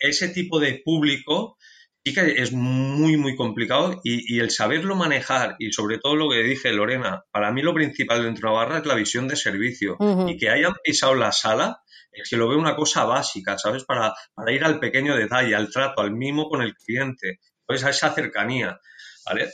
ese 0.00 0.28
tipo 0.28 0.60
de 0.60 0.82
público 0.84 1.56
sí 2.04 2.12
que 2.12 2.42
es 2.42 2.52
muy, 2.52 3.16
muy 3.16 3.34
complicado 3.34 3.98
y, 4.04 4.36
y, 4.36 4.40
el 4.40 4.50
saberlo 4.50 4.94
manejar 4.94 5.56
y 5.58 5.72
sobre 5.72 5.98
todo 5.98 6.14
lo 6.14 6.28
que 6.28 6.42
dije 6.42 6.70
Lorena, 6.72 7.24
para 7.30 7.50
mí 7.50 7.62
lo 7.62 7.72
principal 7.72 8.22
dentro 8.22 8.50
de 8.50 8.54
Navarra 8.54 8.78
es 8.78 8.86
la 8.86 8.94
visión 8.94 9.26
de 9.26 9.36
servicio 9.36 9.96
y 10.28 10.36
que 10.36 10.50
hayan 10.50 10.74
pisado 10.84 11.14
la 11.14 11.32
sala 11.32 11.80
es 12.10 12.28
que 12.28 12.36
lo 12.36 12.46
veo 12.46 12.58
una 12.58 12.76
cosa 12.76 13.04
básica, 13.04 13.56
¿sabes? 13.56 13.84
Para, 13.84 14.12
para 14.34 14.52
ir 14.52 14.62
al 14.64 14.78
pequeño 14.78 15.16
detalle, 15.16 15.54
al 15.54 15.70
trato, 15.70 16.02
al 16.02 16.10
mimo 16.10 16.50
con 16.50 16.60
el 16.60 16.74
cliente 16.74 17.40
a 17.80 17.90
esa 17.90 18.12
cercanía, 18.12 18.80
¿vale? 19.26 19.50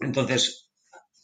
Entonces, 0.00 0.70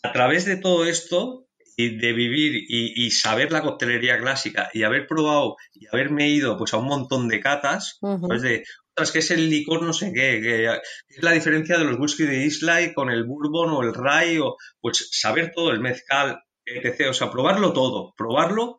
a 0.03 0.13
través 0.13 0.45
de 0.45 0.57
todo 0.57 0.85
esto 0.85 1.47
y 1.77 1.99
de 1.99 2.13
vivir 2.13 2.65
y, 2.69 3.11
saber 3.11 3.53
la 3.53 3.63
coctelería 3.63 4.19
clásica 4.19 4.71
y 4.73 4.83
haber 4.85 5.07
probado 5.07 5.57
y 5.75 5.87
haberme 5.93 6.31
ido 6.31 6.57
pues 6.57 6.73
a 6.73 6.79
un 6.79 6.87
montón 6.87 7.29
de 7.29 7.41
catas, 7.41 7.99
pues 8.01 8.41
de 8.41 8.65
otras 8.93 9.13
que 9.13 9.19
es 9.19 9.31
el 9.31 9.51
licor 9.51 9.83
no 9.83 9.93
sé 9.93 10.11
qué, 10.15 10.41
que, 10.41 10.65
es 10.65 11.23
la 11.23 11.33
diferencia 11.33 11.77
de 11.77 11.85
los 11.85 11.99
whisky 11.99 12.25
de 12.25 12.47
Isla 12.47 12.95
con 12.95 13.11
el 13.11 13.25
bourbon 13.25 13.73
o 13.73 13.83
el 13.83 13.93
rye, 13.93 14.41
o 14.41 14.57
pues 14.81 15.11
saber 15.13 15.53
todo, 15.55 15.71
el 15.71 15.81
mezcal, 15.81 16.41
etc. 16.65 17.09
O 17.11 17.15
sea, 17.15 17.31
probarlo 17.31 17.75
todo, 17.75 18.15
probarlo 18.17 18.79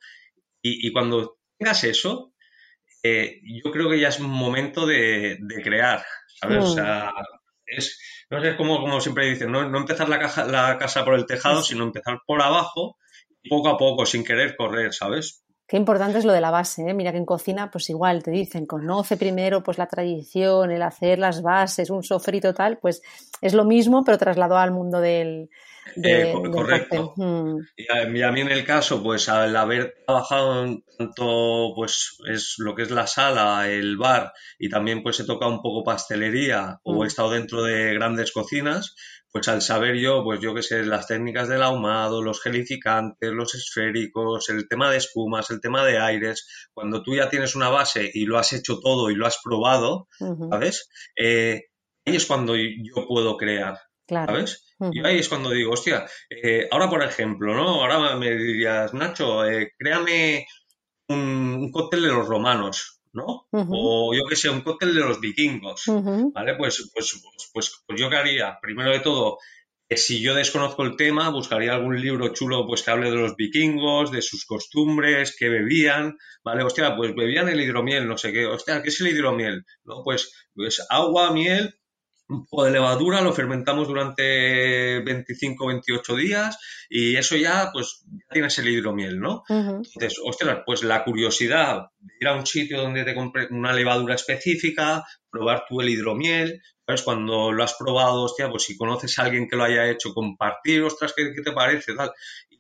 y, 0.64 0.88
y 0.88 0.92
cuando 0.92 1.38
tengas 1.60 1.84
eso, 1.84 2.34
eh, 3.04 3.42
yo 3.44 3.72
creo 3.72 3.90
que 3.90 4.00
ya 4.00 4.10
es 4.10 4.20
un 4.20 4.30
momento 4.30 4.86
de, 4.86 5.38
crear, 5.64 6.04
¿sabes? 6.42 6.64
O 6.66 6.68
mm. 6.68 6.74
sea, 6.74 7.14
es, 7.68 8.00
no 8.30 8.42
sé, 8.42 8.56
como, 8.56 8.80
como 8.80 9.00
siempre 9.02 9.30
dicen, 9.30 9.52
no, 9.52 9.62
empezar 9.62 10.10
la, 10.10 10.20
caja, 10.20 10.46
la 10.46 10.78
casa 10.78 11.06
por 11.06 11.16
el 11.16 11.26
tejado, 11.26 11.62
sino 11.62 11.84
empezar 11.84 12.20
por 12.26 12.42
abajo, 12.42 12.98
poco 13.50 13.70
a 13.70 13.78
poco, 13.78 14.06
sin 14.06 14.24
querer 14.24 14.56
correr, 14.56 14.94
¿sabes? 14.94 15.44
Qué 15.68 15.76
importante 15.76 16.18
es 16.18 16.26
lo 16.26 16.32
de 16.32 16.42
la 16.42 16.50
base, 16.50 16.90
¿eh? 16.90 16.94
Mira 16.94 17.12
que 17.12 17.18
en 17.18 17.26
cocina, 17.26 17.70
pues 17.70 17.90
igual 17.90 18.24
te 18.24 18.32
dicen, 18.32 18.66
conoce 18.66 19.18
primero 19.18 19.62
pues 19.64 19.78
la 19.78 19.88
tradición, 19.88 20.72
el 20.72 20.82
hacer 20.82 21.20
las 21.20 21.42
bases, 21.42 21.90
un 21.90 22.04
sofrito 22.04 22.54
tal, 22.54 22.78
pues 22.78 23.02
es 23.42 23.54
lo 23.54 23.66
mismo, 23.66 24.04
pero 24.06 24.18
trasladado 24.18 24.62
al 24.62 24.72
mundo 24.72 25.02
del, 25.02 25.50
eh, 26.04 26.34
correcto. 26.52 27.14
Hmm. 27.16 27.60
Y, 27.76 28.22
a, 28.24 28.32
mí 28.32 28.42
en 28.42 28.52
el 28.52 28.64
caso, 28.64 29.02
pues 29.02 29.30
al 29.30 29.56
haber 29.56 29.96
trabajado 30.06 30.64
en 30.64 30.84
tanto, 30.98 31.74
pues 31.76 32.18
es 32.28 32.56
lo 32.58 32.76
que 32.76 32.84
es 32.84 32.92
la 32.92 33.08
sala, 33.08 33.70
el 33.70 33.98
bar 33.98 34.34
y 34.60 34.70
también 34.70 35.04
pues 35.04 35.20
he 35.20 35.26
tocado 35.26 35.52
un 35.52 35.62
poco 35.62 35.84
pastelería 35.84 36.80
o 36.84 36.96
he 36.96 37.06
hmm. 37.06 37.08
estado 37.08 37.32
dentro 37.32 37.64
de 37.64 37.94
grandes 37.94 38.32
cocinas, 38.32 38.96
pues 39.32 39.48
al 39.48 39.62
saber 39.62 39.98
yo, 39.98 40.24
pues 40.24 40.40
yo 40.40 40.54
qué 40.56 40.64
sé, 40.64 40.84
las 40.84 41.08
técnicas 41.08 41.48
del 41.48 41.64
ahumado, 41.64 42.22
los 42.22 42.42
gelificantes, 42.42 43.32
los 43.32 43.56
esféricos, 43.56 44.50
el 44.50 44.68
tema 44.68 44.90
de 44.90 44.98
espumas, 44.98 45.50
el 45.52 45.62
tema 45.62 45.86
de 45.86 46.00
aires, 46.00 46.48
cuando 46.74 47.04
tú 47.04 47.16
ya 47.16 47.30
tienes 47.30 47.56
una 47.56 47.70
base 47.70 48.10
y 48.14 48.26
lo 48.26 48.38
has 48.38 48.54
hecho 48.54 48.80
todo 48.80 49.10
y 49.10 49.16
lo 49.16 49.28
has 49.28 49.40
probado, 49.44 50.08
¿sabes? 50.50 50.90
Eh, 51.16 51.66
ahí 52.06 52.16
es 52.16 52.26
cuando 52.26 52.56
yo 52.56 53.08
puedo 53.08 53.38
crear, 53.38 53.78
¿sabes? 54.08 54.64
Y 54.92 55.06
ahí 55.06 55.20
es 55.20 55.30
cuando 55.30 55.50
digo, 55.50 55.72
hostia, 55.74 56.06
eh, 56.30 56.68
ahora 56.72 56.90
por 56.90 57.04
ejemplo, 57.04 57.54
¿no? 57.56 57.82
Ahora 57.82 58.16
me 58.16 58.36
dirías, 58.36 58.94
Nacho, 58.94 59.46
eh, 59.46 59.74
créame 59.78 60.46
un, 61.10 61.72
cóctel 61.72 62.04
de 62.04 62.10
los 62.10 62.28
romanos, 62.28 62.97
¿no? 63.18 63.48
O 63.52 64.14
yo 64.14 64.26
que 64.30 64.36
sé, 64.36 64.50
un 64.50 64.62
cóctel 64.62 64.94
de 64.94 65.02
los 65.02 65.20
vikingos, 65.20 65.84
¿vale? 66.34 66.56
Pues, 66.56 66.90
pues, 66.94 67.22
pues, 67.22 67.52
pues, 67.54 67.84
pues 67.86 68.00
yo 68.00 68.10
qué 68.10 68.16
haría, 68.16 68.58
primero 68.62 68.92
de 68.92 69.00
todo, 69.00 69.40
que 69.90 69.98
si 69.98 70.22
yo 70.22 70.36
desconozco 70.36 70.84
el 70.84 70.96
tema, 70.96 71.30
buscaría 71.30 71.74
algún 71.74 72.00
libro 72.00 72.34
chulo 72.34 72.68
pues 72.68 72.84
que 72.84 72.92
hable 72.92 73.10
de 73.10 73.18
los 73.18 73.36
vikingos, 73.36 74.12
de 74.12 74.22
sus 74.22 74.46
costumbres, 74.46 75.36
qué 75.38 75.50
bebían, 75.50 76.18
¿vale? 76.44 76.64
Hostia, 76.64 76.96
pues 76.96 77.16
bebían 77.16 77.50
el 77.50 77.62
hidromiel, 77.62 78.08
no 78.08 78.18
sé 78.18 78.32
qué, 78.34 78.46
hostia, 78.46 78.84
¿qué 78.84 78.90
es 78.90 79.02
el 79.02 79.08
hidromiel? 79.08 79.66
No, 79.86 80.04
pues, 80.04 80.32
pues 80.54 80.86
agua, 80.90 81.32
miel, 81.32 81.74
un 82.30 82.46
poco 82.46 82.66
de 82.66 82.72
levadura, 82.72 83.22
lo 83.22 83.34
fermentamos 83.34 83.88
durante 83.88 85.00
25 85.00 85.68
28 85.68 86.16
días 86.16 86.58
y 86.90 87.16
eso 87.16 87.36
ya, 87.38 87.70
pues, 87.72 88.04
ya 88.06 88.34
tienes 88.34 88.58
el 88.60 88.70
hidromiel, 88.70 89.20
¿no? 89.20 89.44
Entonces, 89.48 90.20
ostras, 90.24 90.60
pues 90.66 90.84
la 90.84 91.04
curiosidad 91.04 91.88
de 92.00 92.14
ir 92.20 92.28
a 92.28 92.36
un 92.36 92.46
sitio 92.46 92.82
donde 92.82 93.04
te 93.04 93.16
compre 93.16 93.48
una 93.50 93.74
levadura 93.74 94.16
específica, 94.16 95.06
probar 95.30 95.66
tú 95.68 95.82
el 95.82 95.90
hidromiel, 95.90 96.62
¿sabes? 96.86 97.04
Cuando 97.04 97.52
lo 97.52 97.64
has 97.64 97.76
probado, 97.76 98.24
hostia, 98.24 98.50
pues 98.50 98.64
si 98.64 98.78
conoces 98.78 99.18
a 99.20 99.24
alguien 99.24 99.48
que 99.48 99.56
lo 99.56 99.64
haya 99.64 99.90
hecho, 99.90 100.14
compartir, 100.14 100.84
ostras, 100.84 101.14
¿qué, 101.16 101.42
te 101.42 101.52
parece? 101.52 101.94
Tal. 101.94 102.12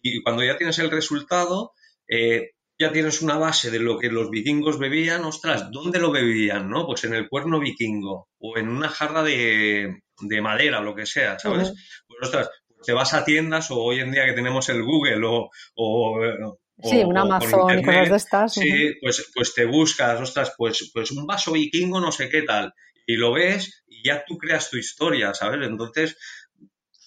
Y 0.01 0.21
cuando 0.23 0.43
ya 0.43 0.57
tienes 0.57 0.79
el 0.79 0.91
resultado, 0.91 1.73
eh, 2.07 2.51
ya 2.79 2.91
tienes 2.91 3.21
una 3.21 3.37
base 3.37 3.71
de 3.71 3.79
lo 3.79 3.97
que 3.97 4.09
los 4.09 4.29
vikingos 4.29 4.77
bebían, 4.77 5.25
ostras, 5.25 5.71
¿dónde 5.71 5.99
lo 5.99 6.11
bebían? 6.11 6.69
¿No? 6.69 6.85
Pues 6.85 7.03
en 7.05 7.13
el 7.13 7.27
cuerno 7.27 7.59
vikingo 7.59 8.29
o 8.39 8.57
en 8.57 8.69
una 8.69 8.89
jarra 8.89 9.23
de, 9.23 10.01
madera 10.41 10.79
o 10.79 10.83
lo 10.83 10.95
que 10.95 11.05
sea, 11.05 11.39
¿sabes? 11.39 11.73
Pues 12.07 12.19
ostras, 12.21 12.49
te 12.85 12.93
vas 12.93 13.13
a 13.13 13.25
tiendas 13.25 13.71
o 13.71 13.79
hoy 13.79 13.99
en 13.99 14.11
día 14.11 14.25
que 14.25 14.33
tenemos 14.33 14.69
el 14.69 14.83
Google 14.83 15.25
o, 15.25 15.49
o 15.75 16.57
Sí, 16.83 16.97
un 17.03 17.17
Amazon 17.17 17.79
y 17.79 17.83
cosas 17.83 18.09
de 18.09 18.15
estas. 18.15 18.53
Sí, 18.53 18.93
pues, 19.01 19.31
pues 19.33 19.53
te 19.55 19.65
buscas, 19.65 20.21
ostras, 20.21 20.53
pues, 20.55 20.91
pues 20.93 21.11
un 21.11 21.25
vaso 21.25 21.53
vikingo 21.53 21.99
no 21.99 22.11
sé 22.11 22.29
qué 22.29 22.43
tal, 22.43 22.71
y 23.07 23.15
lo 23.15 23.33
ves 23.33 23.83
y 23.87 24.07
ya 24.07 24.23
tú 24.25 24.37
creas 24.37 24.69
tu 24.69 24.77
historia, 24.77 25.33
¿sabes? 25.33 25.67
Entonces, 25.67 26.17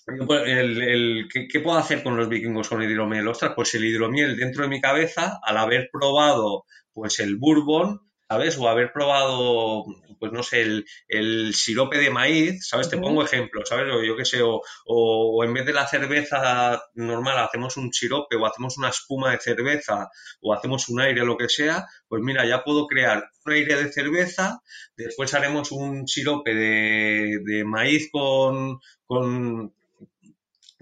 el, 0.07 1.29
¿qué, 1.33 1.61
puedo 1.61 1.79
hacer 1.79 2.03
con 2.03 2.17
los 2.17 2.29
vikingos 2.29 2.69
con 2.69 2.83
el 2.83 2.91
hidromiel? 2.91 3.29
Ostras, 3.29 3.53
pues 3.55 3.75
el 3.75 3.85
hidromiel 3.85 4.37
dentro 4.37 4.63
de 4.63 4.69
mi 4.69 4.81
cabeza, 4.81 5.39
al 5.43 5.57
haber 5.57 5.89
probado 5.93 6.65
pues 6.93 7.21
el 7.21 7.37
bourbon, 7.37 8.01
¿sabes? 8.29 8.59
O 8.59 8.69
haber 8.69 8.93
probado, 8.93 9.85
pues 10.19 10.33
no 10.33 10.43
sé, 10.43 10.85
el, 11.09 11.55
sirope 11.55 11.99
de 11.99 12.11
maíz, 12.11 12.67
¿sabes? 12.69 12.89
Te 12.89 12.97
pongo 12.97 13.25
ejemplos, 13.25 13.69
¿sabes? 13.69 13.93
O 13.93 14.03
yo 14.03 14.17
qué 14.17 14.25
sé, 14.25 14.41
o, 14.43 15.45
en 15.45 15.53
vez 15.53 15.67
de 15.67 15.73
la 15.73 15.87
cerveza 15.87 16.81
normal 16.95 17.39
hacemos 17.39 17.77
un 17.77 17.93
sirope 17.93 18.37
o 18.37 18.47
hacemos 18.47 18.79
una 18.79 18.91
espuma 18.91 19.33
de 19.33 19.41
cerveza 19.41 20.11
o 20.41 20.55
hacemos 20.55 20.89
un 20.89 21.01
aire, 21.01 21.25
lo 21.25 21.37
que 21.37 21.49
sea, 21.49 21.87
pues 22.09 22.23
mira, 22.23 22.47
ya 22.47 22.63
puedo 22.63 22.87
crear 22.87 23.31
un 23.45 23.53
aire 23.53 23.77
de 23.83 23.93
cerveza, 23.93 24.61
después 24.97 25.35
haremos 25.35 25.73
un 25.73 26.07
sirope 26.07 26.55
de, 26.55 27.41
de 27.45 27.65
maíz 27.65 28.11
con, 28.13 28.79
con 29.07 29.73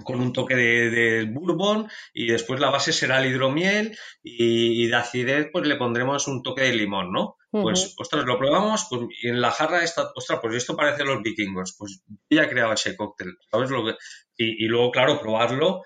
con 0.05 0.21
un 0.21 0.33
toque 0.33 0.55
de, 0.55 1.25
bourbon 1.25 1.89
y 2.13 2.29
después 2.29 2.61
la 2.61 2.71
base 2.71 2.93
será 2.93 3.21
el 3.21 3.31
hidromiel 3.31 3.97
y, 4.23 4.87
de 4.87 4.97
acidez 4.97 5.49
pues 5.53 5.67
le 5.67 5.77
pondremos 5.77 6.29
un 6.29 6.43
toque 6.43 6.63
de 6.63 6.75
limón, 6.75 7.13
¿no? 7.13 7.37
Pues, 7.51 7.95
ostras, 7.99 8.25
lo 8.27 8.39
probamos 8.39 8.87
pues, 8.91 9.03
y 9.23 9.29
en 9.29 9.41
la 9.41 9.51
jarra 9.51 9.83
está, 9.83 10.11
ostras, 10.15 10.39
pues 10.43 10.57
esto 10.57 10.77
parece 10.77 11.05
los 11.05 11.23
vikingos, 11.23 11.75
pues 11.79 12.03
ya 12.31 12.43
he 12.43 12.49
creado 12.49 12.75
ese 12.75 12.95
cóctel, 12.95 13.37
¿sabes? 13.51 13.71
Lo 13.71 13.85
que, 13.85 13.95
y, 14.37 14.67
luego, 14.67 14.91
claro, 14.91 15.21
probarlo 15.21 15.83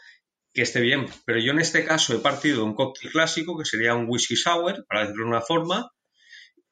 que 0.53 0.63
esté 0.63 0.81
bien. 0.81 1.07
Pero 1.25 1.39
yo 1.39 1.53
en 1.53 1.61
este 1.61 1.85
caso 1.85 2.15
he 2.15 2.19
partido 2.19 2.65
un 2.65 2.75
cóctel 2.75 3.11
clásico 3.11 3.57
que 3.57 3.65
sería 3.65 3.95
un 3.95 4.07
whisky 4.09 4.37
sour, 4.37 4.85
para 4.87 5.03
decirlo 5.03 5.25
de 5.25 5.31
una 5.31 5.41
forma, 5.41 5.91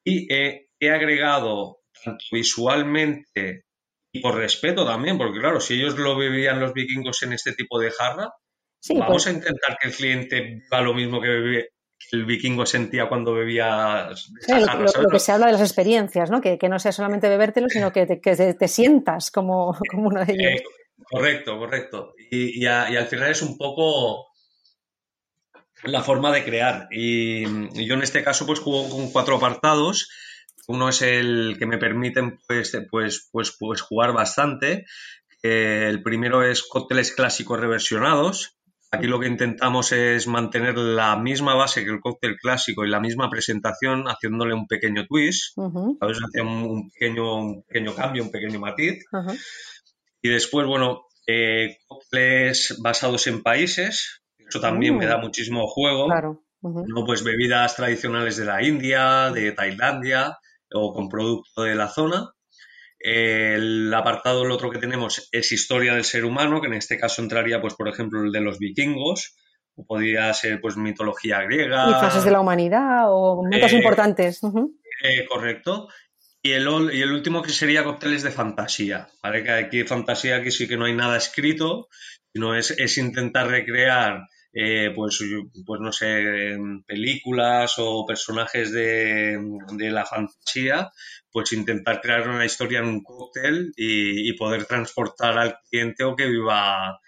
y 0.03 0.27
he 0.31 0.89
agregado 0.89 1.79
tanto 2.03 2.25
visualmente 2.31 3.65
y 4.11 4.19
por 4.19 4.35
respeto 4.35 4.85
también, 4.85 5.17
porque 5.17 5.39
claro, 5.39 5.59
si 5.59 5.75
ellos 5.75 5.97
lo 5.97 6.17
bebían 6.17 6.59
los 6.59 6.73
vikingos 6.73 7.23
en 7.23 7.33
este 7.33 7.53
tipo 7.53 7.79
de 7.79 7.91
jarra, 7.91 8.33
vamos 8.89 9.07
pues 9.07 9.27
a 9.27 9.31
intentar 9.31 9.77
que 9.79 9.87
el 9.87 9.93
cliente 9.93 10.41
viva 10.41 10.81
lo 10.81 10.93
mismo 10.93 11.21
que 11.21 11.69
el 12.11 12.25
vikingo 12.25 12.65
sentía 12.65 13.07
cuando 13.07 13.33
bebía 13.33 14.09
jarra, 14.47 14.85
lo, 15.01 15.09
que 15.09 15.19
se 15.19 15.31
habla 15.31 15.45
de 15.45 15.51
las 15.53 15.61
experiencias, 15.61 16.29
¿no? 16.29 16.41
Que, 16.41 16.57
no 16.67 16.79
sea 16.79 16.91
solamente 16.91 17.29
bebértelo, 17.29 17.69
sino 17.69 17.93
que 17.93 18.05
te, 18.05 18.19
que 18.19 18.35
te 18.35 18.67
sientas 18.67 19.31
como, 19.31 19.77
como, 19.91 20.07
uno 20.07 20.25
de 20.25 20.33
ellos. 20.33 20.61
Eh, 20.61 20.63
correcto, 21.09 21.57
correcto. 21.57 22.13
Y, 22.29 22.65
al 22.65 23.07
final 23.07 23.31
es 23.31 23.41
un 23.41 23.57
poco 23.57 24.27
la 25.83 26.03
forma 26.03 26.33
de 26.33 26.43
crear. 26.43 26.87
Y, 26.91 27.45
y, 27.79 27.85
yo 27.85 27.93
en 27.93 28.03
este 28.03 28.23
caso 28.23 28.45
pues 28.45 28.59
juego 28.59 28.89
con 28.89 29.11
cuatro 29.11 29.37
apartados 29.37 30.09
uno 30.67 30.89
es 30.89 31.01
el 31.01 31.55
que 31.57 31.65
me 31.65 31.77
permiten 31.77 32.39
pues, 32.47 32.77
pues, 32.89 33.29
pues, 33.31 33.55
pues 33.59 33.81
jugar 33.81 34.13
bastante. 34.13 34.85
el 35.41 36.01
primero 36.03 36.43
es 36.43 36.63
cócteles 36.63 37.13
clásicos 37.13 37.59
reversionados. 37.59 38.57
Aquí 38.93 39.07
lo 39.07 39.21
que 39.21 39.27
intentamos 39.27 39.93
es 39.93 40.27
mantener 40.27 40.77
la 40.77 41.15
misma 41.15 41.55
base 41.55 41.85
que 41.85 41.91
el 41.91 42.01
cóctel 42.01 42.35
clásico 42.37 42.83
y 42.83 42.89
la 42.89 42.99
misma 42.99 43.29
presentación, 43.29 44.03
haciéndole 44.05 44.53
un 44.53 44.67
pequeño 44.67 45.07
twist, 45.07 45.57
a 45.57 46.05
veces 46.05 46.23
un, 46.43 46.91
pequeño, 46.91 47.63
pequeño 47.69 47.95
cambio, 47.95 48.23
un 48.23 48.31
pequeño 48.31 48.59
matiz. 48.59 49.05
Y 50.21 50.27
después, 50.29 50.67
bueno, 50.67 51.05
eh, 51.25 51.77
cócteles 51.87 52.77
basados 52.81 53.27
en 53.27 53.41
países, 53.41 54.21
eso 54.37 54.59
también 54.59 54.97
me 54.97 55.05
da 55.05 55.17
mm. 55.17 55.21
muchísimo 55.21 55.67
juego. 55.67 56.07
Claro. 56.07 56.43
¿no? 56.61 57.05
Pues 57.05 57.23
bebidas 57.23 57.75
tradicionales 57.75 58.37
de 58.37 58.45
la 58.45 58.61
India, 58.61 59.31
de 59.31 59.53
Tailandia, 59.53 60.37
o 60.73 60.93
con 60.93 61.09
producto 61.09 61.63
de 61.63 61.75
la 61.75 61.87
zona. 61.87 62.31
El 62.99 63.91
apartado, 63.93 64.43
el 64.43 64.51
otro 64.51 64.69
que 64.69 64.77
tenemos 64.77 65.27
es 65.31 65.51
historia 65.51 65.95
del 65.95 66.03
ser 66.03 66.23
humano, 66.23 66.61
que 66.61 66.67
en 66.67 66.73
este 66.73 66.99
caso 66.99 67.21
entraría, 67.21 67.59
pues, 67.59 67.73
por 67.73 67.87
ejemplo, 67.87 68.23
el 68.23 68.31
de 68.31 68.41
los 68.41 68.59
vikingos, 68.59 69.35
o 69.75 69.85
podría 69.85 70.31
ser, 70.33 70.61
pues, 70.61 70.77
mitología 70.77 71.41
griega. 71.41 71.89
Y 71.89 71.93
fases 71.93 72.23
de 72.23 72.31
la 72.31 72.41
humanidad, 72.41 73.05
o 73.07 73.37
momentos 73.37 73.73
eh, 73.73 73.77
importantes. 73.77 74.41
Eh, 74.43 75.25
correcto. 75.27 75.87
Y 76.43 76.51
el, 76.51 76.67
y 76.93 77.01
el, 77.01 77.11
último 77.11 77.41
que 77.41 77.51
sería 77.51 77.83
cócteles 77.83 78.23
de 78.23 78.31
fantasía, 78.31 79.07
¿vale? 79.21 79.43
Que 79.43 79.51
aquí 79.51 79.83
fantasía 79.83 80.37
aquí 80.37 80.51
sí 80.51 80.67
que 80.67 80.77
no 80.77 80.85
hay 80.85 80.95
nada 80.95 81.17
escrito, 81.17 81.87
sino 82.33 82.55
es, 82.55 82.71
es 82.71 82.97
intentar 82.97 83.47
recrear 83.47 84.27
eh, 84.53 84.91
pues, 84.93 85.19
pues 85.65 85.81
no 85.81 85.91
sé, 85.91 86.57
películas 86.85 87.75
o 87.77 88.05
personajes 88.05 88.71
de, 88.71 89.39
la 89.77 90.05
fantasía, 90.05 90.91
pues 91.31 91.53
intentar 91.53 92.01
crear 92.01 92.27
una 92.27 92.45
historia 92.45 92.79
en 92.79 92.85
un 92.85 93.03
cóctel 93.03 93.71
y, 93.75 94.33
poder 94.37 94.65
transportar 94.65 95.37
al 95.37 95.57
cliente 95.69 96.03
o 96.03 96.15
que 96.15 96.27
viva 96.27 96.99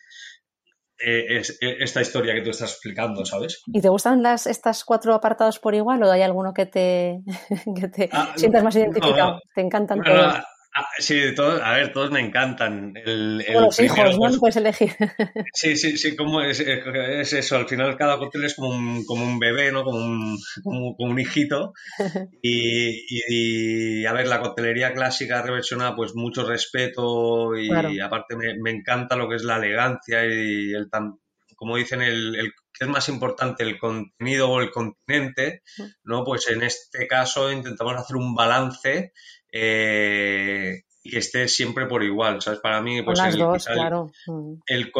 eh, 1.05 1.41
e, 1.41 1.77
esta 1.83 2.01
historia 2.01 2.33
que 2.33 2.41
tú 2.41 2.51
estás 2.51 2.71
explicando, 2.71 3.25
¿sabes? 3.25 3.61
¿Y 3.67 3.81
te 3.81 3.89
gustan 3.89 4.23
las, 4.23 4.47
estas 4.47 4.85
cuatro 4.85 5.13
apartados 5.13 5.59
por 5.59 5.75
igual 5.75 6.01
o 6.03 6.11
hay 6.11 6.21
alguno 6.21 6.53
que 6.53 6.65
te, 6.65 7.23
que 7.75 7.87
te 7.89 8.09
ah, 8.11 8.33
sientas 8.37 8.63
más 8.63 8.75
identificado? 8.75 9.41
¿Te 9.53 9.61
encantan 9.61 10.01
todos? 10.01 10.35
Ah, 10.75 10.87
sí, 10.97 11.21
todos, 11.35 11.61
a 11.61 11.73
ver, 11.73 11.93
todos 11.93 12.09
me 12.09 12.19
encantan. 12.19 12.93
El, 12.95 13.37
los 13.37 13.79
hijos, 13.79 14.17
¿no? 14.17 14.17
Pues 14.17 14.39
puedes 14.39 14.55
elegir. 14.57 14.91
Sí, 15.53 15.77
sí, 15.77 15.97
sí, 15.97 16.15
como 16.15 16.41
es, 16.41 16.59
es, 16.59 17.33
eso. 17.33 17.57
Al 17.57 17.67
final 17.67 17.95
cada 17.95 18.17
cóctel 18.17 18.45
es 18.45 18.55
como 18.55 18.69
un, 18.69 19.05
como 19.05 19.23
un 19.23 19.37
bebé, 19.37 19.71
¿no? 19.71 19.83
Como 19.83 19.99
un, 19.99 20.37
como, 20.63 20.95
un 20.97 21.19
hijito. 21.19 21.73
Y, 22.41 23.05
y, 23.09 24.05
a 24.05 24.13
ver, 24.13 24.27
la 24.27 24.41
coctelería 24.41 24.93
clásica 24.93 25.41
reversionada, 25.41 25.95
pues 25.95 26.13
mucho 26.15 26.45
respeto 26.45 27.55
y, 27.55 27.99
aparte 27.99 28.35
me, 28.35 28.55
me, 28.59 28.71
encanta 28.71 29.15
lo 29.15 29.29
que 29.29 29.35
es 29.35 29.43
la 29.43 29.57
elegancia 29.57 30.25
y 30.25 30.73
el 30.73 30.89
tan, 30.89 31.19
como 31.55 31.77
dicen, 31.77 32.01
el, 32.01 32.35
el 32.35 32.51
es 32.79 32.87
más 32.87 33.09
importante, 33.09 33.63
el 33.63 33.77
contenido 33.77 34.49
o 34.49 34.61
el 34.61 34.71
continente, 34.71 35.61
¿no? 36.03 36.23
Pues 36.23 36.49
en 36.49 36.63
este 36.63 37.07
caso 37.07 37.51
intentamos 37.51 37.95
hacer 37.95 38.15
un 38.15 38.33
balance 38.35 39.13
eh, 39.53 40.81
y 41.03 41.11
que 41.11 41.19
esté 41.19 41.47
siempre 41.47 41.85
por 41.85 42.03
igual, 42.03 42.41
¿sabes? 42.41 42.59
Para 42.59 42.81
mí, 42.81 43.03
pues 43.03 43.19
el, 43.19 43.35
claro. 43.35 44.11
Mm. 44.25 44.53
el, 44.65 44.91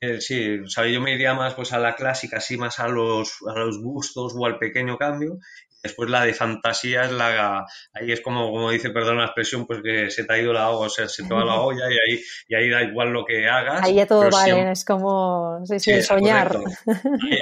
el, 0.00 0.20
sí, 0.20 0.58
o 0.58 0.86
yo 0.86 1.00
me 1.00 1.14
iría 1.14 1.34
más 1.34 1.54
pues 1.54 1.72
a 1.72 1.78
la 1.78 1.94
clásica, 1.94 2.38
así 2.38 2.56
más 2.56 2.80
a 2.80 2.88
los, 2.88 3.38
a 3.46 3.58
los 3.58 3.80
gustos 3.80 4.32
o 4.36 4.46
al 4.46 4.58
pequeño 4.58 4.96
cambio, 4.96 5.38
Después 5.82 6.10
la 6.10 6.24
de 6.24 6.34
fantasía 6.34 7.02
es 7.02 7.12
la. 7.12 7.66
Ahí 7.92 8.12
es 8.12 8.20
como, 8.20 8.50
como 8.50 8.70
dice, 8.70 8.90
perdón 8.90 9.18
la 9.18 9.24
expresión, 9.24 9.66
pues 9.66 9.80
que 9.82 10.10
se 10.10 10.24
te 10.24 10.32
ha 10.32 10.38
ido 10.38 10.52
la 10.52 10.70
olla, 10.70 10.86
o 10.86 10.90
sea, 10.90 11.08
se 11.08 11.22
te 11.24 11.32
va 11.32 11.44
la 11.44 11.60
olla 11.60 11.84
y 11.90 11.94
ahí, 11.94 12.22
y 12.48 12.54
ahí 12.54 12.68
da 12.68 12.82
igual 12.82 13.10
lo 13.10 13.24
que 13.24 13.48
hagas. 13.48 13.82
Ahí 13.82 13.94
ya 13.94 14.06
todo 14.06 14.28
vale, 14.30 14.70
es 14.72 14.84
como 14.84 15.60
sí, 15.64 15.80
sí, 15.80 16.02
soñar. 16.02 16.58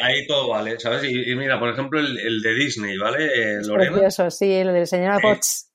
Ahí, 0.02 0.26
todo 0.26 0.48
vale, 0.48 0.78
¿sabes? 0.78 1.04
Y, 1.04 1.34
mira, 1.34 1.58
por 1.58 1.70
ejemplo, 1.70 1.98
el, 2.00 2.18
el 2.18 2.40
de 2.42 2.54
Disney, 2.54 2.96
¿vale? 2.96 3.26
Eh, 3.26 3.58
es 3.60 3.68
precioso, 3.68 4.30
sí, 4.30 4.52
el 4.52 4.72
del 4.72 4.86
señor 4.86 5.20
Potts. 5.20 5.70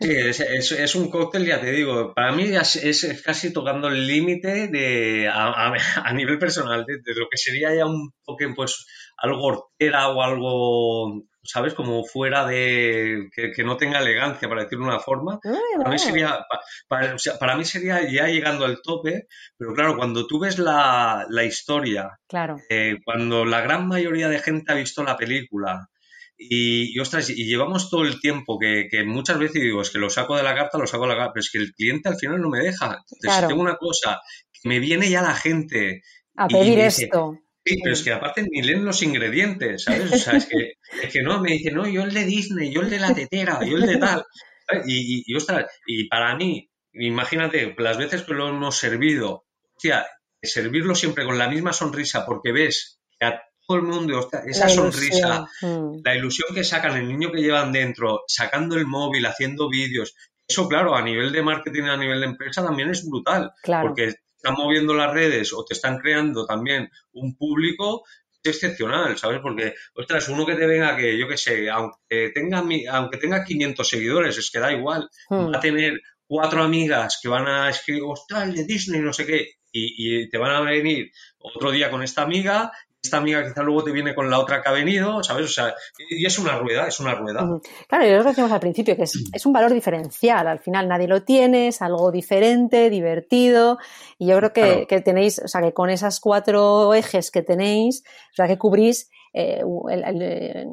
sí, 0.00 0.10
es, 0.10 0.40
es, 0.40 0.72
es, 0.72 0.94
un 0.94 1.10
cóctel, 1.10 1.46
ya 1.46 1.60
te 1.60 1.70
digo, 1.70 2.12
para 2.14 2.32
mí 2.32 2.44
es, 2.44 2.76
es 2.76 3.22
casi 3.22 3.52
tocando 3.52 3.88
el 3.88 4.06
límite 4.06 4.68
de 4.68 5.28
a, 5.28 5.72
a, 6.04 6.12
nivel 6.12 6.38
personal, 6.38 6.84
de, 6.86 7.14
lo 7.14 7.28
que 7.30 7.36
sería 7.36 7.74
ya 7.74 7.86
un 7.86 8.12
toque, 8.24 8.48
pues, 8.54 8.86
algo 9.20 9.42
hortera 9.42 10.08
o 10.08 10.22
algo 10.22 11.24
¿sabes? 11.42 11.74
Como 11.74 12.04
fuera 12.04 12.46
de. 12.46 13.28
que, 13.34 13.64
no 13.64 13.76
tenga 13.76 14.00
elegancia, 14.00 14.48
para 14.48 14.62
decirlo 14.62 14.86
de 14.86 14.90
una 14.92 15.00
forma. 15.00 15.40
para, 15.42 15.90
mí 15.90 15.98
sería, 15.98 16.46
para, 16.88 17.56
mí 17.56 17.64
sería 17.64 18.08
ya 18.10 18.26
llegando 18.26 18.64
al 18.64 18.80
tope, 18.82 19.26
pero 19.56 19.74
claro, 19.74 19.96
cuando 19.96 20.26
tú 20.26 20.38
ves 20.40 20.58
la, 20.58 21.26
historia, 21.44 22.18
claro. 22.28 22.56
Eh, 22.68 22.98
cuando 23.04 23.44
la 23.44 23.60
gran 23.60 23.88
mayoría 23.88 24.28
de 24.28 24.38
gente 24.38 24.72
ha 24.72 24.76
visto 24.76 25.02
la 25.02 25.16
película. 25.16 25.88
Y, 26.42 26.98
ostras, 26.98 27.28
y 27.28 27.44
llevamos 27.44 27.90
todo 27.90 28.04
el 28.04 28.18
tiempo 28.18 28.58
que, 28.58 28.88
muchas 29.04 29.38
veces 29.38 29.60
digo, 29.60 29.82
es 29.82 29.90
que 29.90 29.98
lo 29.98 30.08
saco 30.08 30.36
de 30.36 30.42
la 30.42 30.54
carta, 30.54 30.78
lo 30.78 30.86
saco 30.86 31.02
de 31.02 31.10
la 31.10 31.16
carta, 31.16 31.32
pero 31.34 31.42
es 31.42 31.50
que 31.50 31.58
el 31.58 31.74
cliente 31.74 32.08
al 32.08 32.16
final 32.16 32.40
no 32.40 32.48
me 32.48 32.60
deja. 32.60 33.04
Entonces, 33.10 33.46
tengo 33.46 33.60
una 33.60 33.76
cosa, 33.76 34.20
me 34.64 34.78
viene 34.78 35.10
ya 35.10 35.20
la 35.20 35.34
gente. 35.34 36.02
A 36.36 36.48
pedir 36.48 36.78
esto. 36.78 37.38
Sí, 37.70 37.80
pero 37.82 37.94
es 37.94 38.02
que 38.02 38.12
aparte 38.12 38.42
ni 38.50 38.62
leen 38.62 38.84
los 38.84 39.02
ingredientes, 39.02 39.84
¿sabes? 39.84 40.12
O 40.12 40.16
sea, 40.16 40.36
es 40.36 40.46
que, 40.46 40.74
es 41.02 41.12
que 41.12 41.22
no, 41.22 41.40
me 41.40 41.52
dice, 41.52 41.70
no, 41.70 41.86
yo 41.86 42.02
el 42.02 42.12
de 42.12 42.24
Disney, 42.24 42.72
yo 42.72 42.80
el 42.80 42.90
de 42.90 42.98
la 42.98 43.14
tetera, 43.14 43.60
yo 43.64 43.76
el 43.76 43.86
de 43.86 43.96
tal. 43.96 44.24
Y, 44.86 45.22
y, 45.26 45.36
ostras, 45.36 45.66
y 45.86 46.08
para 46.08 46.34
mí, 46.36 46.68
imagínate, 46.92 47.74
las 47.78 47.96
veces 47.96 48.22
que 48.22 48.34
lo 48.34 48.48
hemos 48.48 48.76
servido, 48.76 49.44
hostia, 49.76 50.06
servirlo 50.42 50.94
siempre 50.94 51.24
con 51.24 51.38
la 51.38 51.48
misma 51.48 51.72
sonrisa 51.72 52.26
porque 52.26 52.52
ves 52.52 53.00
que 53.18 53.26
a 53.26 53.42
todo 53.66 53.78
el 53.78 53.84
mundo, 53.84 54.28
esa 54.46 54.68
sonrisa, 54.68 55.46
mm. 55.62 56.00
la 56.04 56.16
ilusión 56.16 56.54
que 56.54 56.64
sacan, 56.64 56.96
el 56.96 57.06
niño 57.06 57.30
que 57.30 57.42
llevan 57.42 57.72
dentro, 57.72 58.22
sacando 58.26 58.76
el 58.76 58.86
móvil, 58.86 59.26
haciendo 59.26 59.68
vídeos, 59.68 60.14
eso 60.48 60.68
claro, 60.68 60.96
a 60.96 61.02
nivel 61.02 61.30
de 61.30 61.42
marketing, 61.42 61.84
a 61.84 61.96
nivel 61.96 62.20
de 62.20 62.26
empresa 62.26 62.64
también 62.64 62.90
es 62.90 63.08
brutal. 63.08 63.52
Claro. 63.62 63.88
Porque 63.88 64.14
están 64.42 64.54
moviendo 64.54 64.94
las 64.94 65.12
redes 65.12 65.52
o 65.52 65.64
te 65.64 65.74
están 65.74 65.98
creando 65.98 66.46
también 66.46 66.90
un 67.12 67.36
público 67.36 68.04
excepcional, 68.42 69.18
¿sabes? 69.18 69.40
Porque, 69.42 69.74
ostras, 69.94 70.28
uno 70.28 70.46
que 70.46 70.54
te 70.54 70.66
venga 70.66 70.96
que, 70.96 71.18
yo 71.18 71.28
qué 71.28 71.36
sé, 71.36 71.68
aunque 71.68 72.30
tenga, 72.34 72.64
aunque 72.90 73.18
tenga 73.18 73.44
500 73.44 73.86
seguidores, 73.86 74.38
es 74.38 74.50
que 74.50 74.58
da 74.58 74.72
igual, 74.72 75.08
hmm. 75.28 75.52
va 75.52 75.58
a 75.58 75.60
tener 75.60 76.00
cuatro 76.26 76.62
amigas 76.62 77.18
que 77.22 77.28
van 77.28 77.46
a 77.46 77.68
escribir, 77.68 78.02
ostras, 78.06 78.54
de 78.54 78.64
Disney, 78.64 79.00
no 79.00 79.12
sé 79.12 79.26
qué, 79.26 79.56
y, 79.72 80.22
y, 80.22 80.28
te 80.30 80.38
van 80.38 80.52
a 80.52 80.60
venir 80.60 81.12
otro 81.38 81.70
día 81.70 81.90
con 81.90 82.02
esta 82.02 82.22
amiga 82.22 82.72
esta 83.02 83.16
amiga 83.16 83.42
quizá 83.42 83.62
luego 83.62 83.82
te 83.82 83.92
viene 83.92 84.14
con 84.14 84.28
la 84.28 84.38
otra 84.38 84.62
que 84.62 84.68
ha 84.68 84.72
venido, 84.72 85.22
¿sabes? 85.22 85.46
O 85.46 85.48
sea, 85.48 85.74
y 85.98 86.24
es 86.26 86.38
una 86.38 86.58
rueda, 86.58 86.86
es 86.86 87.00
una 87.00 87.14
rueda. 87.14 87.60
Claro, 87.88 88.06
y 88.06 88.10
lo 88.10 88.22
que 88.22 88.28
decíamos 88.28 88.52
al 88.52 88.60
principio, 88.60 88.94
que 88.94 89.04
es, 89.04 89.14
es, 89.32 89.46
un 89.46 89.52
valor 89.52 89.72
diferencial, 89.72 90.46
al 90.46 90.58
final 90.58 90.86
nadie 90.86 91.08
lo 91.08 91.22
tiene, 91.22 91.68
es 91.68 91.80
algo 91.80 92.10
diferente, 92.10 92.90
divertido, 92.90 93.78
y 94.18 94.26
yo 94.26 94.36
creo 94.36 94.52
que, 94.52 94.86
que 94.86 95.00
tenéis, 95.00 95.38
o 95.38 95.48
sea, 95.48 95.62
que 95.62 95.72
con 95.72 95.88
esas 95.88 96.20
cuatro 96.20 96.92
ejes 96.92 97.30
que 97.30 97.42
tenéis, 97.42 98.04
o 98.32 98.34
sea, 98.34 98.46
que 98.46 98.58
cubrís 98.58 99.10
eh, 99.32 99.62
eh, 99.62 100.66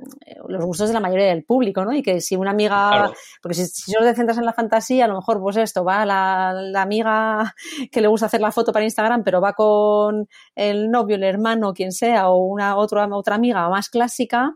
los 0.47 0.65
gustos 0.65 0.87
de 0.87 0.93
la 0.93 0.99
mayoría 0.99 1.27
del 1.27 1.43
público, 1.43 1.85
¿no? 1.85 1.93
Y 1.93 2.01
que 2.01 2.21
si 2.21 2.35
una 2.35 2.51
amiga, 2.51 3.11
porque 3.41 3.55
si, 3.55 3.91
solo 3.91 4.05
te 4.05 4.15
centras 4.15 4.37
en 4.37 4.45
la 4.45 4.53
fantasía, 4.53 5.05
a 5.05 5.07
lo 5.07 5.15
mejor, 5.15 5.39
pues 5.39 5.57
esto, 5.57 5.83
va 5.83 6.05
la, 6.05 6.53
la, 6.53 6.81
amiga 6.81 7.53
que 7.91 8.01
le 8.01 8.07
gusta 8.07 8.25
hacer 8.25 8.41
la 8.41 8.51
foto 8.51 8.71
para 8.71 8.85
Instagram, 8.85 9.23
pero 9.23 9.41
va 9.41 9.53
con 9.53 10.27
el 10.55 10.89
novio, 10.89 11.15
el 11.15 11.23
hermano, 11.23 11.73
quien 11.73 11.91
sea, 11.91 12.29
o 12.29 12.37
una 12.37 12.77
otra, 12.77 13.07
otra 13.11 13.35
amiga 13.35 13.69
más 13.69 13.89
clásica, 13.89 14.53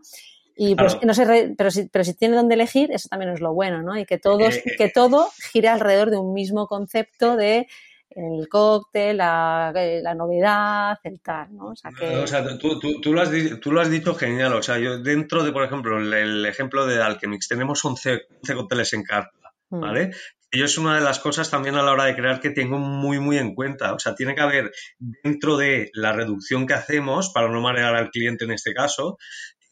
y 0.54 0.74
pues 0.74 0.98
no 1.02 1.14
sé, 1.14 1.54
pero 1.56 1.70
si, 1.70 1.88
pero 1.88 2.04
si 2.04 2.14
tiene 2.14 2.36
donde 2.36 2.54
elegir, 2.54 2.92
eso 2.92 3.08
también 3.08 3.32
es 3.32 3.40
lo 3.40 3.54
bueno, 3.54 3.82
¿no? 3.82 3.98
Y 3.98 4.04
que 4.04 4.18
todos, 4.18 4.56
eh, 4.56 4.62
que 4.76 4.88
todo 4.90 5.28
gire 5.50 5.68
alrededor 5.68 6.10
de 6.10 6.18
un 6.18 6.34
mismo 6.34 6.66
concepto 6.66 7.36
de 7.36 7.68
el 8.14 8.48
cóctel, 8.48 9.16
la, 9.16 9.72
la, 9.74 10.14
novedad, 10.14 10.98
el 11.04 11.20
tal, 11.20 11.54
¿no? 11.54 11.68
O 11.68 11.76
sea, 11.76 11.90
que... 11.90 12.16
o 12.16 12.26
sea 12.26 12.44
tú, 12.58 12.78
tú, 12.78 13.00
tú, 13.00 13.12
lo 13.12 13.20
has, 13.20 13.30
tú, 13.60 13.72
lo 13.72 13.80
has, 13.80 13.90
dicho 13.90 14.14
genial. 14.14 14.52
O 14.54 14.62
sea, 14.62 14.78
yo 14.78 14.98
dentro 14.98 15.42
de, 15.42 15.52
por 15.52 15.64
ejemplo, 15.64 15.98
el, 15.98 16.44
ejemplo 16.46 16.86
de 16.86 17.02
Alchemix, 17.02 17.48
tenemos 17.48 17.84
11, 17.84 18.26
11 18.42 18.54
cócteles 18.54 18.92
en 18.92 19.02
carta, 19.02 19.52
mm. 19.70 19.80
¿vale? 19.80 20.10
Y 20.54 20.62
es 20.62 20.76
una 20.76 20.96
de 20.96 21.00
las 21.00 21.18
cosas 21.18 21.50
también 21.50 21.76
a 21.76 21.82
la 21.82 21.92
hora 21.92 22.04
de 22.04 22.14
crear 22.14 22.38
que 22.38 22.50
tengo 22.50 22.78
muy, 22.78 23.18
muy 23.18 23.38
en 23.38 23.54
cuenta. 23.54 23.94
O 23.94 23.98
sea, 23.98 24.14
tiene 24.14 24.34
que 24.34 24.42
haber 24.42 24.70
dentro 24.98 25.56
de 25.56 25.90
la 25.94 26.12
reducción 26.12 26.66
que 26.66 26.74
hacemos, 26.74 27.30
para 27.30 27.48
no 27.48 27.62
marear 27.62 27.94
al 27.94 28.10
cliente 28.10 28.44
en 28.44 28.52
este 28.52 28.74
caso, 28.74 29.16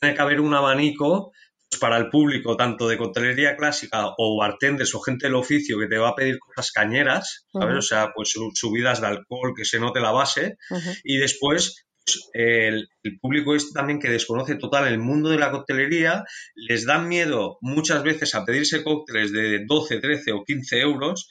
tiene 0.00 0.14
que 0.14 0.22
haber 0.22 0.40
un 0.40 0.54
abanico 0.54 1.32
para 1.78 1.96
el 1.98 2.08
público, 2.08 2.56
tanto 2.56 2.88
de 2.88 2.98
coctelería 2.98 3.56
clásica 3.56 4.14
o 4.18 4.36
bartenders 4.38 4.94
o 4.94 5.00
gente 5.00 5.26
del 5.26 5.36
oficio 5.36 5.78
que 5.78 5.86
te 5.86 5.98
va 5.98 6.10
a 6.10 6.14
pedir 6.14 6.38
cosas 6.38 6.72
cañeras, 6.72 7.46
¿sabes? 7.52 7.76
O 7.76 7.82
sea, 7.82 8.12
pues 8.14 8.34
subidas 8.54 9.00
de 9.00 9.06
alcohol, 9.06 9.54
que 9.56 9.64
se 9.64 9.78
note 9.78 10.00
la 10.00 10.10
base. 10.10 10.56
Y 11.04 11.18
después, 11.18 11.86
pues, 12.04 12.28
el, 12.32 12.88
público 13.20 13.54
este 13.54 13.72
también 13.72 14.00
que 14.00 14.08
desconoce 14.08 14.56
total 14.56 14.88
el 14.88 14.98
mundo 14.98 15.30
de 15.30 15.38
la 15.38 15.50
coctelería, 15.50 16.24
les 16.54 16.86
da 16.86 16.98
miedo 16.98 17.58
muchas 17.60 18.02
veces 18.02 18.34
a 18.34 18.44
pedirse 18.44 18.82
cócteles 18.82 19.32
de 19.32 19.64
12, 19.66 20.00
13 20.00 20.32
o 20.32 20.44
15 20.44 20.80
euros. 20.80 21.28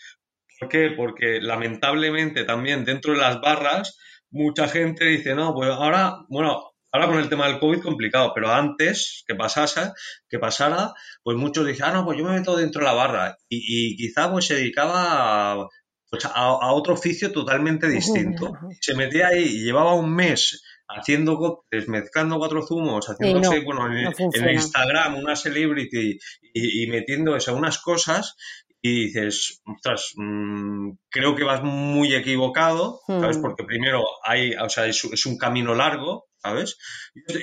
¿Por 0.59 0.69
qué? 0.69 0.91
Porque 0.95 1.39
lamentablemente 1.41 2.43
también 2.43 2.85
dentro 2.85 3.13
de 3.13 3.19
las 3.19 3.41
barras 3.41 3.97
mucha 4.29 4.67
gente 4.67 5.05
dice, 5.05 5.33
no, 5.35 5.53
pues 5.53 5.69
ahora, 5.69 6.17
bueno, 6.29 6.71
Ahora 6.91 7.07
con 7.07 7.19
el 7.19 7.29
tema 7.29 7.47
del 7.47 7.59
COVID 7.59 7.81
complicado, 7.81 8.31
pero 8.33 8.51
antes 8.51 9.23
que 9.27 9.35
pasase, 9.35 9.91
que 10.27 10.39
pasara, 10.39 10.93
pues 11.23 11.37
muchos 11.37 11.67
dicen, 11.67 11.85
ah, 11.87 11.93
no, 11.93 12.05
pues 12.05 12.17
yo 12.17 12.25
me 12.25 12.33
meto 12.33 12.55
dentro 12.55 12.81
de 12.81 12.87
la 12.87 12.93
barra. 12.93 13.37
Y, 13.47 13.95
quizá 13.95 14.31
pues 14.31 14.45
se 14.45 14.55
dedicaba 14.55 15.51
a, 15.51 15.67
pues 16.09 16.25
a, 16.25 16.73
otro 16.73 16.93
oficio 16.93 17.31
totalmente 17.31 17.87
distinto. 17.87 18.53
Se 18.81 18.95
metía 18.95 19.27
ahí 19.27 19.43
y 19.43 19.63
llevaba 19.63 19.93
un 19.93 20.13
mes 20.13 20.63
haciendo 20.87 21.37
cócteles, 21.37 21.87
mezclando 21.87 22.39
cuatro 22.39 22.65
zumos, 22.65 23.05
haciéndose, 23.05 23.59
bueno, 23.59 23.87
en, 23.93 24.49
Instagram 24.49 25.17
una 25.17 25.35
celebrity 25.35 26.17
y, 26.53 26.87
metiendo 26.87 27.35
eso, 27.35 27.55
unas 27.55 27.77
cosas 27.77 28.35
y 28.81 29.07
dices, 29.07 29.61
ostras, 29.65 30.13
mm, 30.15 30.91
creo 31.09 31.35
que 31.35 31.43
vas 31.43 31.61
muy 31.63 32.15
equivocado, 32.15 33.01
¿sabes? 33.07 33.37
Hmm. 33.37 33.41
Porque 33.41 33.65
primero 33.65 34.03
hay, 34.23 34.53
o 34.53 34.69
sea, 34.69 34.87
es, 34.87 35.25
un 35.25 35.37
camino 35.37 35.75
largo, 35.75 36.28
¿sabes? 36.41 36.77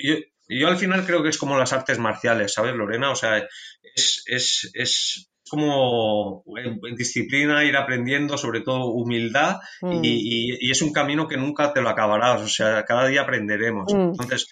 Yo, 0.02 0.16
yo, 0.48 0.68
al 0.68 0.76
final 0.76 1.04
creo 1.06 1.22
que 1.22 1.28
es 1.28 1.38
como 1.38 1.58
las 1.58 1.72
artes 1.72 1.98
marciales, 1.98 2.54
¿sabes, 2.54 2.74
Lorena? 2.74 3.10
O 3.10 3.16
sea, 3.16 3.46
es, 3.94 4.22
es, 4.26 4.70
es 4.74 5.30
como 5.48 6.44
en, 6.56 6.80
disciplina 6.96 7.64
ir 7.64 7.76
aprendiendo, 7.76 8.36
sobre 8.36 8.60
todo 8.60 8.86
humildad, 8.86 9.56
hmm. 9.80 10.04
y, 10.04 10.58
y, 10.60 10.70
es 10.70 10.82
un 10.82 10.92
camino 10.92 11.28
que 11.28 11.36
nunca 11.36 11.72
te 11.72 11.80
lo 11.80 11.88
acabarás, 11.88 12.42
o 12.42 12.48
sea, 12.48 12.84
cada 12.84 13.06
día 13.06 13.22
aprenderemos. 13.22 13.92
Hmm. 13.92 14.10
Entonces, 14.10 14.48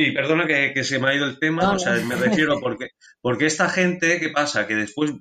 y 0.00 0.12
perdona 0.12 0.46
que, 0.46 0.84
se 0.84 1.00
me 1.00 1.08
ha 1.08 1.14
ido 1.16 1.26
el 1.26 1.40
tema, 1.40 1.72
o 1.72 1.78
sea, 1.78 1.94
me 1.94 2.14
refiero 2.14 2.60
porque, 2.60 2.90
porque 3.20 3.46
esta 3.46 3.68
gente, 3.68 4.20
¿qué 4.20 4.28
pasa? 4.28 4.68
Que 4.68 4.76
después 4.76 5.12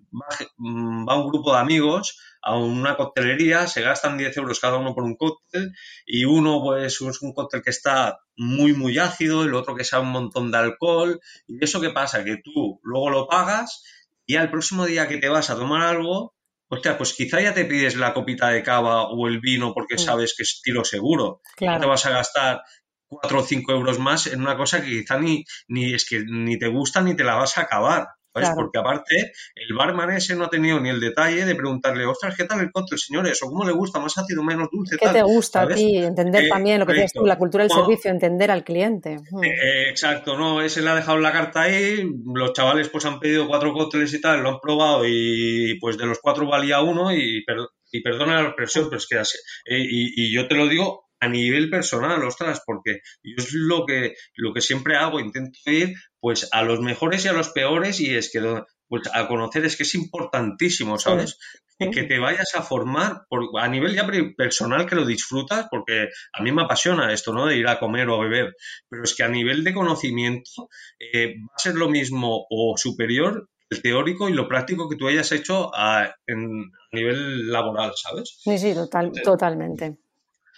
mm, 0.57 1.07
va, 1.09 1.19
un 1.19 1.29
grupo 1.29 1.53
de 1.53 1.59
amigos 1.59 2.19
a 2.41 2.57
una 2.57 2.95
coctelería, 2.95 3.67
se 3.67 3.81
gastan 3.81 4.17
10 4.17 4.37
euros 4.37 4.59
cada 4.59 4.77
uno 4.77 4.93
por 4.93 5.03
un 5.03 5.15
cóctel 5.15 5.73
y 6.05 6.25
uno 6.25 6.61
pues 6.61 7.01
es 7.01 7.21
un 7.21 7.33
cóctel 7.33 7.61
que 7.61 7.69
está 7.69 8.19
muy 8.35 8.73
muy 8.73 8.97
ácido, 8.97 9.43
el 9.43 9.53
otro 9.53 9.75
que 9.75 9.83
sabe 9.83 10.05
un 10.05 10.11
montón 10.11 10.51
de 10.51 10.57
alcohol 10.57 11.19
y 11.47 11.63
eso 11.63 11.81
qué 11.81 11.89
pasa, 11.89 12.23
que 12.23 12.37
tú 12.43 12.79
luego 12.83 13.09
lo 13.09 13.27
pagas 13.27 13.83
y 14.25 14.35
al 14.35 14.51
próximo 14.51 14.85
día 14.85 15.07
que 15.07 15.17
te 15.17 15.29
vas 15.29 15.49
a 15.49 15.55
tomar 15.55 15.83
algo 15.83 16.35
hostia, 16.69 16.97
pues 16.97 17.13
quizá 17.13 17.41
ya 17.41 17.53
te 17.53 17.65
pides 17.65 17.95
la 17.95 18.13
copita 18.13 18.49
de 18.49 18.63
cava 18.63 19.07
o 19.09 19.27
el 19.27 19.39
vino 19.39 19.73
porque 19.73 19.95
mm. 19.95 19.99
sabes 19.99 20.33
que 20.35 20.43
es 20.43 20.61
tiro 20.61 20.83
seguro. 20.83 21.41
No 21.61 21.79
te 21.79 21.85
vas 21.85 22.05
a 22.05 22.11
gastar 22.11 22.61
cuatro 23.07 23.39
o 23.39 23.43
cinco 23.43 23.71
euros 23.71 23.99
más 23.99 24.27
en 24.27 24.41
una 24.41 24.57
cosa 24.57 24.81
que 24.81 24.89
quizá 24.89 25.17
ni, 25.19 25.45
ni 25.67 25.93
es 25.93 26.05
que 26.07 26.23
ni 26.25 26.59
te 26.59 26.67
gusta 26.67 27.01
ni 27.01 27.15
te 27.15 27.23
la 27.23 27.35
vas 27.35 27.57
a 27.57 27.61
acabar. 27.61 28.07
Porque 28.55 28.79
aparte, 28.79 29.33
el 29.55 29.75
barman 29.75 30.11
ese 30.11 30.35
no 30.35 30.45
ha 30.45 30.49
tenido 30.49 30.79
ni 30.79 30.89
el 30.89 30.99
detalle 30.99 31.45
de 31.45 31.55
preguntarle, 31.55 32.05
ostras, 32.05 32.35
¿qué 32.35 32.45
tal 32.45 32.61
el 32.61 32.71
cóctel, 32.71 32.97
señores? 32.97 33.41
¿O 33.43 33.47
cómo 33.47 33.65
le 33.65 33.73
gusta? 33.73 33.99
¿Más 33.99 34.17
ácido, 34.17 34.43
menos 34.43 34.69
dulce? 34.71 34.97
¿Qué 34.97 35.09
te 35.09 35.21
gusta 35.21 35.61
a 35.61 35.67
ti? 35.67 35.97
Entender 35.97 36.45
eh, 36.45 36.49
también 36.49 36.79
lo 36.79 36.85
que 36.85 36.93
tienes 36.93 37.13
tú, 37.13 37.25
la 37.25 37.37
cultura 37.37 37.63
del 37.63 37.71
servicio, 37.71 38.11
entender 38.11 38.51
al 38.51 38.63
cliente. 38.63 39.17
Mm. 39.31 39.43
Eh, 39.43 39.49
eh, 39.49 39.89
exacto, 39.89 40.37
¿no? 40.37 40.61
Ese 40.61 40.81
le 40.81 40.89
ha 40.89 40.95
dejado 40.95 41.17
la 41.17 41.31
carta 41.31 41.61
ahí, 41.61 42.09
los 42.33 42.53
chavales 42.53 42.89
pues 42.89 43.05
han 43.05 43.19
pedido 43.19 43.47
cuatro 43.47 43.73
cócteles 43.73 44.13
y 44.13 44.21
tal, 44.21 44.41
lo 44.41 44.49
han 44.49 44.59
probado 44.59 45.03
y 45.05 45.77
pues 45.79 45.97
de 45.97 46.05
los 46.05 46.19
cuatro 46.19 46.47
valía 46.47 46.81
uno 46.81 47.11
y, 47.11 47.43
y 47.91 48.01
perdona 48.01 48.41
la 48.41 48.49
expresión, 48.49 48.85
pero 48.85 48.97
es 48.97 49.07
que 49.07 49.17
así, 49.17 49.37
y, 49.65 50.25
y 50.25 50.33
yo 50.33 50.47
te 50.47 50.55
lo 50.55 50.67
digo 50.67 51.06
a 51.19 51.27
nivel 51.27 51.69
personal, 51.69 52.23
ostras, 52.23 52.61
porque 52.65 53.01
yo 53.23 53.35
es 53.37 53.53
lo 53.53 53.85
que, 53.85 54.15
lo 54.35 54.53
que 54.53 54.61
siempre 54.61 54.95
hago, 54.95 55.19
intento 55.19 55.59
ir 55.65 55.95
pues 56.19 56.49
a 56.51 56.63
los 56.63 56.79
mejores 56.81 57.25
y 57.25 57.27
a 57.27 57.33
los 57.33 57.49
peores 57.49 57.99
y 57.99 58.15
es 58.15 58.31
que 58.31 58.41
pues, 58.87 59.09
a 59.13 59.27
conocer 59.27 59.65
es 59.65 59.77
que 59.77 59.83
es 59.83 59.95
importantísimo, 59.95 60.97
¿sabes? 60.97 61.37
Que 61.79 62.03
te 62.03 62.17
vayas 62.17 62.55
a 62.55 62.63
formar 62.63 63.21
por, 63.29 63.49
a 63.59 63.67
nivel 63.67 63.93
ya 63.93 64.07
personal 64.35 64.87
que 64.87 64.95
lo 64.95 65.05
disfrutas, 65.05 65.67
porque 65.69 66.07
a 66.33 66.41
mí 66.41 66.51
me 66.51 66.63
apasiona 66.63 67.13
esto, 67.13 67.33
¿no? 67.33 67.45
De 67.45 67.57
ir 67.57 67.67
a 67.67 67.77
comer 67.77 68.09
o 68.09 68.15
a 68.15 68.23
beber, 68.23 68.55
pero 68.89 69.03
es 69.03 69.15
que 69.15 69.23
a 69.23 69.27
nivel 69.27 69.63
de 69.63 69.75
conocimiento 69.75 70.69
eh, 70.99 71.35
va 71.39 71.53
a 71.55 71.59
ser 71.59 71.75
lo 71.75 71.87
mismo 71.87 72.47
o 72.49 72.75
superior 72.77 73.47
el 73.69 73.81
teórico 73.81 74.29
y 74.29 74.33
lo 74.33 74.47
práctico 74.47 74.89
que 74.89 74.95
tú 74.95 75.07
hayas 75.07 75.31
hecho 75.31 75.69
a, 75.75 76.15
en, 76.25 76.71
nivel 76.91 77.51
laboral, 77.51 77.91
¿sabes? 77.95 78.37
Sí, 78.39 78.57
sí, 78.57 78.73
total, 78.73 79.11
totalmente. 79.23 79.97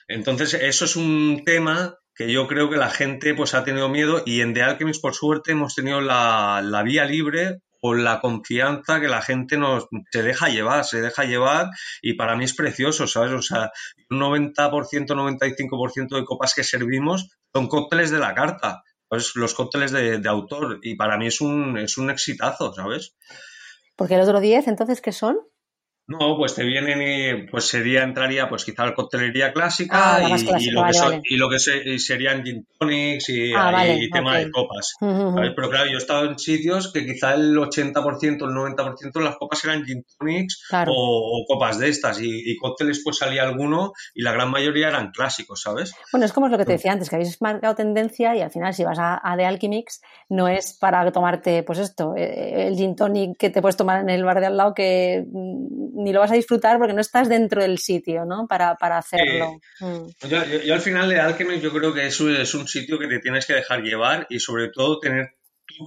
Entonces, 0.10 0.56
eso 0.56 0.86
es 0.86 0.96
un 0.96 1.44
tema 1.46 1.96
que 2.16 2.32
yo 2.32 2.48
creo 2.48 2.70
que 2.70 2.78
la 2.78 2.90
gente 2.90 3.36
pues 3.36 3.54
ha 3.54 3.64
tenido 3.64 3.90
miedo 3.90 4.24
y 4.26 4.42
en 4.42 4.56
The 4.56 4.64
Alchemist, 4.64 5.02
por 5.02 5.14
suerte, 5.14 5.52
hemos 5.52 5.76
tenido 5.76 6.02
la, 6.02 6.82
vía 6.84 7.06
libre 7.06 7.62
o 7.80 7.94
la 7.94 8.20
confianza 8.20 9.00
que 9.00 9.08
la 9.08 9.22
gente 9.22 9.56
nos 9.56 9.88
se 10.12 10.24
deja 10.24 10.50
llevar, 10.50 10.84
se 10.84 11.00
deja 11.00 11.26
llevar 11.26 11.70
y 12.02 12.16
para 12.16 12.36
mí 12.36 12.44
es 12.44 12.56
precioso, 12.56 13.06
¿sabes? 13.06 13.32
O 13.34 13.42
sea, 13.44 13.72
un 14.10 14.20
90%, 14.20 14.56
95% 14.56 16.18
de 16.18 16.26
copas 16.26 16.56
que 16.56 16.64
servimos 16.64 17.30
son 17.54 17.68
cócteles 17.68 18.10
de 18.10 18.20
la 18.20 18.34
carta, 18.34 18.82
pues 19.08 19.36
los 19.36 19.54
cócteles 19.54 19.92
de, 19.92 20.18
de 20.18 20.30
autor 20.30 20.80
y 20.82 20.96
para 20.96 21.18
mí 21.18 21.28
es 21.28 21.40
un, 21.40 21.78
es 21.78 22.00
un 22.00 22.10
exitazo, 22.10 22.74
¿sabes? 22.74 23.16
Porque 23.96 24.16
el 24.16 24.22
otro 24.22 24.40
10, 24.40 24.68
entonces, 24.68 25.02
¿qué 25.02 25.12
son? 25.12 25.38
No, 26.10 26.36
pues 26.38 26.56
te 26.56 26.64
vienen 26.64 27.04
y 27.04 27.48
pues 27.52 27.66
sería, 27.66 28.02
entraría 28.02 28.50
pues 28.50 28.66
quizá 28.66 28.84
la 28.84 28.96
coctelería 28.96 29.54
clásica 29.54 30.16
ah, 30.16 30.20
y, 30.60 30.72
lo 30.72 30.84
que 30.84 31.22
y, 31.24 31.38
lo 31.38 31.50
que 31.52 31.60
serían 31.60 32.44
gin 32.44 32.66
tonics 32.80 33.30
y, 33.30 33.54
ah, 33.56 33.72
tema 34.12 34.40
de 34.40 34.50
copas. 34.50 34.96
Pero 35.00 35.70
claro, 35.70 35.86
yo 35.86 35.94
he 35.94 35.98
estado 35.98 36.26
en 36.26 36.40
sitios 36.40 36.92
que 36.92 37.06
quizá 37.06 37.36
el 37.36 37.56
80%, 37.56 38.24
el 38.24 38.40
90% 38.40 39.12
de 39.14 39.24
las 39.24 39.38
copas 39.38 39.64
eran 39.66 39.86
gin 39.86 40.04
tonics 40.18 40.64
o, 40.88 41.46
copas 41.48 41.78
de 41.78 41.90
estas 41.90 42.20
y, 42.20 42.58
cócteles 42.58 43.02
pues 43.04 43.20
salía 43.20 43.44
alguno 43.44 43.94
y 44.16 44.24
la 44.24 44.32
gran 44.32 44.50
mayoría 44.50 44.88
eran 44.88 45.12
clásicos, 45.12 45.62
¿sabes? 45.62 45.94
Bueno, 46.12 46.26
es 46.26 46.34
como 46.34 46.48
lo 46.48 46.58
que 46.58 46.66
te 46.66 46.72
decía 46.72 46.92
antes, 46.92 47.08
que 47.08 47.18
habéis 47.18 47.40
marcado 47.40 47.76
tendencia 47.76 48.36
y 48.36 48.42
al 48.42 48.50
final 48.50 48.74
si 48.74 48.84
vas 48.84 48.98
a, 48.98 49.22
a 49.24 49.38
The 49.38 49.46
Alchemix 49.46 50.02
no 50.28 50.48
es 50.48 50.74
para 50.74 51.12
tomarte 51.12 51.62
pues 51.62 51.78
esto, 51.78 52.16
eh, 52.16 52.68
el 52.68 52.76
gin 52.76 52.96
tonic 52.96 53.38
que 53.38 53.52
te 53.52 53.62
puedes 53.62 53.78
tomar 53.78 54.02
en 54.02 54.10
el 54.10 54.24
bar 54.24 54.40
de 54.40 54.48
al 54.48 54.58
lado 54.58 54.74
que 54.74 55.24
mm, 55.32 55.99
ni 56.00 56.14
lo 56.14 56.22
vas 56.22 56.32
a 56.32 56.36
disfrutar 56.36 56.78
porque 56.78 56.94
no 56.94 57.02
estás 57.02 57.28
dentro 57.28 57.62
del 57.62 57.78
sitio, 57.78 58.26
¿no? 58.26 58.48
Para, 58.48 58.76
hacerlo. 58.98 59.60
Mm. 59.80 60.28
Yo, 60.28 60.74
al 60.74 60.82
final 60.82 61.10
de 61.10 61.20
Alchemy 61.20 61.60
yo 61.60 61.72
creo 61.72 61.94
que 61.94 62.08
eso 62.08 62.30
es 62.30 62.54
un 62.54 62.68
sitio 62.68 62.98
que 62.98 63.08
te 63.08 63.20
tienes 63.20 63.46
que 63.46 63.54
dejar 63.54 63.82
llevar 63.82 64.26
y 64.30 64.40
sobre 64.40 64.70
todo 64.70 65.00
tener 65.00 65.36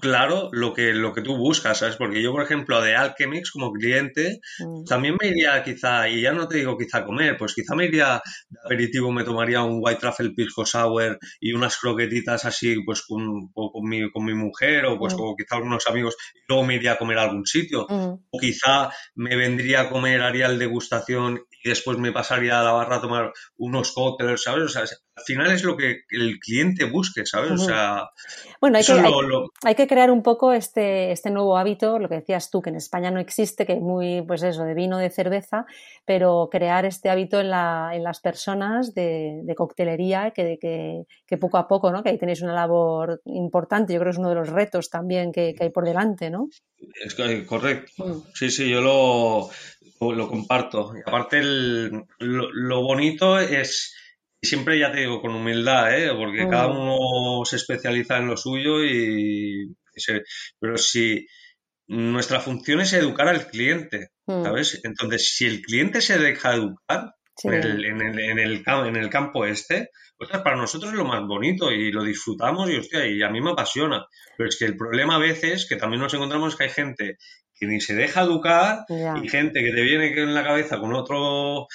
claro 0.00 0.48
lo 0.52 0.72
que, 0.72 0.92
lo 0.92 1.12
que 1.12 1.22
tú 1.22 1.36
buscas, 1.36 1.78
¿sabes? 1.78 1.96
Porque 1.96 2.22
yo, 2.22 2.32
por 2.32 2.42
ejemplo, 2.42 2.80
de 2.80 2.94
Alchemix 2.96 3.50
como 3.50 3.72
cliente, 3.72 4.40
mm. 4.58 4.84
también 4.84 5.16
me 5.20 5.28
iría 5.28 5.62
quizá, 5.62 6.08
y 6.08 6.22
ya 6.22 6.32
no 6.32 6.48
te 6.48 6.58
digo 6.58 6.76
quizá 6.78 7.04
comer, 7.04 7.36
pues 7.36 7.54
quizá 7.54 7.74
me 7.74 7.86
iría 7.86 8.22
de 8.48 8.58
aperitivo, 8.64 9.12
me 9.12 9.24
tomaría 9.24 9.62
un 9.62 9.80
White 9.80 10.00
Truffle 10.00 10.30
Pisco 10.30 10.64
Sour 10.64 11.18
y 11.40 11.52
unas 11.52 11.76
croquetitas 11.78 12.44
así, 12.44 12.82
pues 12.84 13.02
con, 13.02 13.48
con, 13.52 13.88
mi, 13.88 14.10
con 14.10 14.24
mi 14.24 14.34
mujer 14.34 14.86
o 14.86 14.98
pues 14.98 15.14
mm. 15.14 15.18
con 15.18 15.36
quizá 15.36 15.56
algunos 15.56 15.86
amigos, 15.86 16.16
y 16.34 16.40
luego 16.48 16.64
me 16.64 16.74
iría 16.76 16.92
a 16.92 16.98
comer 16.98 17.18
a 17.18 17.22
algún 17.22 17.46
sitio. 17.46 17.86
Mm. 17.88 18.26
O 18.30 18.38
quizá 18.38 18.90
me 19.14 19.36
vendría 19.36 19.82
a 19.82 19.90
comer, 19.90 20.22
haría 20.22 20.46
el 20.46 20.58
degustación 20.58 21.40
y 21.62 21.68
después 21.68 21.98
me 21.98 22.12
pasaría 22.12 22.60
a 22.60 22.64
la 22.64 22.72
barra 22.72 22.96
a 22.96 23.00
tomar 23.00 23.32
unos 23.56 23.92
cócteles, 23.92 24.42
¿sabes? 24.42 24.64
O 24.64 24.68
sea, 24.68 24.84
al 25.14 25.24
final 25.24 25.52
es 25.52 25.62
lo 25.62 25.76
que 25.76 26.04
el 26.10 26.38
cliente 26.38 26.84
busque, 26.84 27.26
¿sabes? 27.26 27.52
O 27.52 27.58
sea, 27.58 28.08
bueno, 28.60 28.78
hay 28.78 28.84
que, 28.84 28.92
hay, 29.62 29.74
que, 29.74 29.86
crear 29.86 30.10
un 30.10 30.22
poco 30.22 30.52
este, 30.52 31.12
este 31.12 31.30
nuevo 31.30 31.58
hábito, 31.58 31.98
lo 31.98 32.08
que 32.08 32.16
decías 32.16 32.50
tú, 32.50 32.62
que 32.62 32.70
en 32.70 32.76
España 32.76 33.10
no 33.10 33.20
existe, 33.20 33.66
que 33.66 33.74
es 33.74 33.80
muy, 33.80 34.22
pues 34.22 34.42
eso, 34.42 34.64
de 34.64 34.72
vino, 34.72 34.96
de 34.98 35.10
cerveza, 35.10 35.66
pero 36.06 36.48
crear 36.50 36.86
este 36.86 37.10
hábito 37.10 37.40
en, 37.40 37.50
la, 37.50 37.90
en 37.92 38.02
las 38.04 38.20
personas 38.20 38.94
de, 38.94 39.40
de 39.42 39.54
coctelería, 39.54 40.30
que, 40.30 40.58
que, 40.58 41.02
que, 41.26 41.36
poco 41.36 41.58
a 41.58 41.68
poco, 41.68 41.92
¿no? 41.92 42.02
Que 42.02 42.10
ahí 42.10 42.18
tenéis 42.18 42.40
una 42.40 42.54
labor 42.54 43.20
importante, 43.26 43.92
yo 43.92 44.00
creo 44.00 44.10
que 44.10 44.14
es 44.14 44.18
uno 44.18 44.30
de 44.30 44.36
los 44.36 44.48
retos 44.48 44.88
también 44.88 45.30
que, 45.32 45.54
hay 45.60 45.70
por 45.70 45.84
delante, 45.84 46.30
¿no? 46.30 46.48
Es 47.04 47.14
correcto. 47.46 48.04
Mm. 48.04 48.22
Sí, 48.34 48.50
sí, 48.50 48.68
yo 48.68 48.80
lo, 48.80 49.50
lo, 50.00 50.28
comparto. 50.28 50.92
Y 50.96 51.00
aparte, 51.06 51.38
el, 51.38 52.04
lo, 52.18 52.82
bonito 52.82 53.38
es, 53.38 53.94
siempre 54.42 54.78
ya 54.78 54.90
te 54.90 55.00
digo, 55.00 55.20
con 55.20 55.34
humildad, 55.34 55.96
¿eh? 55.96 56.10
porque 56.14 56.48
cada 56.48 56.68
mm. 56.68 56.76
uno 56.76 57.44
se 57.44 57.56
especializa 57.56 58.18
en 58.18 58.26
lo 58.26 58.36
suyo 58.36 58.84
y, 58.84 59.74
pero 60.58 60.76
si 60.76 61.26
nuestra 61.86 62.40
función 62.40 62.80
es 62.80 62.92
educar 62.92 63.28
al 63.28 63.46
cliente, 63.46 64.10
mm. 64.26 64.42
¿sabes? 64.42 64.80
Entonces, 64.84 65.34
si 65.34 65.46
el 65.46 65.62
cliente 65.62 66.00
se 66.00 66.18
deja 66.18 66.54
educar 66.54 67.14
en, 67.44 67.54
el, 67.54 67.84
en, 67.84 68.02
el, 68.02 68.18
en, 68.18 68.38
el, 68.38 68.64
en 68.66 68.96
el 68.96 69.10
campo 69.10 69.46
este, 69.46 69.90
pues 70.16 70.30
para 70.42 70.56
nosotros 70.56 70.92
es 70.92 70.98
lo 70.98 71.04
más 71.04 71.22
bonito 71.26 71.70
y 71.70 71.90
lo 71.90 72.04
disfrutamos 72.04 72.70
y, 72.70 72.76
hostia, 72.76 73.06
y 73.06 73.22
a 73.22 73.28
mí 73.28 73.40
me 73.40 73.52
apasiona. 73.52 74.06
Pero 74.36 74.48
es 74.48 74.56
que 74.56 74.66
el 74.66 74.76
problema 74.76 75.16
a 75.16 75.18
veces 75.18 75.66
que 75.68 75.76
también 75.76 76.00
nos 76.00 76.14
encontramos 76.14 76.56
que 76.56 76.64
hay 76.64 76.70
gente 76.70 77.16
que 77.54 77.66
ni 77.66 77.80
se 77.80 77.94
deja 77.94 78.22
educar 78.22 78.84
y 78.88 79.28
gente 79.28 79.62
que 79.62 79.72
te 79.72 79.82
viene 79.82 80.08
en 80.20 80.34
la 80.34 80.44
cabeza 80.44 80.78
con 80.78 80.94
otro... 80.94 81.66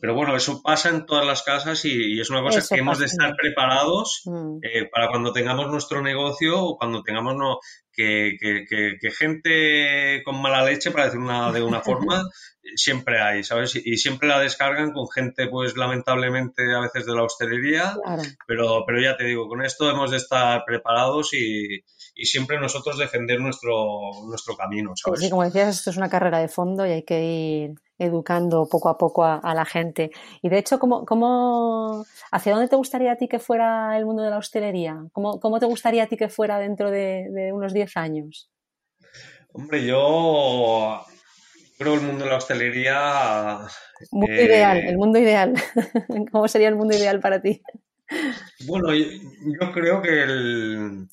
Pero 0.00 0.14
bueno, 0.14 0.36
eso 0.36 0.60
pasa 0.62 0.90
en 0.90 1.06
todas 1.06 1.26
las 1.26 1.42
casas 1.42 1.84
y, 1.84 2.20
es 2.20 2.28
una 2.28 2.42
cosa 2.42 2.62
que 2.68 2.80
hemos 2.80 2.98
de 2.98 3.06
estar 3.06 3.34
preparados 3.34 4.22
mm. 4.26 4.58
eh, 4.62 4.88
para 4.92 5.08
cuando 5.08 5.32
tengamos 5.32 5.70
nuestro 5.70 6.02
negocio 6.02 6.62
o 6.62 6.76
cuando 6.76 7.02
tengamos 7.02 7.34
no, 7.34 7.58
que, 7.92 8.36
que, 8.38 9.10
gente 9.10 10.22
con 10.24 10.40
mala 10.40 10.64
leche, 10.64 10.90
para 10.90 11.06
decir 11.06 11.20
una, 11.20 11.50
de 11.50 11.62
una 11.62 11.80
forma, 11.80 12.22
siempre 12.76 13.22
hay, 13.22 13.42
¿sabes? 13.42 13.74
Y, 13.76 13.96
siempre 13.96 14.28
la 14.28 14.38
descargan 14.38 14.92
con 14.92 15.08
gente, 15.08 15.48
pues 15.48 15.76
lamentablemente 15.76 16.74
a 16.74 16.80
veces 16.80 17.06
de 17.06 17.14
la 17.14 17.22
hostelería, 17.22 17.96
pero, 18.46 18.84
pero 18.86 19.00
ya 19.00 19.16
te 19.16 19.24
digo, 19.24 19.48
con 19.48 19.64
esto 19.64 19.90
hemos 19.90 20.10
de 20.10 20.18
estar 20.18 20.62
preparados 20.66 21.32
y, 21.32 21.84
y 22.14 22.26
siempre 22.26 22.60
nosotros 22.60 22.98
defender 22.98 23.40
nuestro, 23.40 24.10
nuestro 24.26 24.56
camino, 24.56 24.92
¿sabes? 24.94 25.20
Sí, 25.20 25.30
como 25.30 25.44
decías, 25.44 25.76
esto 25.76 25.90
es 25.90 25.96
una 25.96 26.10
carrera 26.10 26.38
de 26.38 26.48
fondo 26.48 26.86
y 26.86 26.90
hay 26.90 27.04
que 27.04 27.22
ir 27.22 27.85
educando 27.98 28.68
poco 28.70 28.88
a 28.88 28.98
poco 28.98 29.24
a, 29.24 29.54
la 29.54 29.64
gente. 29.64 30.10
Y 30.42 30.48
de 30.48 30.58
hecho, 30.58 30.78
¿cómo, 30.78 31.04
¿cómo, 31.04 32.04
hacia 32.30 32.52
dónde 32.52 32.68
te 32.68 32.76
gustaría 32.76 33.12
a 33.12 33.16
ti 33.16 33.28
que 33.28 33.38
fuera 33.38 33.96
el 33.96 34.06
mundo 34.06 34.22
de 34.22 34.30
la 34.30 34.38
hostelería? 34.38 35.04
¿Cómo, 35.12 35.40
cómo 35.40 35.58
te 35.58 35.66
gustaría 35.66 36.04
a 36.04 36.06
ti 36.06 36.16
que 36.16 36.28
fuera 36.28 36.58
dentro 36.58 36.90
de, 36.90 37.28
de 37.30 37.52
unos 37.52 37.72
10 37.72 37.96
años? 37.96 38.50
Hombre, 39.52 39.86
yo 39.86 41.04
creo 41.78 41.94
el 41.94 42.00
mundo 42.00 42.24
de 42.24 42.30
la 42.30 42.36
hostelería... 42.36 43.58
Mundo 44.10 44.32
eh, 44.32 44.44
ideal, 44.44 44.78
el 44.78 44.96
mundo 44.98 45.18
ideal. 45.18 45.54
¿Cómo 46.32 46.48
sería 46.48 46.68
el 46.68 46.76
mundo 46.76 46.96
ideal 46.96 47.20
para 47.20 47.40
ti? 47.40 47.62
Bueno, 48.66 48.94
yo, 48.94 49.72
creo 49.72 50.02
que 50.02 50.22
el... 50.22 51.08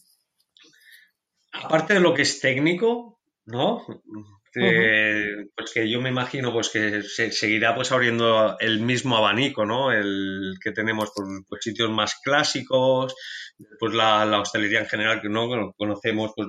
Aparte 1.54 1.94
de 1.94 2.00
lo 2.00 2.14
que 2.14 2.24
es 2.24 2.40
técnico, 2.40 3.20
¿no? 3.46 3.86
Pues 4.54 5.72
que 5.74 5.90
yo 5.90 6.00
me 6.00 6.10
imagino 6.10 6.54
pues 6.54 6.70
que 6.70 7.02
se 7.02 7.32
seguirá 7.32 7.74
pues 7.74 7.92
abriendo 7.92 8.58
el 8.60 8.82
mismo 8.82 9.18
abanico, 9.18 9.66
¿no? 9.66 9.92
El 9.92 10.56
que 10.64 10.72
tenemos 10.72 11.12
por 11.16 11.26
pues, 11.50 11.64
sitios 11.64 11.90
más 11.90 12.16
clásicos, 12.24 13.16
pues 13.80 13.94
la, 13.94 14.26
la, 14.26 14.42
hostelería 14.42 14.80
en 14.80 14.88
general 14.88 15.22
que 15.22 15.30
no 15.30 15.74
conocemos, 15.76 16.34
pues 16.36 16.48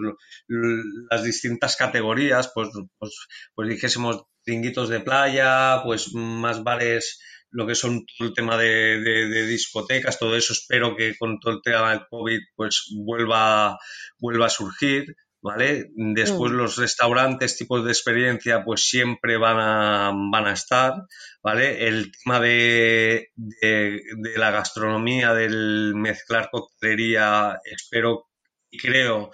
las 1.10 1.24
distintas 1.24 1.76
categorías, 1.76 2.50
pues, 2.54 2.68
pues, 2.98 3.26
pues 3.54 3.68
dijésemos 3.68 4.24
tringuitos 4.44 4.88
de 4.88 5.00
playa, 5.00 5.80
pues 5.84 6.12
más 6.14 6.62
bares, 6.62 7.20
lo 7.50 7.66
que 7.66 7.74
son 7.74 8.04
todo 8.04 8.28
el 8.28 8.34
tema 8.34 8.58
de, 8.58 9.00
de, 9.00 9.46
discotecas, 9.46 10.18
todo 10.18 10.36
eso 10.36 10.52
espero 10.52 10.96
que 10.96 11.16
con 11.16 11.38
todo 11.38 11.54
el 11.54 11.62
tema 11.62 11.90
del 11.90 12.06
COVID 12.10 12.40
pues 12.56 12.92
vuelva, 12.96 13.78
vuelva 14.18 14.46
a 14.46 14.50
surgir 14.50 15.14
¿vale? 15.44 15.90
Después 15.94 16.52
mm. 16.52 16.56
los 16.56 16.76
restaurantes, 16.76 17.58
tipos 17.58 17.84
de 17.84 17.90
experiencia, 17.90 18.64
pues 18.64 18.88
siempre 18.88 19.36
van 19.36 19.58
a, 19.60 20.10
van 20.32 20.46
a 20.46 20.54
estar, 20.54 20.94
¿vale? 21.42 21.86
El 21.86 22.10
tema 22.12 22.40
de, 22.40 23.28
de, 23.36 24.02
la 24.36 24.50
gastronomía, 24.50 25.34
del 25.34 25.92
mezclar 25.96 26.48
coctelería, 26.50 27.60
espero 27.62 28.30
y 28.70 28.78
creo 28.78 29.32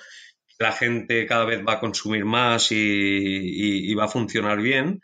que 0.49 0.65
la 0.65 0.73
gente 0.73 1.27
cada 1.27 1.45
vez 1.45 1.65
va 1.65 1.75
a 1.75 1.81
consumir 1.81 2.25
más 2.25 2.73
y, 2.73 3.95
va 3.95 4.07
a 4.07 4.09
funcionar 4.09 4.61
bien. 4.61 5.01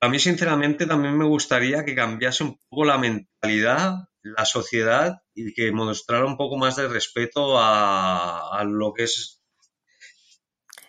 A 0.00 0.08
mí, 0.08 0.18
sinceramente, 0.18 0.86
también 0.86 1.18
me 1.18 1.26
gustaría 1.26 1.84
que 1.84 1.94
cambiase 1.94 2.44
un 2.44 2.58
poco 2.70 2.86
la 2.86 2.96
mentalidad, 2.96 3.96
la 4.22 4.46
sociedad 4.46 5.18
y 5.34 5.52
que 5.52 5.72
mostrara 5.72 6.24
un 6.24 6.38
poco 6.38 6.56
más 6.56 6.76
de 6.76 6.88
respeto 6.88 7.58
a, 7.58 8.58
a 8.58 8.64
lo 8.64 8.94
que 8.94 9.04
es 9.04 9.41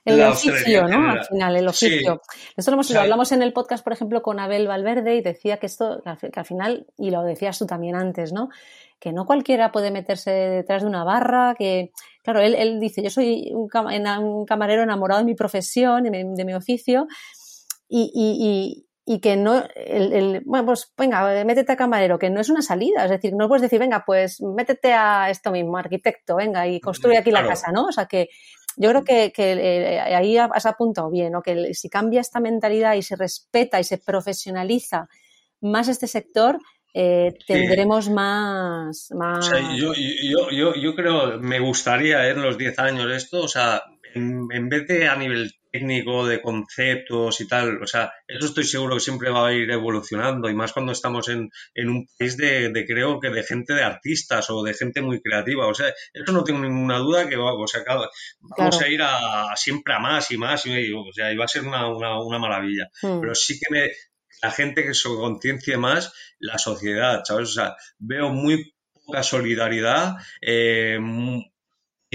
el 0.06 0.22
oficio, 0.22 0.88
¿no? 0.88 1.12
Al 1.12 1.26
final, 1.26 1.56
el 1.56 1.68
oficio. 1.68 2.22
Nosotros 2.58 2.90
lo 2.92 3.00
hablamos 3.00 3.32
en 3.32 3.42
el 3.42 3.54
podcast, 3.54 3.84
por 3.84 3.94
ejemplo, 3.94 4.22
con 4.22 4.40
Abel 4.40 4.68
Valverde 4.68 5.16
y 5.16 5.22
decía 5.22 5.58
que 5.58 5.68
esto, 5.68 6.02
que 6.04 6.40
al 6.40 6.46
final, 6.46 6.88
y 6.98 7.12
lo 7.12 7.24
decías 7.24 7.58
tú 7.58 7.66
también 7.66 7.96
antes, 7.96 8.34
¿no? 8.34 8.50
Que 9.00 9.14
no 9.14 9.26
cualquiera 9.26 9.72
puede 9.72 9.92
meterse 9.92 10.32
detrás 10.32 10.82
de 10.82 10.90
una 10.90 11.04
barra, 11.04 11.56
que, 11.58 11.92
claro, 12.24 12.42
él, 12.42 12.56
él 12.56 12.80
dice, 12.80 13.02
yo 13.02 13.10
soy 13.10 13.52
un, 13.54 13.68
camarero 14.46 14.84
enamorado 14.84 15.20
de 15.20 15.26
mi 15.26 15.36
profesión, 15.36 16.04
de 16.04 16.12
mi, 16.12 16.36
de 16.36 16.46
mi 16.46 16.54
oficio, 16.54 17.08
y, 17.88 18.12
y, 18.14 18.88
y 19.06 19.20
que 19.20 19.36
no, 19.36 19.64
el, 19.76 20.14
el, 20.14 20.42
bueno, 20.46 20.66
pues 20.68 20.92
venga, 20.98 21.44
métete 21.44 21.74
a 21.74 21.76
camarero, 21.76 22.18
que 22.18 22.30
no 22.30 22.40
es 22.40 22.50
una 22.50 22.62
salida, 22.62 23.04
es 23.04 23.12
decir, 23.12 23.34
no 23.36 23.50
puedes 23.50 23.62
decir, 23.62 23.80
venga, 23.80 24.04
pues 24.06 24.42
métete 24.42 24.94
a 24.94 25.30
esto 25.30 25.52
mismo, 25.52 25.78
arquitecto, 25.78 26.38
venga, 26.38 26.68
y 26.68 26.80
construye 26.80 27.18
aquí 27.18 27.32
la 27.32 27.46
casa, 27.46 27.72
¿no? 27.72 27.88
O 27.88 27.92
sea, 27.92 28.06
que 28.06 28.30
yo 28.78 28.90
creo 28.90 29.04
que, 29.04 29.34
eh, 29.38 30.00
ahí 30.00 30.38
has 30.38 30.66
apuntado 30.66 31.10
bien, 31.10 31.32
¿no? 31.32 31.42
que 31.42 31.74
si 31.74 31.90
cambia 31.90 32.22
esta 32.22 32.40
mentalidad 32.40 32.96
y 32.96 33.02
se 33.02 33.16
respeta 33.16 33.80
y 33.80 33.84
se 33.84 33.98
profesionaliza 33.98 35.08
más 35.62 35.88
este 35.88 36.08
sector, 36.08 36.60
eh, 36.94 37.34
tendremos 37.48 38.10
más... 38.10 39.10
más... 39.16 39.50
yo, 39.76 39.94
yo, 39.94 40.50
yo, 40.52 40.76
yo, 40.76 40.96
creo, 40.96 41.40
me 41.40 41.60
gustaría 41.60 42.30
en 42.30 42.42
los 42.42 42.58
10 42.58 42.80
años 42.80 43.12
esto, 43.12 43.42
o 43.42 43.48
sea, 43.48 43.82
en, 44.14 44.70
vez 44.70 44.88
de 44.88 45.08
a 45.08 45.16
nivel 45.16 45.52
técnico, 45.72 46.28
de 46.28 46.42
conceptos 46.42 47.42
y 47.42 47.48
tal, 47.48 47.82
o 47.82 47.88
sea, 47.88 48.14
eso 48.28 48.46
estoy 48.46 48.64
seguro 48.64 48.96
que 48.96 49.02
siempre 49.02 49.32
va 49.32 49.48
a 49.48 49.54
ir 49.54 49.72
evolucionando 49.72 50.50
y 50.50 50.54
más 50.54 50.72
cuando 50.72 50.92
estamos 50.92 51.30
en, 51.30 51.50
un 51.76 52.08
país 52.18 52.38
de, 52.38 52.86
creo 52.88 53.20
que 53.20 53.30
de 53.30 53.44
gente 53.44 53.74
de 53.74 53.84
artistas 53.84 54.50
o 54.52 54.62
de 54.64 54.76
gente 54.76 55.02
muy 55.02 55.22
creativa, 55.22 55.66
o 55.66 55.74
sea, 55.74 55.92
eso 56.14 56.32
no 56.32 56.44
tengo 56.44 56.60
ninguna 56.60 57.00
duda 57.00 57.28
que 57.28 57.38
va, 57.38 57.54
o 57.54 57.68
sea, 57.68 57.82
vamos 58.58 58.82
a 58.82 58.88
ir 58.88 59.02
a, 59.02 59.56
siempre 59.56 59.96
a 59.96 60.00
más 60.00 60.30
y 60.32 60.38
más 60.38 60.66
y, 60.66 60.94
o 60.94 61.12
sea, 61.12 61.32
y 61.32 61.38
va 61.38 61.46
a 61.46 61.48
ser 61.48 61.64
una, 61.64 61.88
una, 61.88 62.40
maravilla. 62.40 62.90
Hmm. 63.02 63.22
Pero 63.22 63.34
sí 63.34 63.60
que 63.60 63.72
me, 63.72 63.90
la 64.44 64.52
gente 64.52 64.84
que 64.84 64.94
se 64.94 65.10
conciencie 65.10 65.78
más, 65.78 66.14
la 66.40 66.58
sociedad, 66.58 67.22
¿sabes? 67.24 67.50
O 67.50 67.54
sea, 67.54 67.76
veo 67.98 68.30
muy 68.30 68.74
poca 69.06 69.24
solidaridad, 69.24 70.16
eh, 70.42 71.00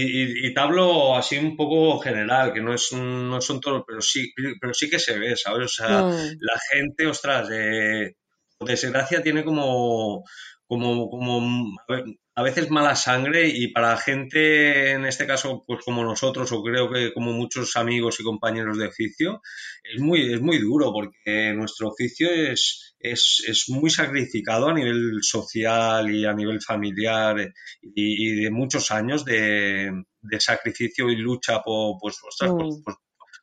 y, 0.01 0.53
te 0.53 0.59
hablo 0.59 1.15
así 1.15 1.37
un 1.37 1.57
poco 1.57 1.99
general, 1.99 2.53
que 2.53 2.61
no 2.61 2.73
es 2.73 2.93
no 2.93 3.41
son 3.41 3.59
todos, 3.59 3.83
pero 3.85 4.01
sí, 4.01 4.31
pero 4.59 4.73
sí 4.73 4.89
que 4.89 4.97
se 4.99 5.19
ve, 5.19 5.35
¿sabes? 5.35 5.65
O 5.65 5.67
sea, 5.67 6.03
mm. 6.03 6.37
la 6.39 6.59
gente, 6.71 7.05
ostras, 7.05 7.49
de 7.49 8.15
desgracia 8.59 9.21
tiene 9.21 9.43
como, 9.43 10.23
como, 10.67 11.09
como 11.09 11.41
a 11.87 12.01
veces 12.43 12.69
mala 12.69 12.95
sangre 12.95 13.47
y 13.47 13.69
para 13.69 13.97
gente, 13.97 14.91
en 14.91 15.05
este 15.05 15.25
caso, 15.25 15.63
pues 15.65 15.83
como 15.83 16.03
nosotros, 16.03 16.51
o 16.51 16.63
creo 16.63 16.91
que 16.91 17.13
como 17.13 17.31
muchos 17.31 17.75
amigos 17.75 18.19
y 18.19 18.23
compañeros 18.23 18.77
de 18.77 18.87
oficio, 18.87 19.41
es 19.83 20.01
muy, 20.01 20.33
es 20.33 20.41
muy 20.41 20.59
duro 20.59 20.91
porque 20.91 21.53
nuestro 21.53 21.89
oficio 21.89 22.29
es, 22.29 22.95
es, 22.99 23.65
muy 23.69 23.89
sacrificado 23.89 24.69
a 24.69 24.73
nivel 24.73 25.19
social 25.21 26.13
y 26.13 26.25
a 26.25 26.33
nivel 26.33 26.61
familiar 26.61 27.51
y, 27.81 28.41
de 28.43 28.51
muchos 28.51 28.91
años 28.91 29.25
de, 29.25 29.91
sacrificio 30.39 31.09
y 31.09 31.15
lucha 31.15 31.61
por, 31.61 31.97
pues, 31.99 32.17
mm. 32.41 32.83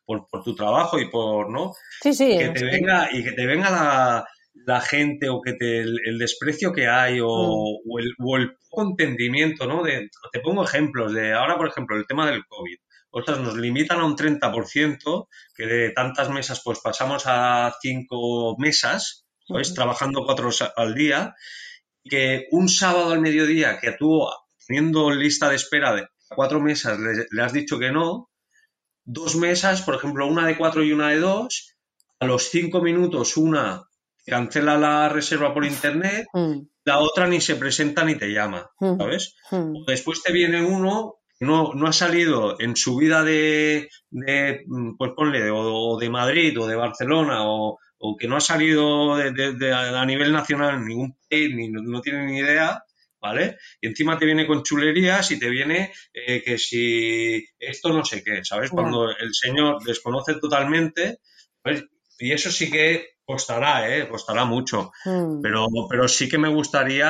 por, 0.05 0.43
tu 0.43 0.55
trabajo 0.55 0.99
y 0.99 1.09
por, 1.09 1.51
¿no? 1.51 1.73
Sí, 2.01 2.13
sí. 2.13 2.37
Que 2.37 2.49
te 2.49 2.65
venga, 2.65 3.09
y 3.11 3.23
que 3.23 3.31
te 3.33 3.45
venga 3.45 3.69
la, 3.69 4.25
la 4.65 4.81
gente 4.81 5.29
o 5.29 5.41
que 5.41 5.53
te, 5.53 5.81
el, 5.81 6.17
desprecio 6.17 6.73
que 6.73 6.87
hay 6.87 7.19
o, 7.19 7.27
mm. 7.27 7.89
o, 7.89 7.99
el, 7.99 8.13
o 8.19 8.37
el 8.37 8.57
entendimiento, 8.71 9.65
¿no? 9.65 9.83
De, 9.83 10.09
te 10.31 10.39
pongo 10.39 10.63
ejemplos 10.63 11.13
de 11.13 11.33
ahora, 11.33 11.57
por 11.57 11.67
ejemplo, 11.67 11.95
el 11.97 12.07
tema 12.07 12.29
del 12.29 12.45
COVID. 12.45 12.77
Otras 13.09 13.39
nos 13.39 13.57
limitan 13.57 13.99
a 13.99 14.05
un 14.05 14.15
30%, 14.15 15.27
que 15.55 15.65
de 15.65 15.89
tantas 15.91 16.29
mesas 16.29 16.61
pues 16.63 16.79
pasamos 16.79 17.23
a 17.25 17.73
cinco 17.81 18.55
mesas, 18.57 19.25
¿sabes? 19.47 19.73
Trabajando 19.73 20.25
cuatro 20.25 20.49
al 20.75 20.93
día, 20.93 21.33
que 22.03 22.47
un 22.51 22.69
sábado 22.69 23.11
al 23.11 23.21
mediodía 23.21 23.79
que 23.79 23.93
tú, 23.93 24.25
teniendo 24.67 25.09
lista 25.11 25.49
de 25.49 25.55
espera 25.55 25.95
de 25.95 26.07
cuatro 26.29 26.59
mesas, 26.59 26.99
le, 26.99 27.25
le 27.31 27.41
has 27.41 27.53
dicho 27.53 27.79
que 27.79 27.91
no, 27.91 28.29
dos 29.05 29.35
mesas, 29.35 29.81
por 29.81 29.95
ejemplo, 29.95 30.27
una 30.27 30.45
de 30.45 30.57
cuatro 30.57 30.83
y 30.83 30.91
una 30.91 31.09
de 31.09 31.19
dos, 31.19 31.75
a 32.19 32.25
los 32.25 32.49
cinco 32.49 32.81
minutos 32.81 33.37
una 33.37 33.86
cancela 34.27 34.77
la 34.77 35.09
reserva 35.09 35.53
por 35.53 35.65
internet, 35.65 36.27
mm. 36.33 36.59
la 36.85 36.99
otra 36.99 37.27
ni 37.27 37.41
se 37.41 37.55
presenta 37.55 38.03
ni 38.03 38.15
te 38.15 38.27
llama, 38.27 38.69
mm. 38.79 38.97
¿sabes? 38.97 39.35
Mm. 39.51 39.85
Después 39.87 40.21
te 40.21 40.33
viene 40.33 40.63
uno 40.63 41.15
no, 41.39 41.73
no 41.73 41.87
ha 41.87 41.93
salido 41.93 42.59
en 42.59 42.75
su 42.75 42.95
vida 42.97 43.23
de, 43.23 43.89
de 44.09 44.65
pues 44.97 45.11
ponle, 45.15 45.49
o, 45.51 45.97
de 45.97 46.09
Madrid 46.09 46.59
o 46.59 46.67
de 46.67 46.75
Barcelona 46.75 47.43
o, 47.45 47.77
que 48.19 48.27
no 48.27 48.37
ha 48.37 48.41
salido 48.41 49.17
de, 49.17 49.73
a 49.73 50.05
nivel 50.05 50.31
nacional 50.31 50.75
en 50.75 50.85
ningún 50.85 51.17
país, 51.29 51.53
ni 51.55 51.69
no, 51.69 52.01
tiene 52.01 52.25
ni 52.25 52.37
idea, 52.37 52.83
¿vale? 53.19 53.57
Y 53.81 53.87
encima 53.87 54.19
te 54.19 54.25
viene 54.25 54.45
con 54.45 54.61
chulerías 54.61 55.31
y 55.31 55.39
te 55.39 55.49
viene 55.49 55.91
eh, 56.13 56.43
que 56.43 56.59
si 56.59 57.43
esto 57.57 57.89
no 57.89 58.05
sé 58.05 58.23
qué, 58.23 58.43
¿sabes? 58.43 58.69
Cuando 58.69 59.09
el 59.09 59.33
señor 59.33 59.83
desconoce 59.83 60.35
totalmente, 60.35 61.19
y 62.19 62.31
eso 62.33 62.51
sí 62.51 62.69
que 62.69 63.17
costará, 63.25 63.93
¿eh? 63.95 64.07
Costará 64.07 64.45
mucho. 64.45 64.91
Hmm. 65.03 65.41
Pero, 65.41 65.67
pero 65.89 66.07
sí 66.07 66.29
que 66.29 66.37
me 66.37 66.49
gustaría 66.49 67.09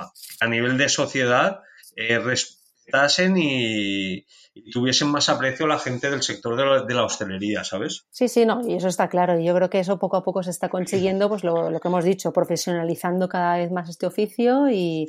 a 0.00 0.46
nivel 0.48 0.78
de 0.78 0.88
sociedad 0.88 1.60
eh, 1.96 2.18
respetasen 2.18 3.36
y, 3.36 4.26
y 4.54 4.70
tuviesen 4.70 5.08
más 5.08 5.28
aprecio 5.28 5.66
la 5.66 5.80
gente 5.80 6.08
del 6.08 6.22
sector 6.22 6.86
de 6.86 6.94
la, 6.94 7.04
hostelería, 7.04 7.64
¿sabes? 7.64 8.06
Sí, 8.10 8.28
sí, 8.28 8.46
no, 8.46 8.60
y 8.64 8.74
eso 8.74 8.86
está 8.86 9.08
claro. 9.08 9.38
Y 9.38 9.44
yo 9.44 9.54
creo 9.54 9.68
que 9.68 9.80
eso 9.80 9.98
poco 9.98 10.16
a 10.16 10.22
poco 10.22 10.44
se 10.44 10.50
está 10.50 10.68
consiguiendo, 10.68 11.28
pues 11.28 11.42
lo, 11.42 11.80
que 11.80 11.88
hemos 11.88 12.04
dicho, 12.04 12.32
profesionalizando 12.32 13.28
cada 13.28 13.56
vez 13.56 13.72
más 13.72 13.88
este 13.88 14.06
oficio 14.06 14.70
y, 14.70 15.08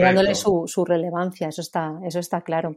dándole 0.00 0.36
su, 0.36 0.84
relevancia. 0.86 1.48
Eso 1.48 1.62
está, 1.62 1.98
eso 2.04 2.20
está 2.20 2.42
claro. 2.42 2.76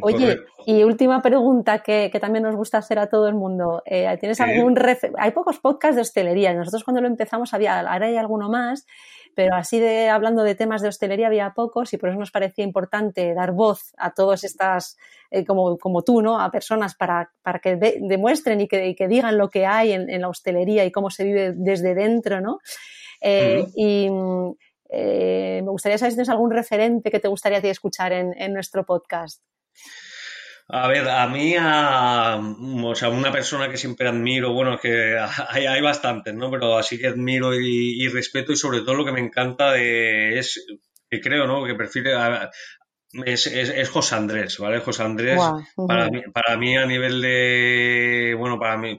Oye, 0.00 0.40
y 0.64 0.82
última 0.82 1.20
pregunta 1.20 1.80
que, 1.80 2.10
también 2.18 2.44
nos 2.44 2.56
gusta 2.56 2.78
hacer 2.78 2.98
a 2.98 3.08
todo 3.08 3.28
el 3.28 3.34
mundo. 3.34 3.82
Eh, 3.84 4.16
¿Tienes 4.18 4.40
algún 4.40 4.74
Hay 5.18 5.32
pocos 5.32 5.58
podcasts 5.58 5.96
de 5.96 6.02
hostelería. 6.02 6.54
Nosotros 6.54 6.84
cuando 6.84 7.02
lo 7.02 7.08
empezamos 7.08 7.52
había, 7.52 7.80
ahora 7.80 8.06
hay 8.06 8.16
alguno 8.16 8.48
más 8.48 8.86
pero 9.34 9.54
así 9.54 9.78
de 9.80 10.08
hablando 10.08 10.42
de 10.42 10.54
temas 10.54 10.82
de 10.82 10.88
hostelería 10.88 11.26
había 11.26 11.52
pocos 11.54 11.92
y 11.92 11.98
por 11.98 12.08
eso 12.08 12.18
nos 12.18 12.30
parecía 12.30 12.64
importante 12.64 13.34
dar 13.34 13.52
voz 13.52 13.92
a 13.96 14.12
todas 14.12 14.44
estas, 14.44 14.96
eh, 15.30 15.44
como, 15.44 15.76
como 15.78 16.02
tú, 16.02 16.22
¿no? 16.22 16.40
A 16.40 16.50
personas 16.50 16.94
para, 16.94 17.30
para 17.42 17.58
que 17.58 17.76
demuestren 17.76 18.60
y 18.60 18.68
que, 18.68 18.94
que, 18.94 19.08
digan 19.08 19.38
lo 19.38 19.50
que 19.50 19.66
hay 19.66 19.92
en, 19.92 20.20
la 20.20 20.28
hostelería 20.28 20.84
y 20.84 20.92
cómo 20.92 21.10
se 21.10 21.24
vive 21.24 21.52
desde 21.54 21.94
dentro, 21.94 22.40
¿no? 22.40 22.58
Eh, 23.20 23.66
y 23.74 24.08
eh, 24.90 25.60
me 25.64 25.70
gustaría 25.70 25.98
saber 25.98 26.12
si 26.12 26.16
tienes 26.16 26.28
algún 26.28 26.50
referente 26.50 27.10
que 27.10 27.20
te 27.20 27.28
gustaría 27.28 27.58
escuchar 27.58 28.12
en, 28.12 28.34
en 28.40 28.52
nuestro 28.52 28.84
podcast. 28.84 29.42
A 30.76 30.88
ver, 30.88 31.08
a 31.08 31.28
mí, 31.28 31.54
a, 31.56 32.36
o 32.36 32.94
sea, 32.96 33.08
una 33.08 33.30
persona 33.30 33.68
que 33.68 33.76
siempre 33.76 34.08
admiro, 34.08 34.52
bueno, 34.52 34.76
que 34.76 35.16
hay, 35.48 35.66
hay 35.66 35.80
bastantes, 35.80 36.34
¿no? 36.34 36.50
Pero 36.50 36.76
así 36.76 36.98
que 36.98 37.06
admiro 37.06 37.54
y, 37.54 38.08
respeto 38.08 38.50
y 38.50 38.56
sobre 38.56 38.80
todo 38.80 38.96
lo 38.96 39.04
que 39.04 39.12
me 39.12 39.20
encanta 39.20 39.70
de, 39.70 40.36
es, 40.36 40.66
que 41.08 41.20
creo, 41.20 41.46
¿no? 41.46 41.64
Que 41.64 41.76
prefiere, 41.76 42.14
es, 43.24 43.46
es, 43.46 43.88
José 43.88 44.16
Andrés, 44.16 44.58
¿vale? 44.58 44.80
José 44.80 45.04
Andrés, 45.04 45.40
para, 45.86 46.08
mí, 46.10 46.22
para 46.32 46.56
mí 46.56 46.76
a 46.76 46.86
nivel 46.86 47.22
de, 47.22 48.34
bueno, 48.36 48.58
para 48.58 48.76
mí, 48.76 48.98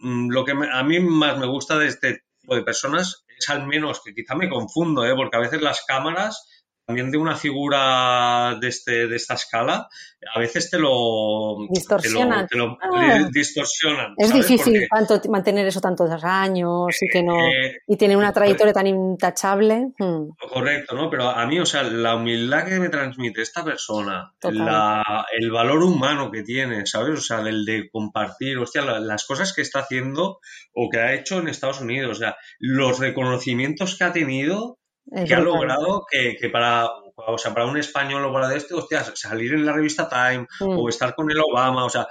mm, 0.00 0.30
lo 0.30 0.44
que 0.44 0.50
a 0.50 0.82
mí 0.82 0.98
más 0.98 1.38
me 1.38 1.46
gusta 1.46 1.78
de 1.78 1.86
este 1.86 2.24
tipo 2.40 2.56
de 2.56 2.62
personas 2.62 3.24
es 3.38 3.48
al 3.50 3.68
menos 3.68 4.02
que 4.02 4.12
quizá 4.12 4.34
me 4.34 4.48
confundo, 4.48 5.06
¿eh? 5.06 5.14
Porque 5.14 5.36
a 5.36 5.40
veces 5.40 5.62
las 5.62 5.84
cámaras 5.86 6.57
también 6.88 7.10
de 7.10 7.18
una 7.18 7.36
figura 7.36 8.56
de, 8.58 8.68
este, 8.68 9.06
de 9.08 9.16
esta 9.16 9.34
escala, 9.34 9.88
a 10.34 10.38
veces 10.38 10.70
te 10.70 10.78
lo 10.78 11.58
distorsionan. 11.68 12.46
Te 12.46 12.56
lo, 12.56 12.78
ah. 12.80 13.28
distorsionan 13.30 14.14
es 14.16 14.32
difícil 14.32 14.88
mantener 15.28 15.66
eso 15.66 15.82
tantos 15.82 16.10
años 16.24 16.96
y 17.02 17.08
que 17.08 17.22
no 17.22 17.36
eh, 17.46 17.82
y 17.86 17.96
tiene 17.98 18.16
una 18.16 18.32
trayectoria 18.32 18.72
tan 18.72 18.86
intachable. 18.86 19.92
Hmm. 19.98 20.30
Correcto, 20.50 20.96
¿no? 20.96 21.10
Pero 21.10 21.28
a 21.28 21.46
mí, 21.46 21.60
o 21.60 21.66
sea, 21.66 21.82
la 21.82 22.14
humildad 22.14 22.64
que 22.64 22.80
me 22.80 22.88
transmite 22.88 23.42
esta 23.42 23.62
persona, 23.62 24.32
la, 24.44 25.26
el 25.38 25.50
valor 25.50 25.82
humano 25.82 26.30
que 26.30 26.42
tiene, 26.42 26.86
¿sabes? 26.86 27.18
O 27.18 27.22
sea, 27.22 27.42
del 27.42 27.66
de 27.66 27.90
compartir, 27.90 28.56
hostia, 28.56 28.80
las 28.82 29.26
cosas 29.26 29.52
que 29.52 29.60
está 29.60 29.80
haciendo 29.80 30.38
o 30.72 30.88
que 30.90 31.00
ha 31.00 31.12
hecho 31.12 31.38
en 31.38 31.48
Estados 31.48 31.82
Unidos, 31.82 32.12
o 32.12 32.20
sea, 32.20 32.36
los 32.58 32.98
reconocimientos 32.98 33.98
que 33.98 34.04
ha 34.04 34.12
tenido, 34.14 34.78
que 35.26 35.34
ha 35.34 35.40
logrado 35.40 36.06
que, 36.10 36.36
que 36.38 36.48
para 36.48 36.88
o 37.26 37.38
sea, 37.38 37.52
para 37.52 37.66
un 37.66 37.76
español 37.76 38.24
o 38.24 38.32
para 38.32 38.48
de 38.48 38.58
este, 38.58 38.74
salir 39.14 39.54
en 39.54 39.66
la 39.66 39.72
revista 39.72 40.08
Time 40.08 40.46
o 40.60 40.84
mm. 40.84 40.88
estar 40.88 41.14
con 41.14 41.30
el 41.30 41.40
Obama, 41.40 41.84
o 41.84 41.90
sea, 41.90 42.06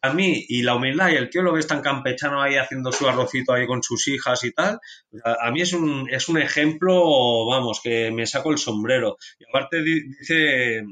a 0.00 0.12
mí, 0.12 0.44
y 0.48 0.62
la 0.62 0.76
humildad, 0.76 1.10
y 1.10 1.16
el 1.16 1.28
tío 1.28 1.42
lo 1.42 1.52
ves 1.52 1.66
tan 1.66 1.82
campechano 1.82 2.40
ahí 2.40 2.56
haciendo 2.56 2.92
su 2.92 3.08
arrocito 3.08 3.52
ahí 3.52 3.66
con 3.66 3.82
sus 3.82 4.06
hijas 4.08 4.44
y 4.44 4.52
tal, 4.52 4.78
a 5.24 5.50
mí 5.50 5.60
es 5.60 5.72
un, 5.72 6.08
es 6.10 6.28
un 6.28 6.38
ejemplo, 6.38 7.46
vamos, 7.46 7.80
que 7.82 8.10
me 8.10 8.26
saco 8.26 8.52
el 8.52 8.58
sombrero. 8.58 9.16
Y 9.38 9.44
aparte 9.48 9.82
dice, 9.82 10.84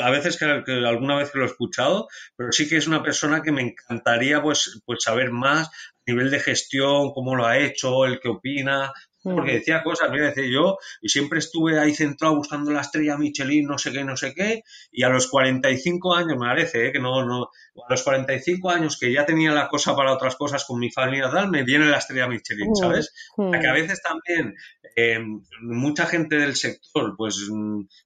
a 0.00 0.10
veces 0.10 0.36
que, 0.36 0.44
alguna 0.44 1.16
vez 1.16 1.30
que 1.30 1.38
lo 1.38 1.44
he 1.44 1.48
escuchado, 1.48 2.08
pero 2.36 2.52
sí 2.52 2.68
que 2.68 2.76
es 2.76 2.86
una 2.86 3.02
persona 3.02 3.42
que 3.42 3.52
me 3.52 3.62
encantaría 3.62 4.42
pues, 4.42 4.80
pues 4.84 5.02
saber 5.02 5.30
más 5.30 5.68
a 5.68 5.70
nivel 6.06 6.30
de 6.30 6.40
gestión, 6.40 7.12
cómo 7.12 7.34
lo 7.34 7.46
ha 7.46 7.58
hecho, 7.58 8.04
el 8.04 8.20
que 8.20 8.28
opina, 8.28 8.92
porque 9.24 9.52
mm. 9.52 9.54
decía 9.54 9.82
cosas, 9.82 10.10
mira, 10.10 10.26
decía 10.26 10.44
yo, 10.50 10.76
y 11.00 11.08
siempre 11.08 11.38
estuve 11.38 11.78
ahí 11.78 11.94
centrado 11.94 12.36
buscando 12.36 12.70
la 12.70 12.82
estrella 12.82 13.16
Michelin, 13.16 13.66
no 13.66 13.78
sé 13.78 13.90
qué, 13.90 14.04
no 14.04 14.16
sé 14.16 14.34
qué, 14.34 14.62
y 14.92 15.02
a 15.02 15.08
los 15.08 15.28
45 15.28 16.14
años, 16.14 16.38
me 16.38 16.46
parece, 16.46 16.86
¿eh? 16.88 16.92
que 16.92 16.98
no, 16.98 17.24
no, 17.24 17.44
a 17.44 17.90
los 17.90 18.02
45 18.02 18.70
años 18.70 18.98
que 18.98 19.12
ya 19.12 19.24
tenía 19.24 19.52
la 19.52 19.68
cosa 19.68 19.96
para 19.96 20.12
otras 20.12 20.36
cosas 20.36 20.64
con 20.64 20.78
mi 20.78 20.90
familia 20.90 21.30
tal, 21.30 21.50
me 21.50 21.62
viene 21.62 21.86
la 21.86 21.98
estrella 21.98 22.28
Michelin, 22.28 22.70
mm, 22.70 22.76
¿sabes? 22.76 23.14
Mm. 23.36 23.50
Que 23.52 23.66
a 23.66 23.72
veces 23.72 24.02
también 24.02 24.54
eh, 24.94 25.18
mucha 25.62 26.06
gente 26.06 26.36
del 26.36 26.54
sector, 26.54 27.14
pues, 27.16 27.50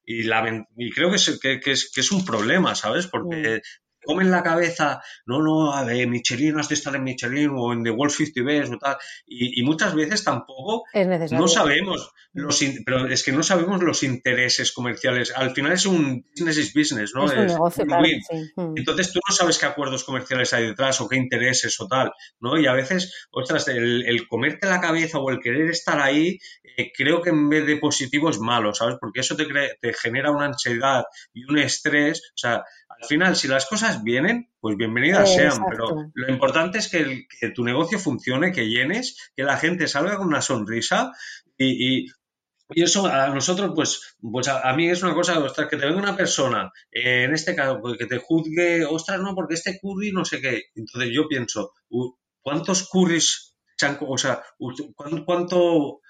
y, 0.04 0.22
la, 0.22 0.66
y 0.76 0.90
creo 0.92 1.10
que 1.10 1.16
es, 1.16 1.40
que, 1.40 1.60
es, 1.64 1.90
que 1.92 2.00
es 2.00 2.12
un 2.12 2.24
problema, 2.24 2.74
¿sabes? 2.74 3.08
Porque 3.08 3.60
comen 4.04 4.30
la 4.30 4.42
cabeza, 4.42 5.02
no, 5.26 5.42
no, 5.42 5.72
a 5.72 5.84
ver, 5.84 6.08
Michelin, 6.08 6.58
has 6.58 6.68
de 6.68 6.74
estar 6.74 6.94
en 6.94 7.04
Michelin 7.04 7.50
o 7.54 7.72
en 7.72 7.82
The 7.82 7.90
World 7.90 8.14
50 8.14 8.42
Best 8.42 8.72
o 8.72 8.78
tal, 8.78 8.96
y, 9.26 9.62
muchas 9.62 9.94
veces 9.94 10.24
tampoco 10.24 10.84
no 11.30 11.48
sabemos, 11.48 12.12
los, 12.32 12.64
pero 12.84 13.08
es 13.08 13.22
que 13.22 13.32
no 13.32 13.42
sabemos 13.42 13.82
los 13.82 14.02
intereses 14.02 14.72
comerciales. 14.72 15.32
Al 15.34 15.50
final 15.50 15.72
es 15.72 15.86
un 15.86 16.24
business 16.30 16.58
is 16.58 16.74
business, 16.74 17.12
¿no? 17.14 17.26
Es 17.26 17.32
un 17.32 17.46
negocio, 17.46 17.84
mm. 17.84 18.74
Entonces 18.76 19.12
tú 19.12 19.20
no 19.28 19.34
sabes 19.34 19.58
qué 19.58 19.66
acuerdos 19.66 20.04
comerciales 20.04 20.52
hay 20.52 20.66
detrás 20.66 21.00
o 21.00 21.08
qué 21.08 21.16
intereses 21.16 21.78
o 21.80 21.88
tal, 21.88 22.12
¿no? 22.40 22.58
Y 22.58 22.66
a 22.66 22.72
veces, 22.72 23.28
ostras, 23.30 23.68
el, 23.68 24.26
comerte 24.28 24.68
la 24.68 24.80
cabeza 24.80 25.18
o 25.18 25.30
el 25.30 25.40
querer 25.40 25.70
estar 25.70 26.00
ahí, 26.00 26.38
eh, 26.78 26.92
creo 26.96 27.20
que 27.20 27.30
en 27.30 27.48
vez 27.48 27.66
de 27.66 27.76
positivo 27.76 28.30
es 28.30 28.38
malo, 28.38 28.72
¿sabes? 28.72 28.98
Porque 29.00 29.18
eso 29.20 29.34
te, 29.34 29.46
te 29.80 29.92
genera 29.94 30.30
una 30.30 30.46
ansiedad 30.46 31.02
y 31.34 31.42
un 31.42 31.58
estrés, 31.58 32.20
o 32.20 32.38
sea, 32.38 32.62
al 32.88 33.04
final, 33.04 33.34
si 33.34 33.48
las 33.48 33.66
cosas 33.66 34.04
vienen, 34.04 34.48
pues 34.60 34.76
bienvenidas 34.76 35.34
sean, 35.34 35.58
pero 35.68 36.10
lo 36.14 36.32
importante 36.32 36.78
es 36.78 36.88
que, 36.88 37.26
tu 37.52 37.64
negocio 37.64 37.98
funcione, 37.98 38.52
que 38.52 38.68
llenes, 38.68 39.32
que 39.34 39.42
la 39.42 39.56
gente 39.56 39.88
salga 39.88 40.18
con 40.18 40.28
una 40.28 40.40
sonrisa 40.40 41.10
y, 41.56 42.06
eso 42.70 43.06
a 43.06 43.28
nosotros, 43.28 43.72
pues, 43.74 44.16
pues 44.20 44.46
a, 44.46 44.72
mí 44.74 44.88
es 44.88 45.02
una 45.02 45.14
cosa, 45.14 45.38
ostras, 45.40 45.68
que 45.68 45.78
te 45.78 45.86
venga 45.86 45.98
una 45.98 46.16
persona, 46.16 46.70
eh, 46.92 47.24
en 47.24 47.34
este 47.34 47.56
caso, 47.56 47.80
pues, 47.80 47.98
que 47.98 48.06
te 48.06 48.18
juzgue, 48.18 48.84
ostras, 48.84 49.20
no, 49.20 49.34
porque 49.34 49.54
este 49.54 49.80
curry 49.80 50.12
no 50.12 50.24
sé 50.24 50.40
qué. 50.40 50.64
Entonces 50.76 51.10
yo 51.12 51.26
pienso, 51.26 51.72
¿cuántos 52.40 52.88
curries, 52.88 53.56
o 54.00 54.18
sea, 54.18 54.42
cuánto 55.24 56.00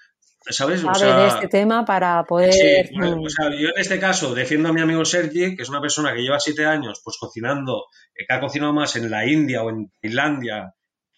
¿sabes? 0.49 0.83
O 0.83 0.93
sea, 0.93 1.17
de 1.19 1.27
este 1.27 1.47
tema 1.47 1.85
para 1.85 2.23
poder... 2.23 2.89
Mm. 2.93 3.25
o 3.25 3.29
sea, 3.29 3.49
yo 3.49 3.69
en 3.69 3.79
este 3.79 3.99
caso 3.99 4.33
defiendo 4.33 4.69
a 4.69 4.73
mi 4.73 4.81
amigo 4.81 5.05
Sergi, 5.05 5.55
que 5.55 5.63
es 5.63 5.69
una 5.69 5.81
persona 5.81 6.13
que 6.13 6.21
lleva 6.21 6.39
siete 6.39 6.65
años 6.65 7.01
pues 7.03 7.17
cocinando, 7.19 7.85
eh, 8.15 8.25
que 8.27 8.33
ha 8.33 8.39
cocinado 8.39 8.73
más 8.73 8.95
en 8.95 9.09
la 9.09 9.25
India 9.27 9.63
o 9.63 9.69
en 9.69 9.91
Tailandia 10.01 10.73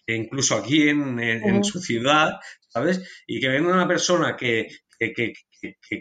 que 0.06 0.16
incluso 0.16 0.56
aquí 0.56 0.88
en, 0.88 1.64
su 1.64 1.80
ciudad, 1.80 2.40
¿sabes? 2.68 3.02
Y 3.26 3.40
que 3.40 3.48
venga 3.48 3.72
una 3.72 3.86
persona 3.86 4.36
que, 4.36 4.66
que, 4.98 5.32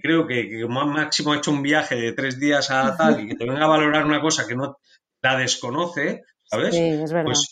creo 0.01 0.25
que, 0.25 0.65
máximo 0.67 1.33
ha 1.33 1.37
hecho 1.37 1.51
un 1.51 1.61
viaje 1.61 1.95
de 1.95 2.13
tres 2.13 2.39
días 2.39 2.71
a 2.71 2.95
tal 2.97 3.21
y 3.21 3.27
que 3.27 3.35
te 3.35 3.45
venga 3.45 3.65
a 3.65 3.69
valorar 3.69 4.05
una 4.05 4.21
cosa 4.21 4.47
que 4.47 4.55
no 4.55 4.77
la 5.21 5.37
desconoce, 5.37 6.23
¿sabes? 6.43 6.73
Sí, 6.73 6.81
es 6.81 7.11
verdad. 7.11 7.25
Pues 7.25 7.47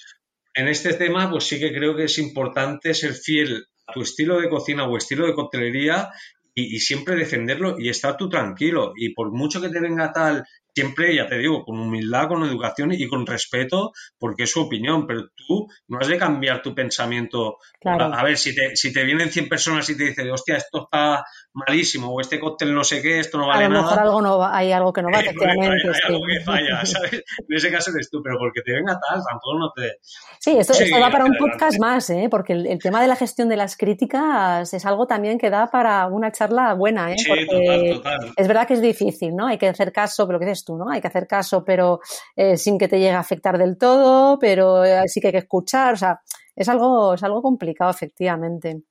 en 0.56 0.68
este 0.68 0.94
tema, 0.94 1.30
pues 1.30 1.44
sí 1.44 1.60
que 1.60 1.72
creo 1.72 1.96
que 1.96 2.06
es 2.06 2.18
importante 2.18 2.94
ser 2.94 3.14
fiel 3.14 3.68
tu 3.94 4.02
estilo 4.02 4.40
de 4.40 4.50
cocina 4.50 4.86
o 4.86 4.98
estilo 4.98 5.26
de 5.26 5.34
coctelería 5.34 6.10
y, 6.54 6.76
y, 6.76 6.80
siempre 6.80 7.16
defenderlo 7.16 7.80
y 7.80 7.90
estar 7.90 8.18
tú 8.18 8.30
tranquilo. 8.30 8.94
Y 8.96 9.14
por 9.14 9.32
mucho 9.32 9.62
que 9.62 9.70
te 9.70 9.80
venga 9.80 10.12
tal 10.12 10.46
siempre, 10.74 11.16
ya 11.16 11.28
te 11.28 11.38
digo, 11.38 11.64
con 11.66 11.80
humildad, 11.80 12.28
con 12.28 12.44
educación 12.44 12.94
y 12.94 13.08
con 13.08 13.26
respeto, 13.26 13.92
porque 14.18 14.44
es 14.44 14.52
su 14.52 14.62
opinión, 14.62 15.08
pero 15.08 15.30
tú 15.36 15.68
no 15.88 16.00
has 16.00 16.08
de 16.08 16.18
cambiar 16.18 16.62
tu 16.62 16.74
pensamiento. 16.74 17.58
A, 17.86 18.24
ver, 18.24 18.38
si 18.38 18.56
te, 18.56 18.76
si 18.76 18.94
te 18.94 19.04
vienen 19.04 19.30
100 19.30 19.50
personas 19.50 19.90
y 19.90 19.98
te 19.98 20.06
dicen, 20.06 20.30
hostia, 20.32 20.58
esto 20.58 20.84
está 20.84 21.24
malísimo, 21.54 22.14
o 22.14 22.22
este 22.22 22.40
cóctel 22.40 22.74
no 22.74 22.84
sé 22.84 23.02
qué, 23.02 23.20
esto 23.20 23.38
no 23.38 23.48
vale 23.48 23.68
nada. 23.68 23.80
A 23.80 23.82
lo 23.82 23.84
mejor 23.84 24.00
algo 24.00 24.22
no 24.22 24.46
hay 24.46 24.72
algo 24.72 24.94
que 24.94 25.02
no 25.02 25.10
va, 25.12 25.20
efectivamente. 25.22 25.90
hay, 25.90 26.02
algo 26.08 26.26
que 26.26 26.40
falla, 26.42 26.86
¿sabes? 26.86 27.14
En 27.14 27.58
ese 27.58 27.72
caso 27.72 27.92
eres 27.92 28.10
tú, 28.10 28.22
pero 28.24 28.38
porque 28.38 28.62
te 28.62 28.74
venga 28.74 29.00
tal, 29.00 29.22
tampoco 29.28 29.60
no 29.60 29.72
te... 29.76 29.98
Sí, 30.40 30.58
esto, 30.58 30.74
esto 30.74 31.00
da 31.00 31.10
para 31.10 31.26
un 31.26 31.36
podcast 31.38 31.80
más, 31.80 32.10
¿eh? 32.10 32.28
Porque 32.30 32.54
el, 32.54 32.80
tema 32.80 33.02
de 33.02 33.08
la 33.08 33.16
gestión 33.16 33.50
de 33.50 33.58
las 33.58 33.76
críticas 33.76 34.74
es 34.74 34.86
algo 34.86 35.08
también 35.08 35.38
que 35.38 35.50
da 35.50 35.70
para 35.70 36.08
una 36.08 36.32
charla 36.32 36.74
buena, 36.74 37.12
¿eh? 37.12 37.18
Sí, 37.18 37.30
total, 37.48 37.90
total. 37.96 38.34
Es 38.36 38.48
verdad 38.48 38.68
que 38.68 38.76
es 38.76 38.82
difícil, 38.82 39.36
¿no? 39.36 39.48
Hay 39.48 39.58
que 39.58 39.68
hacer 39.68 39.92
caso, 39.92 40.26
pero 40.28 40.40
¿qué 40.40 40.46
dices 40.46 40.59
no? 40.68 40.90
Hay 40.90 41.02
que 41.02 41.08
hacer 41.08 41.28
caso, 41.28 41.64
pero 41.64 42.00
eh, 42.36 42.58
sin 42.58 42.78
que 42.78 42.88
te 42.88 42.98
llegue 43.00 43.12
a 43.12 43.20
afectar 43.20 43.58
del 43.58 43.78
todo, 43.78 44.40
pero 44.40 44.84
eh, 44.84 45.08
sí 45.08 45.22
que 45.22 45.28
hay 45.28 45.34
que 45.34 45.40
escuchar, 45.40 45.94
o 45.94 45.98
sea, 45.98 46.22
es 46.56 46.68
algo, 46.70 47.14
es 47.14 47.24
algo 47.24 47.42
complicado, 47.42 47.92
efectivamente. 47.92 48.84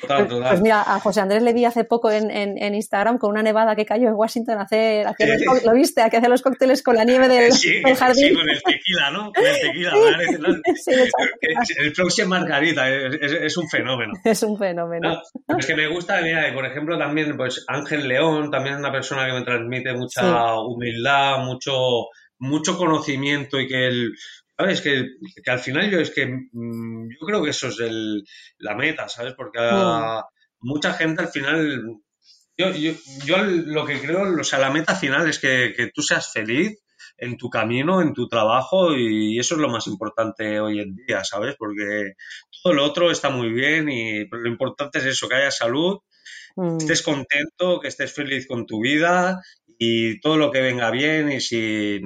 Total, 0.00 0.18
pues, 0.18 0.28
total. 0.28 0.48
Pues, 0.50 0.60
mira, 0.60 0.82
a 0.82 1.00
José 1.00 1.20
Andrés 1.20 1.42
le 1.42 1.52
vi 1.52 1.64
hace 1.64 1.84
poco 1.84 2.10
en, 2.10 2.30
en, 2.30 2.74
Instagram 2.74 3.18
con 3.18 3.30
una 3.30 3.42
nevada 3.42 3.74
que 3.74 3.84
cayó 3.84 4.08
en 4.08 4.14
Washington 4.14 4.58
a 4.58 4.62
hacer, 4.62 5.06
¿lo 5.64 5.72
viste? 5.74 6.02
A 6.02 6.10
que 6.10 6.18
hace 6.18 6.28
los 6.28 6.42
cócteles 6.42 6.82
con 6.82 6.96
la 6.96 7.04
nieve 7.04 7.28
del, 7.28 7.52
jardín. 7.96 8.28
Sí, 8.28 8.34
con 8.34 8.48
el 8.48 8.62
tequila, 8.62 9.10
¿no? 9.10 9.32
Con 9.32 9.44
el 9.46 9.60
tequila. 9.60 9.92
el 11.78 11.92
próximo 11.92 12.28
Margarita 12.28 12.88
es, 12.88 13.56
un 13.56 13.68
fenómeno. 13.68 14.12
Es 14.24 14.42
un 14.42 14.58
fenómeno. 14.58 15.22
es 15.58 15.66
que 15.66 15.74
me 15.74 15.88
gusta, 15.88 16.20
mira, 16.20 16.52
por 16.54 16.66
ejemplo, 16.66 16.98
también 16.98 17.36
pues 17.36 17.64
Ángel 17.66 18.06
León, 18.06 18.50
también 18.50 18.74
es 18.74 18.80
una 18.80 18.92
persona 18.92 19.26
que 19.26 19.32
me 19.32 19.42
transmite 19.42 19.92
mucha 19.94 20.60
humildad, 20.60 21.38
mucho 21.38 22.08
mucho 22.38 22.76
conocimiento 22.76 23.58
y 23.58 23.66
que 23.66 23.88
el, 23.88 24.12
¿Sabes? 24.58 24.80
Que, 24.80 25.06
que, 25.44 25.50
al 25.50 25.60
final 25.60 25.88
yo 25.88 26.00
es 26.00 26.10
que 26.10 26.26
mm, 26.26 27.10
yo 27.10 27.26
creo 27.26 27.42
que 27.44 27.50
eso 27.50 27.68
es 27.68 27.78
el, 27.78 28.24
la 28.58 28.74
meta, 28.74 29.08
¿sabes? 29.08 29.34
Porque 29.34 29.60
mm. 29.60 30.22
mucha 30.60 30.94
gente 30.94 31.22
al 31.22 31.28
final. 31.28 31.84
Yo, 32.56 32.70
yo, 32.72 32.92
yo, 33.24 33.36
lo 33.44 33.86
que 33.86 34.00
creo, 34.00 34.22
o 34.40 34.44
sea, 34.44 34.58
la 34.58 34.70
meta 34.70 34.96
final 34.96 35.28
es 35.28 35.38
que, 35.38 35.72
que, 35.76 35.92
tú 35.94 36.02
seas 36.02 36.32
feliz 36.32 36.76
en 37.16 37.36
tu 37.36 37.48
camino, 37.48 38.02
en 38.02 38.12
tu 38.12 38.26
trabajo, 38.26 38.96
y 38.96 39.38
eso 39.38 39.54
es 39.54 39.60
lo 39.60 39.68
más 39.68 39.86
importante 39.86 40.58
hoy 40.58 40.80
en 40.80 40.96
día, 40.96 41.22
¿sabes? 41.22 41.54
Porque 41.56 42.14
todo 42.60 42.72
lo 42.72 42.84
otro 42.84 43.12
está 43.12 43.30
muy 43.30 43.52
bien 43.52 43.88
y 43.88 44.26
lo 44.28 44.48
importante 44.48 44.98
es 44.98 45.04
eso, 45.04 45.28
que 45.28 45.36
haya 45.36 45.52
salud, 45.52 45.98
mm. 46.56 46.78
estés 46.78 47.02
contento, 47.02 47.78
que 47.80 47.86
estés 47.86 48.12
feliz 48.12 48.48
con 48.48 48.66
tu 48.66 48.80
vida 48.80 49.40
y 49.78 50.18
todo 50.20 50.36
lo 50.36 50.50
que 50.50 50.60
venga 50.60 50.90
bien 50.90 51.30
y 51.30 51.40
si 51.40 52.00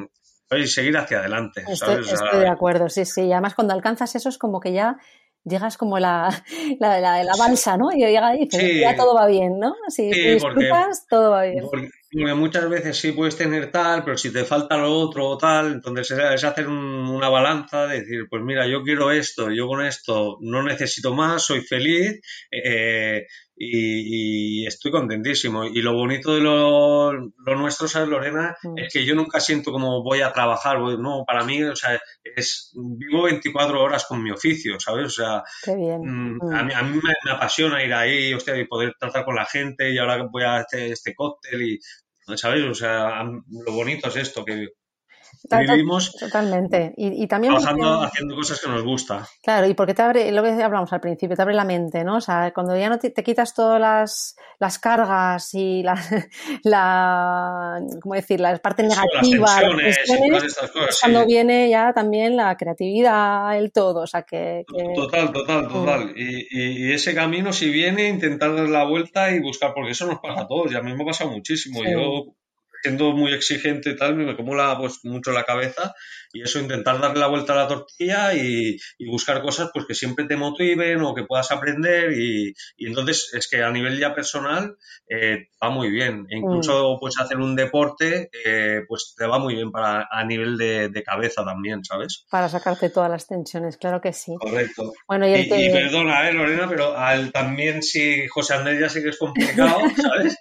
y 0.59 0.67
seguir 0.67 0.97
hacia 0.97 1.19
adelante. 1.19 1.65
Estoy, 1.69 2.05
de 2.05 2.49
acuerdo, 2.49 2.89
sí, 2.89 3.05
sí. 3.05 3.23
Y 3.23 3.33
además 3.33 3.55
cuando 3.55 3.75
alcanzas 3.75 4.15
eso 4.15 4.29
es 4.29 4.39
como 4.39 4.61
que 4.61 4.73
ya 4.73 4.97
llegas 5.45 5.77
como 5.77 5.99
la, 5.99 6.45
la, 6.81 7.35
balsa, 7.39 7.77
¿no? 7.77 7.93
Y 7.93 7.99
llega 7.99 8.37
y 8.37 8.49
ya 8.81 8.97
todo 8.97 9.15
va 9.15 9.27
bien, 9.27 9.59
¿no? 9.59 9.75
Si 9.89 10.11
disfrutas, 10.11 11.07
todo 11.09 11.31
va 11.31 11.45
bien. 11.45 11.65
muchas 12.37 12.69
veces 12.69 12.97
sí 12.97 13.13
puedes 13.13 13.37
tener 13.37 13.71
tal, 13.71 14.05
pero 14.05 14.17
si 14.17 14.33
te 14.33 14.45
falta 14.45 14.77
lo 14.77 14.93
otro 14.93 15.29
o 15.29 15.39
tal, 15.39 15.73
entonces 15.73 16.11
es, 16.11 16.45
hacer 16.45 16.69
una 16.69 17.29
balanza, 17.29 17.87
de 17.87 18.01
decir, 18.01 18.27
pues 18.31 18.43
mira, 18.43 18.67
yo 18.67 18.83
quiero 18.83 19.11
esto, 19.11 19.51
yo 19.51 19.67
con 19.67 19.85
esto 19.85 20.39
no 20.41 20.63
necesito 20.63 21.15
más, 21.15 21.45
soy 21.45 21.61
feliz, 21.63 22.21
eh, 22.51 23.27
y, 23.65 24.67
estoy 24.67 24.91
contentísimo. 24.91 25.65
Y 25.65 25.83
lo 25.83 25.95
bonito 25.95 26.35
de 26.35 26.41
lo, 26.41 27.13
nuestro, 27.57 27.87
¿sabes, 27.87 28.09
Lorena? 28.09 28.57
Mm. 28.63 28.79
Es 28.79 28.93
que 28.93 29.05
yo 29.05 29.15
nunca 29.15 29.41
siento 29.41 29.71
como 29.71 30.03
voy 30.03 30.21
a 30.21 30.33
trabajar. 30.33 30.81
No, 30.81 31.25
para 31.25 31.45
mí, 31.45 31.63
o 31.63 31.77
sea, 31.77 32.01
es, 32.25 32.73
vivo 32.75 33.25
24 33.25 33.81
horas 33.81 34.05
con 34.07 34.23
mi 34.23 34.31
oficio, 34.31 34.81
¿sabes? 34.81 35.07
O 35.07 35.11
sea, 35.11 35.45
mm, 35.67 36.37
mm. 36.37 36.55
A, 36.55 36.63
mí, 36.65 36.73
a, 36.75 36.83
mí, 36.83 37.01
me, 37.25 37.31
apasiona 37.31 37.85
ir 37.85 37.95
ahí, 37.95 38.35
hostia, 38.35 38.57
y 38.57 38.67
poder 38.67 38.95
tratar 38.99 39.25
con 39.25 39.37
la 39.37 39.47
gente 39.47 39.93
y 39.93 39.99
ahora 39.99 40.27
voy 40.31 40.43
a 40.43 40.57
hacer 40.57 40.91
este 40.93 41.15
cóctel 41.15 41.63
y, 41.63 41.79
¿sabes? 42.37 42.65
O 42.65 42.75
sea, 42.75 43.23
lo 43.25 43.73
bonito 43.73 44.09
es 44.09 44.17
esto, 44.17 44.45
que 44.45 44.69
vivimos 45.51 46.13
totalmente. 46.13 46.95
Y, 46.97 47.27
también 47.27 47.55
trabajando 47.55 48.03
haciendo 48.03 48.37
cosas 48.37 48.61
que 48.61 48.69
nos 48.69 48.83
gusta. 48.83 49.27
Claro 49.43 49.67
y 49.67 49.75
porque 49.75 49.95
te 49.95 50.03
abre 50.03 50.33
lo 50.33 50.43
que 50.43 50.51
hablamos 50.63 50.93
al 50.93 51.01
principio 51.01 51.37
te 51.37 51.43
abre 51.43 51.55
la 51.55 51.65
mente 51.65 52.05
no 52.05 52.17
o 52.17 52.21
sea 52.21 52.53
cuando 52.55 52.77
ya 52.77 52.89
no 52.89 52.99
te, 52.99 53.13
quitas 53.23 53.55
todas 53.55 53.81
las, 53.81 54.37
las 54.59 54.79
cargas 54.79 55.55
y 55.55 55.83
la, 55.83 55.95
la 56.65 57.81
cómo 58.01 58.15
decir 58.15 58.41
las 58.41 58.61
partes 58.61 58.87
negativas 58.87 59.63
las 59.63 61.01
cuando 61.01 61.27
viene 61.27 61.71
ya 61.71 61.93
también 61.93 62.37
la 62.37 62.57
creatividad 62.57 63.57
el 63.57 63.73
todo 63.73 64.03
o 64.03 64.07
sea 64.07 64.23
que, 64.23 64.65
total 64.95 65.33
total 65.33 65.65
mm. 65.65 65.73
total. 65.73 66.13
Y, 66.17 66.93
ese 66.93 67.15
camino 67.15 67.53
si 67.53 67.71
viene 67.71 68.09
intentar 68.09 68.55
dar 68.55 68.69
la 68.69 68.85
vuelta 68.85 69.31
y 69.31 69.41
buscar 69.41 69.73
porque 69.75 69.93
eso 69.93 70.07
nos 70.07 70.19
pasa 70.21 70.43
a 70.43 70.47
todos 70.47 70.71
ya 70.71 70.79
a 70.79 70.83
mí 70.83 70.95
me 70.95 71.03
ha 71.03 71.07
pasado 71.07 71.31
muchísimo. 71.31 71.81
Yo 71.85 72.35
siendo 72.83 73.13
muy 73.13 73.33
exigente 73.33 73.91
y 73.91 73.97
tal, 73.97 74.17
me 74.17 74.37
como 74.37 74.55
la, 74.55 74.77
pues, 74.77 75.05
mucho 75.05 75.31
la 75.33 75.45
cabeza 75.45 75.95
y 76.33 76.43
eso, 76.43 76.59
intentar 76.59 77.01
darle 77.01 77.21
la 77.21 77.27
vuelta 77.29 77.53
a 77.53 77.57
la 77.57 77.69
tortilla 77.69 78.35
y, 78.35 78.79
buscar 79.13 79.43
cosas 79.43 79.71
pues 79.75 79.85
que 79.85 79.95
siempre 79.95 80.25
te 80.25 80.37
motiven 80.37 81.03
o 81.03 81.15
que 81.15 81.25
puedas 81.25 81.53
aprender 81.53 82.13
y, 82.19 82.55
entonces 82.79 83.31
es 83.35 83.47
que 83.47 83.63
a 83.63 83.71
nivel 83.71 83.99
ya 83.99 84.15
personal 84.15 84.77
eh, 85.07 85.49
va 85.63 85.69
muy 85.69 85.91
bien. 85.91 86.27
E 86.31 86.39
incluso 86.39 86.95
mm. 86.95 87.01
pues 87.01 87.19
hacer 87.21 87.37
un 87.37 87.55
deporte 87.55 88.31
eh, 88.45 88.81
pues 88.89 89.15
te 89.17 89.27
va 89.27 89.39
muy 89.39 89.55
bien 89.55 89.71
para 89.71 90.09
a 90.11 90.25
nivel 90.25 90.57
de, 90.57 91.03
cabeza 91.05 91.45
también, 91.45 91.85
¿sabes? 91.85 92.25
Para 92.31 92.49
sacarte 92.49 92.89
todas 92.89 93.11
las 93.11 93.27
tensiones, 93.27 93.77
claro 93.77 94.01
que 94.01 94.13
sí. 94.13 94.37
Correcto. 94.41 94.93
Bueno, 95.09 95.27
y, 95.29 95.49
perdona, 95.49 96.29
eh, 96.29 96.33
Lorena, 96.33 96.69
pero 96.69 96.97
al, 96.97 97.33
también 97.33 97.83
si 97.83 98.27
José 98.29 98.55
Andrés 98.55 98.81
ya 98.81 98.89
sí 98.89 99.03
que 99.03 99.09
es 99.09 99.19
complicado, 99.19 99.81
¿sabes? 99.97 100.37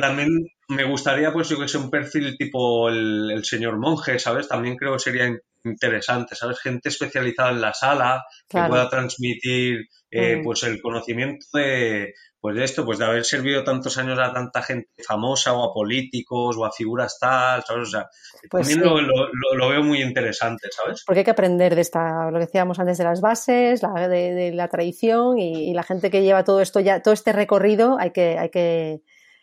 también 0.00 0.48
me 0.68 0.84
gustaría, 0.84 1.32
pues, 1.32 1.48
yo 1.48 1.58
que 1.58 1.68
sé, 1.68 1.78
un 1.78 1.90
perfil 1.90 2.36
tipo 2.36 2.88
el, 2.88 3.40
señor 3.44 3.78
monje, 3.78 4.18
¿sabes? 4.18 4.48
También 4.48 4.76
creo 4.76 4.94
que 4.94 4.98
sería 4.98 5.25
interesante, 5.66 6.34
¿sabes? 6.34 6.58
Gente 6.60 6.88
especializada 6.88 7.50
en 7.50 7.60
la 7.60 7.74
sala, 7.74 8.24
que 8.48 8.60
pueda 8.68 8.88
transmitir, 8.88 9.88
eh, 10.10 10.36
mm. 10.36 10.44
pues, 10.44 10.62
el 10.62 10.80
conocimiento 10.80 11.46
de, 11.52 12.14
pues, 12.40 12.56
de 12.56 12.64
esto, 12.64 12.84
pues, 12.84 12.98
de 12.98 13.04
haber 13.04 13.24
servido 13.24 13.64
tantos 13.64 13.98
años 13.98 14.18
a 14.18 14.32
tanta 14.32 14.62
gente 14.62 14.88
famosa 15.06 15.52
o 15.52 15.68
a 15.68 15.74
políticos 15.74 16.56
o 16.56 16.64
a 16.64 16.72
figuras 16.72 17.18
tal, 17.20 17.64
¿sabes? 17.64 17.88
O 17.88 17.90
sea, 17.90 18.06
pues 18.50 18.68
también 18.68 18.88
lo, 18.88 19.68
veo 19.68 19.82
muy 19.82 20.02
interesante, 20.02 20.68
¿sabes? 20.70 21.02
Porque 21.04 21.20
hay 21.20 21.24
que 21.24 21.30
aprender 21.32 21.74
de 21.74 21.80
esta, 21.80 22.30
lo 22.30 22.38
que 22.38 22.46
decíamos 22.46 22.78
antes, 22.78 22.98
de 22.98 23.04
las 23.04 23.20
bases, 23.20 23.82
la, 23.82 24.08
de, 24.08 24.52
la 24.52 24.68
tradición 24.68 25.38
y, 25.38 25.70
y, 25.70 25.74
la 25.74 25.82
gente 25.82 26.10
que 26.10 26.22
lleva 26.22 26.44
todo 26.44 26.60
esto 26.60 26.80
ya, 26.80 27.02
todo 27.02 27.14
este 27.14 27.32
recorrido, 27.32 27.98
hay 27.98 28.12
que, 28.12 28.38
hay 28.38 28.50
que 28.50 29.02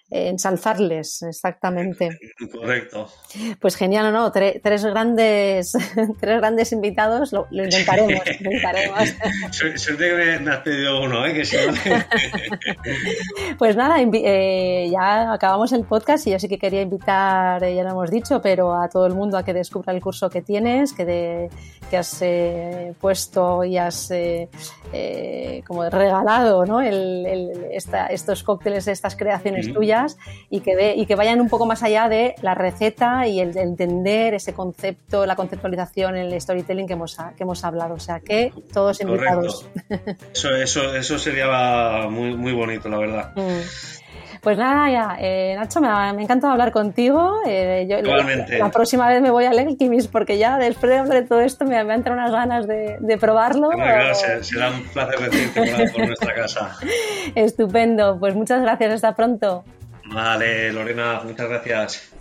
ensalzarles, 0.09 1.23
exactamente. 1.23 2.09
Correcto. 2.51 3.09
Pues 3.59 3.75
genial, 3.75 4.13
¿no? 4.13 4.31
tres 4.31 4.85
grandes, 4.85 5.71
tres 6.19 6.37
grandes 6.39 6.71
invitados, 6.71 7.33
lo, 7.33 7.47
intentaremos, 7.51 8.23
lo 8.25 8.31
intentaremos. 8.31 9.15
Suerte 9.51 10.09
que 10.09 10.39
me 10.39 10.51
has 10.51 10.59
pedido 10.59 11.01
uno, 11.01 11.25
¿eh? 11.25 11.33
Que 11.33 11.45
si 11.45 11.57
pues 13.57 13.75
nada, 13.75 13.97
eh, 14.01 14.89
ya 14.91 15.33
acabamos 15.33 15.71
el 15.73 15.83
podcast 15.83 16.27
y 16.27 16.31
yo 16.31 16.39
sí 16.39 16.47
que 16.47 16.57
quería 16.57 16.81
invitar, 16.81 17.63
eh, 17.63 17.75
ya 17.75 17.83
lo 17.83 17.91
hemos 17.91 18.11
dicho, 18.11 18.41
pero 18.41 18.75
a 18.75 18.89
todo 18.89 19.07
el 19.07 19.13
mundo 19.13 19.37
a 19.37 19.43
que 19.43 19.53
descubra 19.53 19.93
el 19.93 20.01
curso 20.01 20.29
que 20.29 20.41
tienes, 20.41 20.93
que, 20.93 21.05
de, 21.05 21.49
que 21.89 21.97
has 21.97 22.21
eh, 22.21 22.93
puesto 22.99 23.63
y 23.63 23.77
has 23.77 24.11
como 25.65 25.89
regalado, 25.89 26.65
¿no? 26.65 26.81
El, 26.81 27.67
estos 27.71 28.43
cócteles, 28.43 28.87
estas 28.87 29.15
creaciones 29.15 29.73
tuyas 29.73 29.92
y 30.49 30.61
que, 30.61 30.95
y 30.95 31.05
que 31.05 31.15
vayan 31.15 31.41
un 31.41 31.49
poco 31.49 31.65
más 31.65 31.83
allá 31.83 32.09
de 32.09 32.35
la 32.41 32.55
receta 32.55 33.27
y 33.27 33.39
el 33.39 33.53
de 33.53 33.61
entender 33.61 34.33
ese 34.33 34.53
concepto, 34.53 35.25
la 35.25 35.35
conceptualización, 35.35 36.15
el 36.15 36.39
storytelling 36.39 36.87
que 36.87 36.93
hemos, 36.93 37.17
que 37.37 37.43
hemos 37.43 37.63
hablado. 37.63 37.95
O 37.95 37.99
sea 37.99 38.19
que 38.19 38.51
todos 38.71 39.01
invitados. 39.01 39.67
Eso, 40.33 40.55
eso, 40.55 40.95
eso 40.95 41.19
sería 41.19 42.07
muy, 42.09 42.35
muy 42.35 42.53
bonito, 42.53 42.89
la 42.89 42.97
verdad. 42.97 43.33
Mm. 43.35 43.93
Pues 44.43 44.57
nada, 44.57 44.91
ya, 44.91 45.15
eh, 45.21 45.55
Nacho, 45.57 45.79
me 45.79 45.87
ha, 45.87 46.09
encantado 46.09 46.51
hablar 46.51 46.73
contigo. 46.73 47.39
Eh, 47.47 47.87
yo, 47.89 48.01
La, 48.01 48.69
próxima 48.71 49.07
vez 49.07 49.21
me 49.21 49.31
voy 49.31 49.45
a 49.45 49.51
Kimis 49.77 50.07
porque 50.07 50.37
ya 50.37 50.57
después 50.57 50.91
de 50.91 50.97
hablar 50.97 51.21
de 51.21 51.27
todo 51.29 51.39
esto 51.39 51.63
me, 51.63 51.81
me 51.85 51.93
entran 51.93 52.17
unas 52.19 52.29
ganas 52.29 52.67
de, 52.67 52.97
de 52.99 53.17
probarlo. 53.17 53.69
será 54.41 54.71
un 54.71 54.83
placer 54.89 55.17
recibirte 55.17 55.91
por 55.91 56.07
nuestra 56.07 56.35
casa. 56.35 56.77
Estupendo, 57.35 58.19
pues 58.19 58.35
muchas 58.35 58.61
gracias, 58.61 58.95
hasta 58.95 59.15
pronto. 59.15 59.63
Vale, 60.05 60.71
Lorena, 60.73 61.21
muchas 61.23 61.49
gracias. 61.49 62.13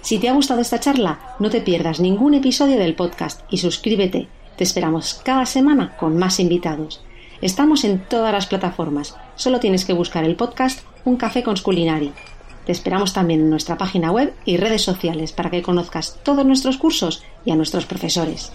Si 0.00 0.18
te 0.18 0.28
ha 0.28 0.32
gustado 0.32 0.60
esta 0.60 0.80
charla, 0.80 1.18
no 1.38 1.50
te 1.50 1.60
pierdas 1.60 2.00
ningún 2.00 2.34
episodio 2.34 2.78
del 2.78 2.94
podcast 2.94 3.42
y 3.50 3.58
suscríbete. 3.58 4.28
Te 4.56 4.64
esperamos 4.64 5.20
cada 5.24 5.46
semana 5.46 5.96
con 5.96 6.16
más 6.16 6.40
invitados. 6.40 7.04
Estamos 7.40 7.84
en 7.84 8.00
todas 8.00 8.32
las 8.32 8.46
plataformas. 8.46 9.16
Solo 9.36 9.60
tienes 9.60 9.84
que 9.84 9.92
buscar 9.92 10.24
el 10.24 10.36
podcast 10.36 10.80
Un 11.04 11.16
café 11.16 11.42
con 11.42 11.56
Sculinari. 11.56 12.12
Te 12.66 12.72
esperamos 12.72 13.12
también 13.12 13.40
en 13.40 13.50
nuestra 13.50 13.78
página 13.78 14.10
web 14.10 14.34
y 14.44 14.56
redes 14.56 14.82
sociales 14.82 15.32
para 15.32 15.50
que 15.50 15.62
conozcas 15.62 16.18
todos 16.22 16.44
nuestros 16.44 16.76
cursos 16.76 17.22
y 17.44 17.50
a 17.50 17.56
nuestros 17.56 17.86
profesores. 17.86 18.52